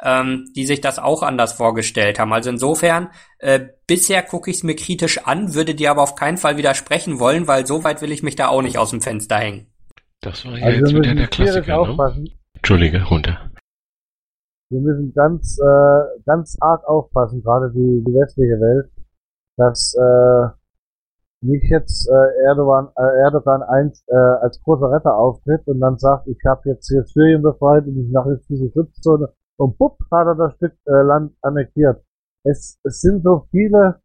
[0.03, 2.33] ähm, die sich das auch anders vorgestellt haben.
[2.33, 3.09] Also insofern,
[3.41, 7.21] äh, bisher gucke ich es mir kritisch an, würde dir aber auf keinen Fall widersprechen
[7.21, 9.67] wollen, weil so weit will ich mich da auch nicht aus dem Fenster hängen.
[10.23, 12.25] Das war ja also jetzt wieder der Klassiker, ne?
[12.55, 13.50] Entschuldige, runter
[14.71, 18.91] wir müssen ganz, äh, ganz arg aufpassen, gerade die, die westliche Welt,
[19.57, 20.49] dass äh,
[21.43, 26.29] nicht jetzt äh, Erdogan, äh, Erdogan eins, äh, als großer Retter auftritt und dann sagt,
[26.29, 30.27] ich habe jetzt hier Syrien befreit und ich mache jetzt diese Schutzzone und bupp, hat
[30.27, 32.03] er das Stück äh, Land annektiert.
[32.45, 34.01] Es, es sind so viele,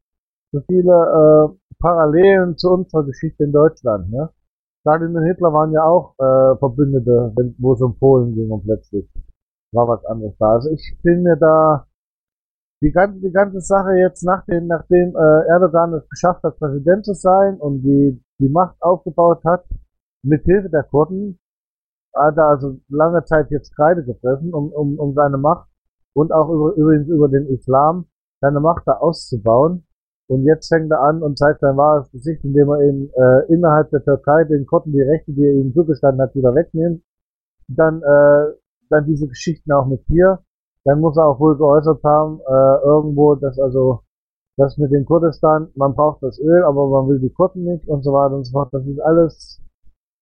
[0.52, 4.10] so viele äh, Parallelen zu unserer Geschichte in Deutschland.
[4.10, 4.30] Ne?
[4.82, 9.08] Stalin und Hitler waren ja auch äh, Verbündete, wo es um Polen ging und plötzlich
[9.76, 10.54] war was anderes da.
[10.54, 11.86] Also ich bin mir da
[12.82, 17.06] die ganze, die ganze Sache jetzt nach dem, nachdem äh, Erdogan es geschafft hat, Präsident
[17.06, 19.66] zu sein und die, die Macht aufgebaut hat,
[20.24, 21.40] mit Hilfe der Kurden,
[22.16, 25.70] hat er also lange Zeit jetzt Kreide gefressen, um, um, um seine Macht
[26.14, 28.06] und auch über, übrigens über den Islam
[28.42, 29.86] seine Macht da auszubauen.
[30.28, 33.92] Und jetzt fängt er an und zeigt sein wahres Gesicht, indem er ihn äh, innerhalb
[33.92, 37.04] der Türkei den Kotten die Rechte, die er ihm zugestanden hat, wieder wegnimmt.
[37.68, 38.54] Dann, äh,
[38.90, 40.40] dann diese Geschichten auch mit hier.
[40.84, 44.02] Dann muss er auch wohl geäußert haben, äh, irgendwo, dass also
[44.58, 48.04] das mit dem Kurdistan, man braucht das Öl, aber man will die Kurden nicht und
[48.04, 48.70] so weiter und so fort.
[48.72, 49.62] Das ist alles,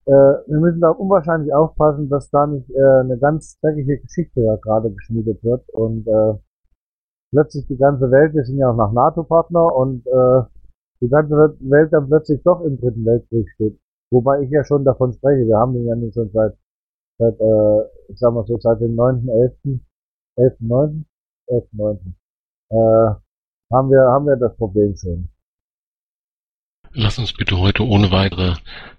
[0.05, 4.55] äh, wir müssen da unwahrscheinlich aufpassen, dass da nicht äh, eine ganz dreckige Geschichte ja
[4.55, 6.33] gerade geschmiedet wird und äh,
[7.31, 10.43] plötzlich die ganze Welt, wir sind ja auch nach NATO-Partner und äh,
[11.01, 13.77] die ganze Welt dann plötzlich doch im dritten Weltkrieg steht.
[14.11, 16.55] Wobei ich ja schon davon spreche, wir haben den ja nicht schon seit,
[17.17, 19.79] seit äh, ich sag mal so, seit dem 9.11.,
[20.37, 21.03] 11.9.,
[21.47, 22.13] 11.9.,
[22.69, 23.15] äh,
[23.73, 25.29] haben wir, haben wir das Problem schon.
[26.95, 28.55] Lass uns bitte heute ohne weitere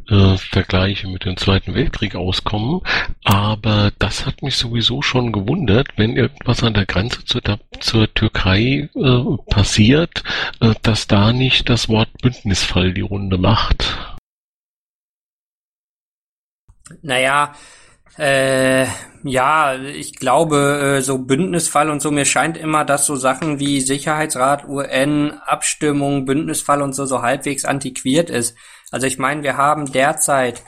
[0.09, 2.81] äh, Vergleiche mit dem Zweiten Weltkrieg auskommen.
[3.23, 7.41] Aber das hat mich sowieso schon gewundert, wenn irgendwas an der Grenze zur,
[7.79, 10.25] zur Türkei äh, passiert,
[10.61, 14.17] äh, dass da nicht das Wort Bündnisfall die Runde macht.
[17.01, 17.55] Naja,
[18.19, 18.87] äh,
[19.25, 23.81] ja, ich glaube, äh, so Bündnisfall und so, mir scheint immer, dass so Sachen wie
[23.81, 28.57] Sicherheitsrat, UN, Abstimmung, Bündnisfall und so so halbwegs antiquiert ist.
[28.91, 30.63] Also ich meine, wir haben derzeit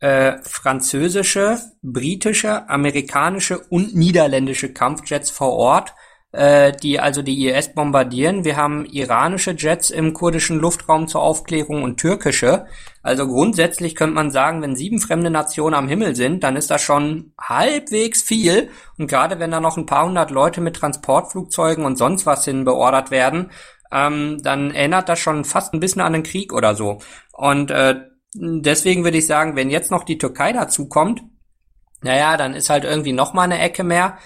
[0.00, 5.94] äh, französische, britische, amerikanische und niederländische Kampfjets vor Ort
[6.30, 8.44] die also die IS bombardieren.
[8.44, 12.66] Wir haben iranische Jets im kurdischen Luftraum zur Aufklärung und türkische.
[13.02, 16.82] Also grundsätzlich könnte man sagen, wenn sieben fremde Nationen am Himmel sind, dann ist das
[16.82, 18.68] schon halbwegs viel.
[18.98, 22.66] Und gerade wenn da noch ein paar hundert Leute mit Transportflugzeugen und sonst was hin
[22.66, 23.50] beordert werden,
[23.90, 26.98] ähm, dann erinnert das schon fast ein bisschen an den Krieg oder so.
[27.32, 27.94] Und äh,
[28.34, 31.22] deswegen würde ich sagen, wenn jetzt noch die Türkei dazu kommt,
[32.02, 34.18] naja, dann ist halt irgendwie noch mal eine Ecke mehr.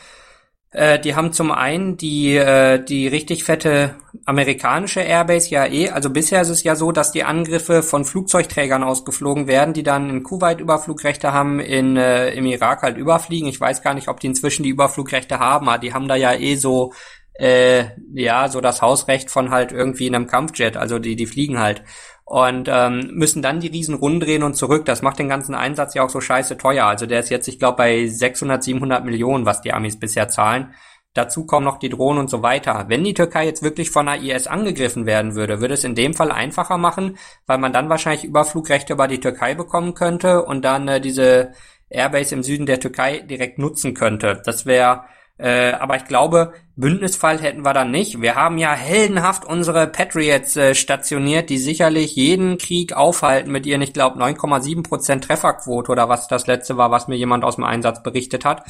[0.72, 3.94] Äh, die haben zum einen die, äh, die richtig fette
[4.24, 5.90] amerikanische Airbase ja eh.
[5.90, 10.08] Also bisher ist es ja so, dass die Angriffe von Flugzeugträgern ausgeflogen werden, die dann
[10.08, 13.48] in Kuwait Überflugrechte haben, in, äh, im Irak halt überfliegen.
[13.48, 16.32] Ich weiß gar nicht, ob die inzwischen die Überflugrechte haben, aber die haben da ja
[16.32, 16.92] eh so
[17.34, 21.82] äh, ja, so das Hausrecht von halt irgendwie einem Kampfjet, also die, die fliegen halt
[22.24, 24.84] und ähm, müssen dann die Riesen drehen und zurück.
[24.84, 26.86] Das macht den ganzen Einsatz ja auch so scheiße teuer.
[26.86, 30.72] Also der ist jetzt, ich glaube, bei 600, 700 Millionen, was die Amis bisher zahlen.
[31.14, 32.86] Dazu kommen noch die Drohnen und so weiter.
[32.88, 36.14] Wenn die Türkei jetzt wirklich von der IS angegriffen werden würde, würde es in dem
[36.14, 40.88] Fall einfacher machen, weil man dann wahrscheinlich Überflugrechte über die Türkei bekommen könnte und dann
[40.88, 41.52] äh, diese
[41.90, 44.40] Airbase im Süden der Türkei direkt nutzen könnte.
[44.46, 45.04] Das wäre
[45.38, 48.20] äh, aber ich glaube, Bündnisfall hätten wir dann nicht.
[48.20, 53.82] Wir haben ja heldenhaft unsere Patriots äh, stationiert, die sicherlich jeden Krieg aufhalten mit ihren,
[53.82, 58.02] ich glaube, 9,7% Trefferquote oder was das letzte war, was mir jemand aus dem Einsatz
[58.02, 58.64] berichtet hat.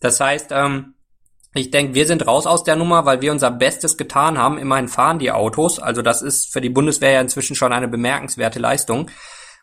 [0.00, 0.94] Das heißt, ähm,
[1.54, 4.58] ich denke, wir sind raus aus der Nummer, weil wir unser Bestes getan haben.
[4.58, 5.78] Immerhin fahren die Autos.
[5.78, 9.10] Also das ist für die Bundeswehr ja inzwischen schon eine bemerkenswerte Leistung.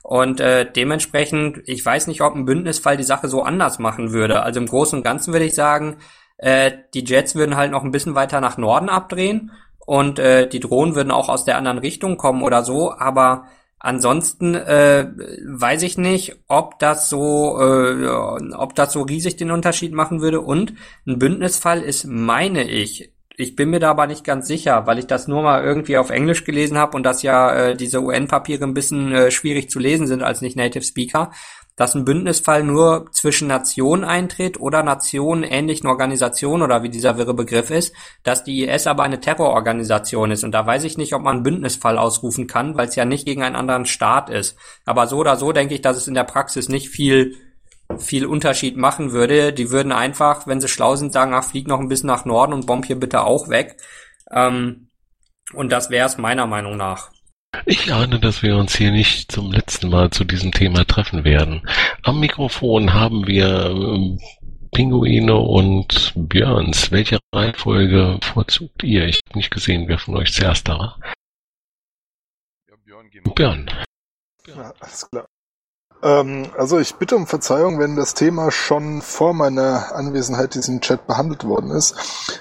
[0.01, 4.41] Und äh, dementsprechend, ich weiß nicht, ob ein Bündnisfall die Sache so anders machen würde.
[4.41, 5.97] Also im Großen und Ganzen würde ich sagen,
[6.44, 9.52] äh, die Jets würden halt noch ein bisschen weiter nach Norden abdrehen
[9.86, 13.45] und äh, die Drohnen würden auch aus der anderen Richtung kommen oder so, aber
[13.80, 15.07] ansonsten äh,
[15.45, 20.41] weiß ich nicht, ob das so, äh, ob das so riesig den Unterschied machen würde.
[20.41, 20.74] Und
[21.07, 25.07] ein Bündnisfall ist, meine ich, ich bin mir da aber nicht ganz sicher, weil ich
[25.07, 28.74] das nur mal irgendwie auf Englisch gelesen habe und dass ja äh, diese UN-Papiere ein
[28.74, 31.32] bisschen äh, schwierig zu lesen sind als nicht Native Speaker
[31.76, 37.34] dass ein Bündnisfall nur zwischen Nationen eintritt oder Nationen ähnlichen Organisationen oder wie dieser wirre
[37.34, 40.44] Begriff ist, dass die IS aber eine Terrororganisation ist.
[40.44, 43.26] Und da weiß ich nicht, ob man einen Bündnisfall ausrufen kann, weil es ja nicht
[43.26, 44.56] gegen einen anderen Staat ist.
[44.86, 47.36] Aber so oder so denke ich, dass es in der Praxis nicht viel
[47.98, 49.54] viel Unterschied machen würde.
[49.54, 52.54] Die würden einfach, wenn sie schlau sind, sagen, ach, flieg noch ein bisschen nach Norden
[52.54, 53.78] und bomb hier bitte auch weg.
[54.32, 54.90] Ähm,
[55.54, 57.12] und das wäre es meiner Meinung nach.
[57.65, 61.61] Ich ahne, dass wir uns hier nicht zum letzten Mal zu diesem Thema treffen werden.
[62.01, 64.19] Am Mikrofon haben wir ähm,
[64.73, 66.91] Pinguine und Björns.
[66.91, 69.07] Welche Reihenfolge vorzugt ihr?
[69.07, 70.99] Ich habe nicht gesehen, wer von euch zuerst da war.
[72.67, 73.71] Ja, Björn, Björn.
[74.47, 75.27] Ja, alles klar.
[76.03, 81.07] Ähm, also ich bitte um Verzeihung, wenn das Thema schon vor meiner Anwesenheit diesem Chat
[81.07, 81.95] behandelt worden ist.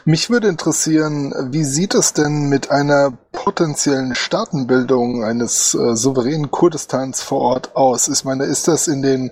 [0.05, 7.23] Mich würde interessieren, wie sieht es denn mit einer potenziellen Staatenbildung eines äh, souveränen Kurdistans
[7.23, 8.09] vor Ort aus?
[8.09, 9.31] Ich meine, ist das in den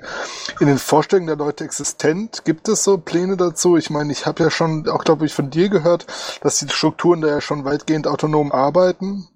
[0.61, 2.45] in den Vorstellungen der Leute existent?
[2.45, 3.77] Gibt es so Pläne dazu?
[3.77, 6.07] Ich meine, ich habe ja schon, auch glaube ich, von dir gehört,
[6.41, 9.29] dass die Strukturen da ja schon weitgehend autonom arbeiten.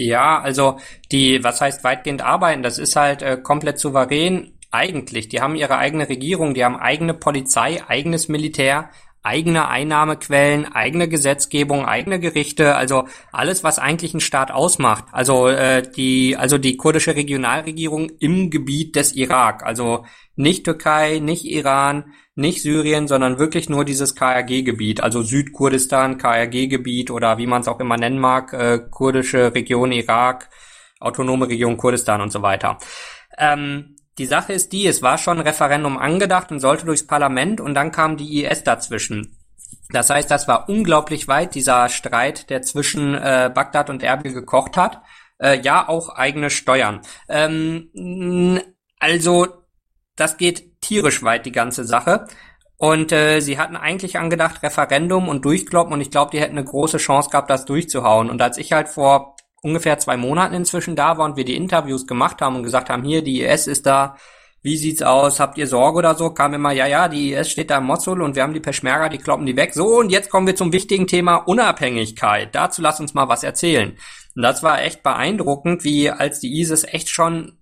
[0.00, 0.78] Ja, also
[1.10, 2.62] die, was heißt weitgehend arbeiten?
[2.62, 4.52] Das ist halt äh, komplett souverän.
[4.70, 5.28] eigentlich.
[5.28, 8.90] Die haben ihre eigene Regierung, die haben eigene Polizei, eigenes Militär,
[9.22, 15.04] eigene Einnahmequellen, eigene Gesetzgebung, eigene Gerichte, also alles, was eigentlich ein Staat ausmacht.
[15.12, 20.04] Also äh, die, also die kurdische Regionalregierung im Gebiet des Irak, also
[20.36, 27.36] nicht Türkei, nicht Iran, nicht Syrien, sondern wirklich nur dieses KRG-Gebiet, also Südkurdistan, KRG-Gebiet oder
[27.38, 30.48] wie man es auch immer nennen mag, äh, kurdische Region Irak,
[31.00, 32.78] autonome Region Kurdistan und so weiter.
[33.36, 37.60] Ähm, die Sache ist die, es war schon ein Referendum angedacht und sollte durchs Parlament
[37.60, 39.36] und dann kam die IS dazwischen.
[39.90, 44.76] Das heißt, das war unglaublich weit, dieser Streit, der zwischen äh, Bagdad und Erbil gekocht
[44.76, 45.02] hat.
[45.38, 47.00] Äh, ja, auch eigene Steuern.
[47.28, 48.60] Ähm,
[48.98, 49.46] also,
[50.16, 52.26] das geht tierisch weit, die ganze Sache.
[52.76, 56.66] Und äh, sie hatten eigentlich angedacht, Referendum und durchkloppen und ich glaube, die hätten eine
[56.66, 58.30] große Chance gehabt, das durchzuhauen.
[58.30, 62.06] Und als ich halt vor ungefähr zwei Monaten inzwischen da war und wir die Interviews
[62.06, 64.16] gemacht haben und gesagt haben, hier, die IS ist da,
[64.62, 67.70] wie sieht's aus, habt ihr Sorge oder so, kam immer, ja, ja, die IS steht
[67.70, 69.74] da im Mosul und wir haben die Peschmerga, die kloppen die weg.
[69.74, 72.54] So, und jetzt kommen wir zum wichtigen Thema Unabhängigkeit.
[72.54, 73.96] Dazu lass uns mal was erzählen.
[74.34, 77.58] Und das war echt beeindruckend, wie als die ISIS echt schon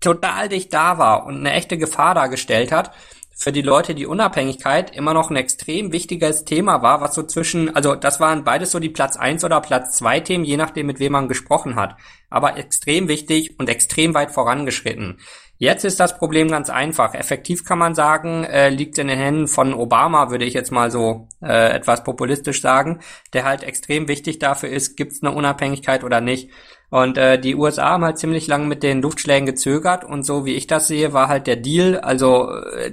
[0.00, 2.92] total dicht da war und eine echte Gefahr dargestellt hat,
[3.36, 7.74] für die Leute die Unabhängigkeit immer noch ein extrem wichtiges Thema war, was so zwischen,
[7.74, 11.00] also das waren beides so die Platz eins oder Platz zwei Themen, je nachdem, mit
[11.00, 11.96] wem man gesprochen hat.
[12.30, 15.18] Aber extrem wichtig und extrem weit vorangeschritten.
[15.56, 17.14] Jetzt ist das Problem ganz einfach.
[17.14, 20.90] Effektiv kann man sagen, äh, liegt in den Händen von Obama, würde ich jetzt mal
[20.90, 23.00] so äh, etwas populistisch sagen,
[23.32, 26.50] der halt extrem wichtig dafür ist, gibt es eine Unabhängigkeit oder nicht.
[26.94, 30.54] Und äh, die USA haben halt ziemlich lange mit den Luftschlägen gezögert und so wie
[30.54, 31.98] ich das sehe, war halt der Deal.
[31.98, 32.92] Also äh,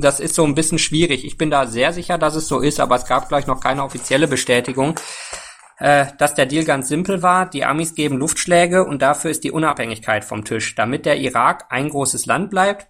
[0.00, 1.24] das ist so ein bisschen schwierig.
[1.24, 3.84] Ich bin da sehr sicher, dass es so ist, aber es gab gleich noch keine
[3.84, 5.00] offizielle Bestätigung,
[5.78, 7.48] äh, dass der Deal ganz simpel war.
[7.48, 11.88] Die Amis geben Luftschläge und dafür ist die Unabhängigkeit vom Tisch, damit der Irak ein
[11.88, 12.86] großes Land bleibt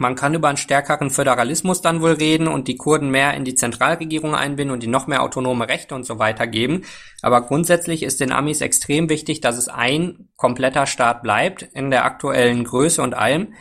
[0.00, 3.54] man kann über einen stärkeren Föderalismus dann wohl reden und die Kurden mehr in die
[3.54, 6.82] Zentralregierung einbinden und die noch mehr autonome Rechte und so weiter geben.
[7.22, 12.04] Aber grundsätzlich ist den Amis extrem wichtig, dass es ein kompletter Staat bleibt in der
[12.04, 13.54] aktuellen Größe und allem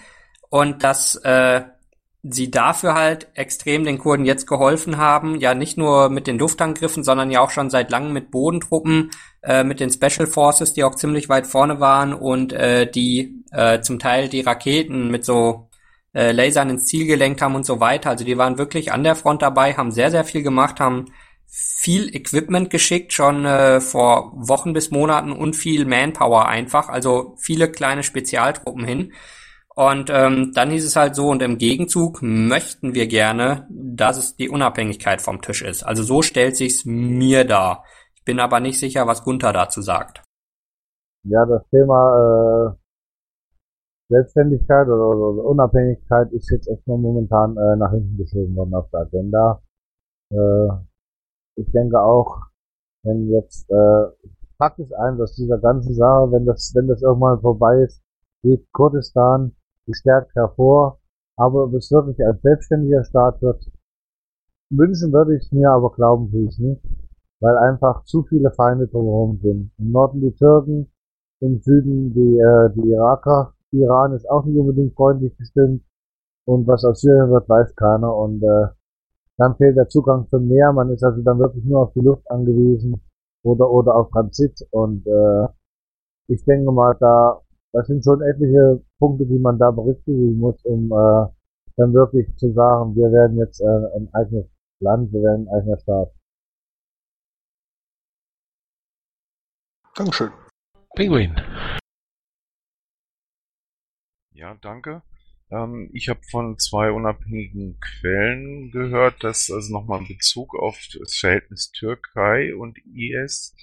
[0.49, 1.61] und dass äh,
[2.27, 7.03] sie dafür halt extrem den Kurden jetzt geholfen haben, ja nicht nur mit den Luftangriffen,
[7.03, 9.11] sondern ja auch schon seit langem mit Bodentruppen,
[9.43, 13.81] äh, mit den Special Forces, die auch ziemlich weit vorne waren und äh, die äh,
[13.81, 15.69] zum Teil die Raketen mit so
[16.15, 18.09] äh, Lasern ins Ziel gelenkt haben und so weiter.
[18.09, 21.05] Also die waren wirklich an der Front dabei, haben sehr, sehr viel gemacht, haben
[21.45, 27.69] viel Equipment geschickt, schon äh, vor Wochen bis Monaten und viel Manpower einfach, also viele
[27.69, 29.13] kleine Spezialtruppen hin.
[29.75, 34.37] Und ähm, dann hieß es halt so, und im Gegenzug möchten wir gerne, dass es
[34.37, 35.83] die Unabhängigkeit vom Tisch ist.
[35.83, 37.83] Also so stellt sich's mir dar.
[38.15, 40.23] Ich bin aber nicht sicher, was Gunther dazu sagt.
[41.23, 42.84] Ja, das Thema äh,
[44.09, 49.01] Selbstständigkeit oder, oder, Unabhängigkeit ist jetzt erstmal momentan äh, nach hinten geschoben worden auf der
[49.01, 49.61] Agenda.
[50.31, 50.67] Äh,
[51.55, 52.41] ich denke auch,
[53.03, 54.05] wenn jetzt äh,
[54.57, 58.01] Fakt ist ein, dass dieser ganzen Sache, wenn das, wenn das irgendwann vorbei ist,
[58.41, 59.53] geht Kurdistan
[59.85, 60.99] gestärkt hervor,
[61.35, 63.69] aber ob es wirklich ein selbstständiger Staat wird,
[64.69, 66.81] wünschen würde ich mir, aber glauben tue ich nicht,
[67.39, 69.71] weil einfach zu viele Feinde drumherum sind.
[69.77, 70.91] Im Norden die Türken,
[71.41, 75.83] im Süden die, äh, die Iraker, Iran ist auch nicht unbedingt freundlich gestimmt.
[76.45, 78.15] Und was aus Syrien wird, weiß keiner.
[78.15, 78.67] Und äh,
[79.37, 80.71] dann fehlt der Zugang zum Meer.
[80.73, 83.01] Man ist also dann wirklich nur auf die Luft angewiesen
[83.43, 84.65] oder oder auf Transit.
[84.71, 85.47] Und äh,
[86.27, 87.41] ich denke mal, da
[87.75, 91.27] das sind schon etliche Punkte, die man da berücksichtigen muss, um äh,
[91.75, 94.45] dann wirklich zu sagen, wir werden jetzt äh, ein eigenes
[94.79, 96.11] Land, wir werden ein eigener Staat.
[99.97, 100.29] Dankeschön.
[100.95, 101.35] Penguin.
[104.35, 105.01] Ja, danke.
[105.49, 111.15] Ähm, ich habe von zwei unabhängigen Quellen gehört, dass also nochmal in Bezug auf das
[111.15, 113.55] Verhältnis Türkei und IS,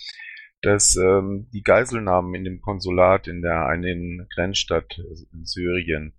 [0.62, 4.98] dass ähm, die Geiselnahmen in dem Konsulat in der einen Grenzstadt
[5.34, 6.14] in Syrien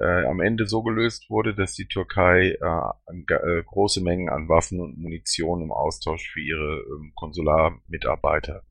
[0.00, 4.80] äh, am Ende so gelöst wurde, dass die Türkei äh, äh, große Mengen an Waffen
[4.80, 8.64] und Munition im Austausch für ihre ähm, Konsularmitarbeiter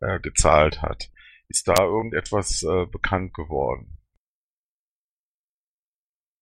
[0.00, 1.10] äh, gezahlt hat.
[1.48, 3.95] Ist da irgendetwas äh, bekannt geworden?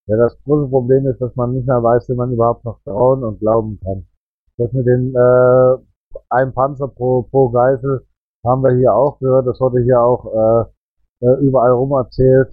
[0.06, 3.24] Ja, das große Problem ist, dass man nicht mehr weiß, wie man überhaupt noch trauen
[3.24, 4.06] und glauben kann.
[4.58, 5.76] Das mit den äh,
[6.28, 8.06] einem Panzer pro, pro Geisel
[8.44, 9.46] haben wir hier auch gehört.
[9.46, 10.70] Das wurde hier auch
[11.22, 12.52] äh, äh überall rum erzählt.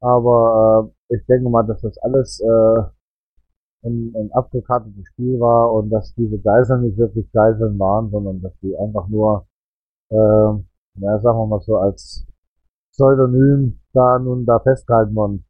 [0.00, 2.82] Aber äh, ich denke mal, dass das alles äh,
[3.86, 8.52] ein, ein abgekartetes Spiel war und dass diese Geiseln nicht wirklich Geiseln waren, sondern dass
[8.60, 9.46] die einfach nur,
[10.10, 12.26] äh, ja, sagen wir mal so, als
[12.92, 15.45] Pseudonym da nun da festgehalten wurden.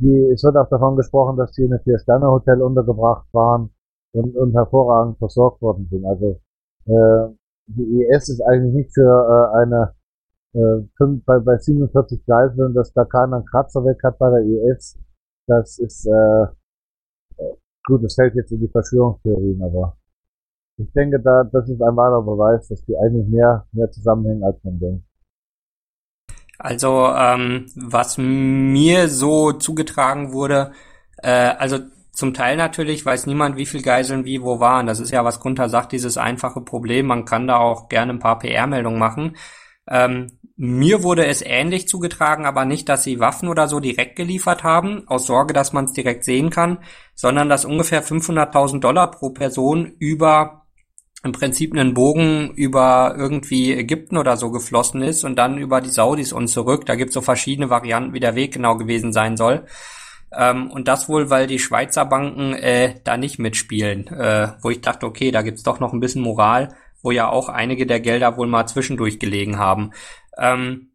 [0.00, 3.70] Die, es wird auch davon gesprochen, dass die in einem Vier-Sterne-Hotel untergebracht waren
[4.12, 6.04] und, und hervorragend versorgt worden sind.
[6.04, 6.40] Also
[6.86, 7.34] äh,
[7.66, 9.94] die IS ist eigentlich nicht für äh, eine
[10.52, 14.40] äh, fünf, bei, bei 47 Geiseln, dass da keiner einen Kratzer weg hat bei der
[14.40, 14.98] IS.
[15.46, 16.46] Das ist äh,
[17.86, 19.96] gut, das fällt jetzt in die Verschwörungstheorien, aber
[20.76, 24.62] ich denke, da das ist ein wahrer Beweis, dass die eigentlich mehr mehr zusammenhängen, als
[24.64, 25.04] man denkt.
[26.58, 30.72] Also, ähm, was mir so zugetragen wurde,
[31.22, 31.78] äh, also
[32.12, 34.86] zum Teil natürlich weiß niemand, wie viel Geiseln wie wo waren.
[34.86, 37.06] Das ist ja, was Gunther sagt, dieses einfache Problem.
[37.06, 39.36] Man kann da auch gerne ein paar PR-Meldungen machen.
[39.88, 44.62] Ähm, mir wurde es ähnlich zugetragen, aber nicht, dass sie Waffen oder so direkt geliefert
[44.62, 46.78] haben, aus Sorge, dass man es direkt sehen kann,
[47.14, 50.63] sondern dass ungefähr 500.000 Dollar pro Person über
[51.24, 55.88] im Prinzip einen Bogen über irgendwie Ägypten oder so geflossen ist und dann über die
[55.88, 56.84] Saudis und zurück.
[56.84, 59.64] Da gibt es so verschiedene Varianten, wie der Weg genau gewesen sein soll.
[60.36, 64.06] Ähm, und das wohl, weil die Schweizer Banken äh, da nicht mitspielen.
[64.08, 67.48] Äh, wo ich dachte, okay, da gibt's doch noch ein bisschen Moral, wo ja auch
[67.48, 69.92] einige der Gelder wohl mal zwischendurch gelegen haben.
[70.36, 70.90] Ähm,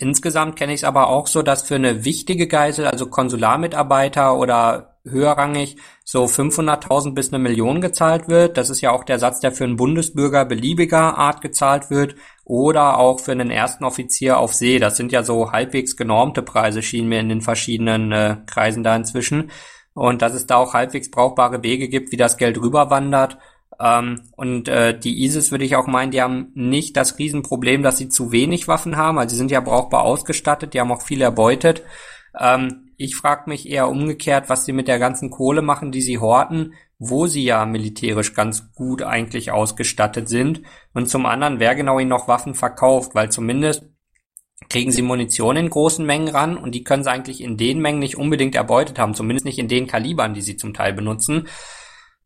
[0.00, 4.97] insgesamt kenne ich es aber auch so, dass für eine wichtige Geisel, also Konsularmitarbeiter oder
[5.10, 8.56] höherrangig so 500.000 bis eine Million gezahlt wird.
[8.56, 12.98] Das ist ja auch der Satz, der für einen Bundesbürger beliebiger Art gezahlt wird oder
[12.98, 14.78] auch für einen ersten Offizier auf See.
[14.78, 18.96] Das sind ja so halbwegs genormte Preise, schienen mir in den verschiedenen äh, Kreisen da
[18.96, 19.50] inzwischen.
[19.92, 23.36] Und dass es da auch halbwegs brauchbare Wege gibt, wie das Geld rüberwandert.
[23.80, 27.98] Ähm, und äh, die ISIS würde ich auch meinen, die haben nicht das Riesenproblem, dass
[27.98, 29.18] sie zu wenig Waffen haben.
[29.18, 31.82] Also sie sind ja brauchbar ausgestattet, die haben auch viel erbeutet.
[32.38, 36.18] Ähm, ich frage mich eher umgekehrt, was sie mit der ganzen Kohle machen, die sie
[36.18, 40.62] horten, wo sie ja militärisch ganz gut eigentlich ausgestattet sind.
[40.92, 43.84] Und zum anderen, wer genau ihnen noch Waffen verkauft, weil zumindest
[44.68, 48.00] kriegen sie Munition in großen Mengen ran und die können sie eigentlich in den Mengen
[48.00, 51.46] nicht unbedingt erbeutet haben, zumindest nicht in den Kalibern, die sie zum Teil benutzen.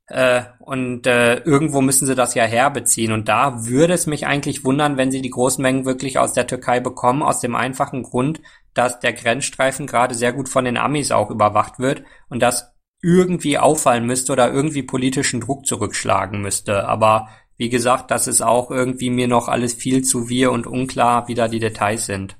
[0.07, 3.13] Äh, und äh, irgendwo müssen sie das ja herbeziehen.
[3.13, 6.47] Und da würde es mich eigentlich wundern, wenn sie die großen Mengen wirklich aus der
[6.47, 8.41] Türkei bekommen, aus dem einfachen Grund,
[8.75, 12.73] dass der Grenzstreifen gerade sehr gut von den Amis auch überwacht wird und das
[13.03, 16.87] irgendwie auffallen müsste oder irgendwie politischen Druck zurückschlagen müsste.
[16.89, 21.29] Aber wie gesagt, das ist auch irgendwie mir noch alles viel zu wir und unklar,
[21.29, 22.37] wie da die Details sind.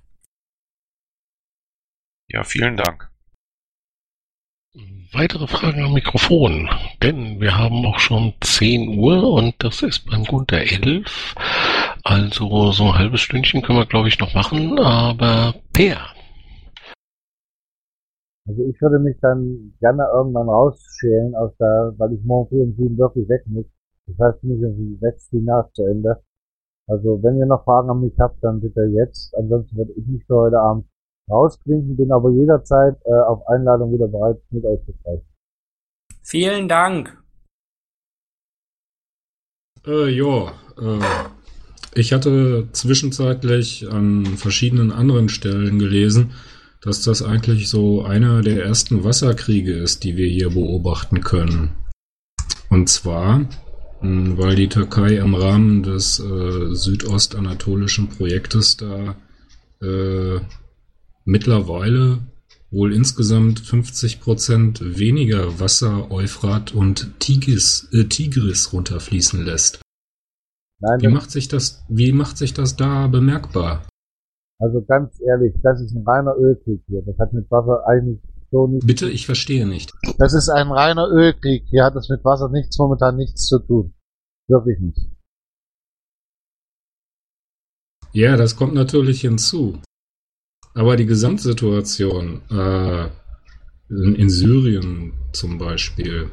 [2.29, 3.11] Ja, vielen Dank.
[5.13, 6.71] Weitere Fragen am Mikrofon,
[7.03, 11.35] denn wir haben auch schon 10 Uhr und das ist beim Gunther 11.
[12.03, 16.12] Also so ein halbes Stündchen können wir, glaube ich, noch machen, aber Per,
[18.53, 22.75] also ich würde mich dann gerne irgendwann rausschälen aus der, weil ich morgen früh um
[22.77, 23.65] sieben wirklich weg muss.
[24.07, 26.23] Das heißt, ich muss sechs die Nacht zu Ende.
[26.87, 29.35] Also wenn ihr noch Fragen an mich habt, dann bitte jetzt.
[29.37, 30.87] Ansonsten würde ich mich für heute Abend
[31.31, 35.27] rausklinken, bin aber jederzeit äh, auf Einladung wieder bereit, mit euch zu sprechen.
[36.23, 37.17] Vielen Dank.
[39.87, 41.01] Äh, ja, äh,
[41.95, 46.33] ich hatte zwischenzeitlich an verschiedenen anderen Stellen gelesen,
[46.83, 51.71] dass das eigentlich so einer der ersten Wasserkriege ist, die wir hier beobachten können.
[52.71, 53.49] Und zwar,
[54.01, 59.17] hm, weil die Türkei im Rahmen des äh, südostanatolischen Projektes da
[59.81, 60.41] äh,
[61.25, 62.19] mittlerweile
[62.73, 69.81] wohl insgesamt 50 Prozent weniger Wasser Euphrat und Tigris, äh, Tigris runterfließen lässt.
[70.81, 73.87] Nein, wie macht sich das, wie macht sich das da bemerkbar?
[74.63, 77.03] Also ganz ehrlich, das ist ein reiner Ölkrieg hier.
[77.03, 78.21] Das hat mit Wasser eigentlich
[78.53, 78.87] so nichts.
[78.87, 79.93] Bitte, ich verstehe nicht.
[80.19, 81.65] Das ist ein reiner Ölkrieg.
[81.69, 83.93] Hier hat es mit Wasser nichts, momentan nichts zu tun.
[84.49, 85.11] Wirklich nicht.
[88.13, 89.81] Ja, das kommt natürlich hinzu.
[90.75, 93.07] Aber die Gesamtsituation äh,
[93.89, 96.31] in, in Syrien zum Beispiel,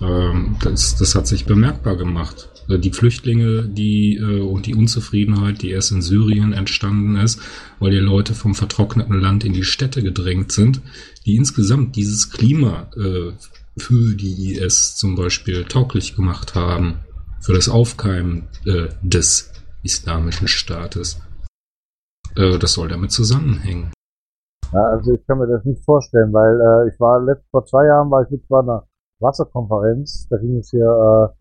[0.00, 2.50] das, das hat sich bemerkbar gemacht.
[2.70, 7.40] Äh, die Flüchtlinge, die äh, und die Unzufriedenheit, die erst in Syrien entstanden ist,
[7.78, 10.80] weil die Leute vom vertrockneten Land in die Städte gedrängt sind,
[11.26, 13.32] die insgesamt dieses Klima äh,
[13.76, 16.96] für die IS zum Beispiel tauglich gemacht haben,
[17.40, 18.48] für das Aufkeimen
[19.00, 19.50] des
[19.82, 21.22] islamischen Staates.
[22.34, 23.92] Das soll damit zusammenhängen.
[24.72, 27.86] Ja, also ich kann mir das nicht vorstellen, weil äh, ich war letzt, vor zwei
[27.86, 28.86] Jahren war ich mit bei einer
[29.20, 31.34] Wasserkonferenz, da ging es hier äh,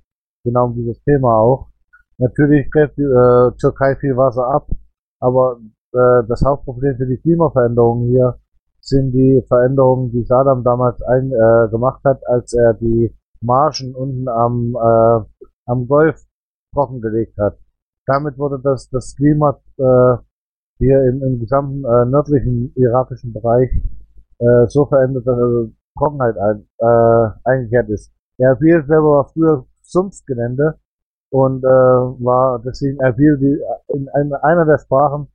[0.43, 1.67] genau um dieses Thema auch.
[2.17, 4.67] Natürlich gräbt die äh, Türkei viel Wasser ab,
[5.19, 5.59] aber
[5.93, 8.39] äh, das Hauptproblem für die Klimaveränderungen hier
[8.81, 14.27] sind die Veränderungen, die Saddam damals ein, äh, gemacht hat, als er die Marschen unten
[14.27, 16.21] am, äh, am Golf
[16.73, 17.57] trockengelegt hat.
[18.05, 20.17] Damit wurde das, das Klima äh,
[20.79, 23.69] hier im, im gesamten äh, nördlichen irakischen Bereich
[24.39, 25.69] äh, so verändert, dass
[25.99, 28.11] Trockenheit ein, äh, eingekehrt ist.
[28.37, 30.79] Erbil selber war früher Sumpfgelände
[31.29, 33.61] und äh, war deswegen Erbil die,
[33.93, 35.27] in einer der Sprachen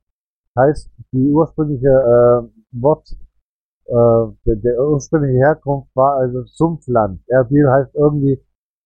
[0.57, 3.09] heißt die ursprüngliche äh, Wort,
[3.85, 3.93] äh,
[4.45, 7.21] der, der ursprüngliche Herkunft war also Sumpfland.
[7.27, 8.41] Erbil heißt irgendwie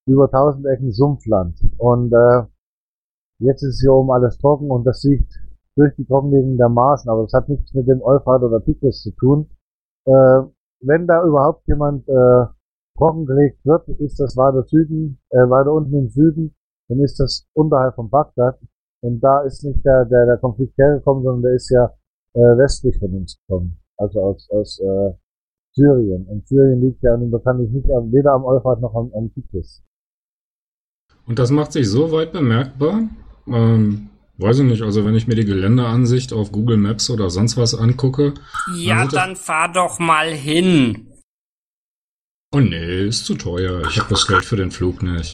[0.05, 1.55] über tausend Ecken Sumpfland.
[1.77, 2.43] Und äh,
[3.39, 5.31] jetzt ist hier oben alles trocken und das liegt
[5.75, 9.11] durch die Trockenlegung der Maßen, aber das hat nichts mit dem Euphrat oder Tigris zu
[9.11, 9.49] tun.
[10.05, 10.41] Äh,
[10.81, 12.45] wenn da überhaupt jemand äh,
[12.97, 16.55] trockengelegt wird, ist das weiter Süden, äh, weiter unten im Süden,
[16.87, 18.59] dann ist das unterhalb von Bagdad.
[19.01, 21.93] Und da ist nicht der, der, der Konflikt hergekommen, sondern der ist ja
[22.33, 25.13] äh, westlich von uns gekommen, also aus, aus äh,
[25.71, 26.25] Syrien.
[26.27, 29.83] Und Syrien liegt ja nun bekanntlich nicht weder am Euphrat noch am, am Tigris.
[31.25, 33.03] Und das macht sich so weit bemerkbar,
[33.47, 34.09] ähm,
[34.39, 37.75] weiß ich nicht, also wenn ich mir die Geländeansicht auf Google Maps oder sonst was
[37.75, 38.33] angucke.
[38.75, 41.13] Ja, dann, dann fahr doch mal hin.
[42.51, 43.83] Oh nee, ist zu teuer.
[43.89, 45.33] Ich habe das Geld für den Flug nicht.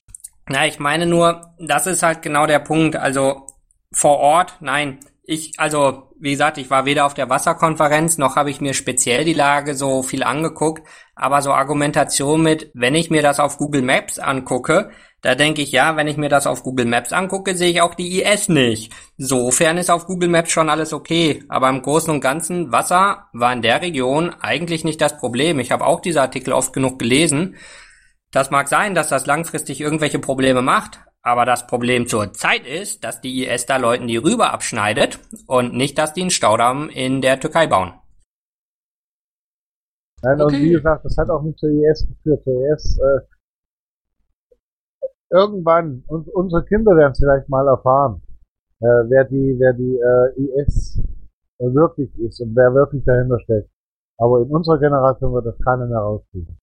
[0.50, 2.96] Na, ich meine nur, das ist halt genau der Punkt.
[2.96, 3.48] Also
[3.92, 5.00] vor Ort, nein.
[5.24, 9.26] Ich, also, wie gesagt, ich war weder auf der Wasserkonferenz, noch habe ich mir speziell
[9.26, 13.82] die Lage so viel angeguckt, aber so Argumentation mit, wenn ich mir das auf Google
[13.82, 14.92] Maps angucke,
[15.26, 17.96] da denke ich, ja, wenn ich mir das auf Google Maps angucke, sehe ich auch
[17.96, 18.94] die IS nicht.
[19.18, 21.44] Sofern ist auf Google Maps schon alles okay.
[21.50, 25.58] Aber im Großen und Ganzen, Wasser war in der Region eigentlich nicht das Problem.
[25.58, 27.56] Ich habe auch diese Artikel oft genug gelesen.
[28.32, 33.04] Das mag sein, dass das langfristig irgendwelche Probleme macht, aber das Problem zur Zeit ist,
[33.04, 37.22] dass die IS da Leuten die Rübe abschneidet und nicht, dass die einen Staudamm in
[37.22, 37.94] der Türkei bauen.
[40.22, 40.56] Nein, okay.
[40.56, 42.44] und wie gesagt, das hat auch nicht zur IS geführt.
[42.44, 43.20] Zur IS äh,
[45.32, 48.22] irgendwann, und unsere Kinder werden es vielleicht mal erfahren,
[48.82, 51.02] äh, wer die, wer die äh, IS
[51.58, 53.70] wirklich ist und wer wirklich dahinter steckt.
[54.20, 56.60] Aber in unserer Generation wird das keiner mehr rauskriegen.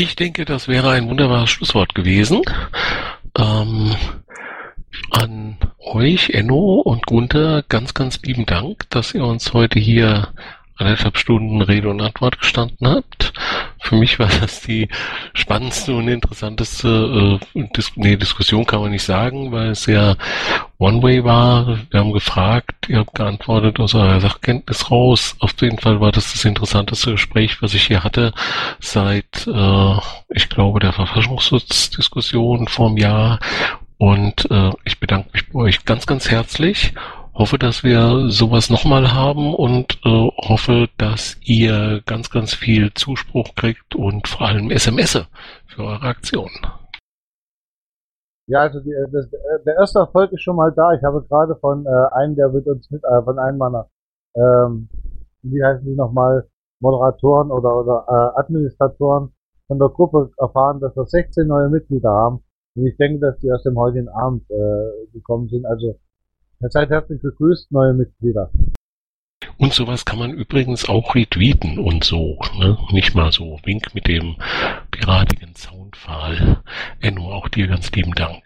[0.00, 2.40] Ich denke, das wäre ein wunderbares Schlusswort gewesen.
[3.36, 3.94] Ähm,
[5.10, 10.28] an euch, Enno und Gunther, ganz, ganz lieben Dank, dass ihr uns heute hier
[10.80, 13.32] anderthalb Stunden Rede und Antwort gestanden habt.
[13.78, 14.88] Für mich war das die
[15.34, 20.16] spannendste und interessanteste äh, Dis nee, Diskussion, kann man nicht sagen, weil es sehr
[20.78, 21.78] One-Way war.
[21.90, 25.36] Wir haben gefragt, ihr habt geantwortet aus eurer Sachkenntnis raus.
[25.40, 28.32] Auf jeden Fall war das das interessanteste Gespräch, was ich hier hatte,
[28.80, 29.94] seit, äh,
[30.30, 33.40] ich glaube, der Verfassungsschutzdiskussion vor einem Jahr.
[33.98, 36.94] Und äh, ich bedanke mich bei euch ganz, ganz herzlich
[37.34, 43.54] hoffe, dass wir sowas nochmal haben und äh, hoffe, dass ihr ganz, ganz viel Zuspruch
[43.54, 45.24] kriegt und vor allem SMS
[45.66, 46.50] für eure Aktionen.
[48.46, 49.30] Ja, also die, das,
[49.64, 50.92] der erste Erfolg ist schon mal da.
[50.92, 53.88] Ich habe gerade von äh, einem, der mit uns mit, äh, von einem meiner,
[54.34, 54.88] ähm,
[55.42, 56.48] wie heißen die nochmal,
[56.80, 59.32] Moderatoren oder, oder äh, Administratoren
[59.68, 62.42] von der Gruppe erfahren, dass wir 16 neue Mitglieder haben.
[62.74, 65.66] Und ich denke, dass die aus dem heutigen Abend äh, gekommen sind.
[65.66, 65.98] Also
[66.68, 68.50] Seid herzlich begrüßt, neue Mitglieder.
[69.56, 72.38] Und sowas kann man übrigens auch retweeten und so.
[72.58, 72.76] Ne?
[72.92, 74.36] Nicht mal so Wink mit dem
[74.90, 76.62] piratigen Soundfall.
[77.00, 78.42] Enno, auch dir ganz lieben Dank.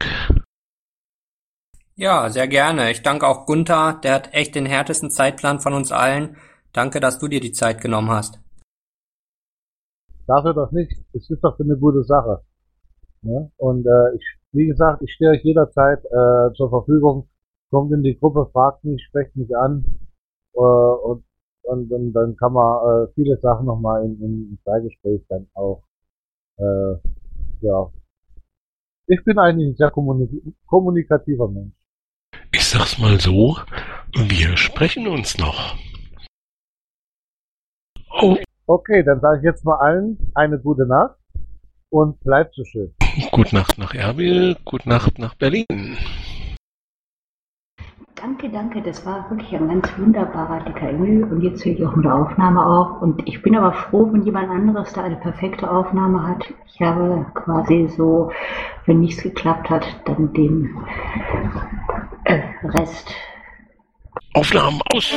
[1.96, 2.90] Ja, sehr gerne.
[2.90, 6.36] Ich danke auch Gunther, der hat echt den härtesten Zeitplan von uns allen.
[6.72, 8.40] Danke, dass du dir die Zeit genommen hast.
[10.26, 10.92] Dafür doch nicht.
[11.12, 12.42] Es ist doch eine gute Sache.
[13.22, 13.50] Ne?
[13.56, 17.28] Und äh, ich, wie gesagt, ich stehe euch jederzeit äh, zur Verfügung
[17.74, 19.84] kommt in die Gruppe, fragt mich, sprecht mich an
[20.54, 21.24] äh, und,
[21.62, 25.82] und, und dann kann man äh, viele Sachen nochmal in, im Zweigespräch dann auch
[26.58, 26.94] äh,
[27.62, 27.90] ja.
[29.08, 30.30] Ich bin eigentlich ein sehr kommunik
[30.66, 31.74] kommunikativer Mensch.
[32.52, 33.56] Ich sag's mal so,
[34.14, 35.74] wir sprechen uns noch.
[38.22, 38.36] Oh.
[38.66, 41.16] Okay, dann sage ich jetzt mal allen eine gute Nacht
[41.90, 42.94] und bleibt so schön.
[43.32, 45.98] Gute Nacht nach Erbil, gute Nacht nach Berlin.
[48.24, 48.80] Danke, danke.
[48.80, 51.24] Das war wirklich ein ganz wunderbarer dicker Engel.
[51.24, 53.02] Und jetzt höre ich auch mit der Aufnahme auf.
[53.02, 56.42] Und ich bin aber froh, wenn jemand anderes da eine perfekte Aufnahme hat.
[56.64, 58.32] Ich habe quasi so,
[58.86, 60.74] wenn nichts geklappt hat, dann den
[62.24, 63.14] äh, Rest.
[64.32, 65.12] Aufnahmen aus!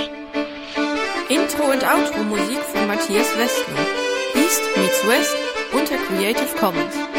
[1.30, 3.86] Intro und Outro Musik von Matthias Westner.
[4.36, 5.38] East meets West
[5.72, 7.17] unter Creative Commons.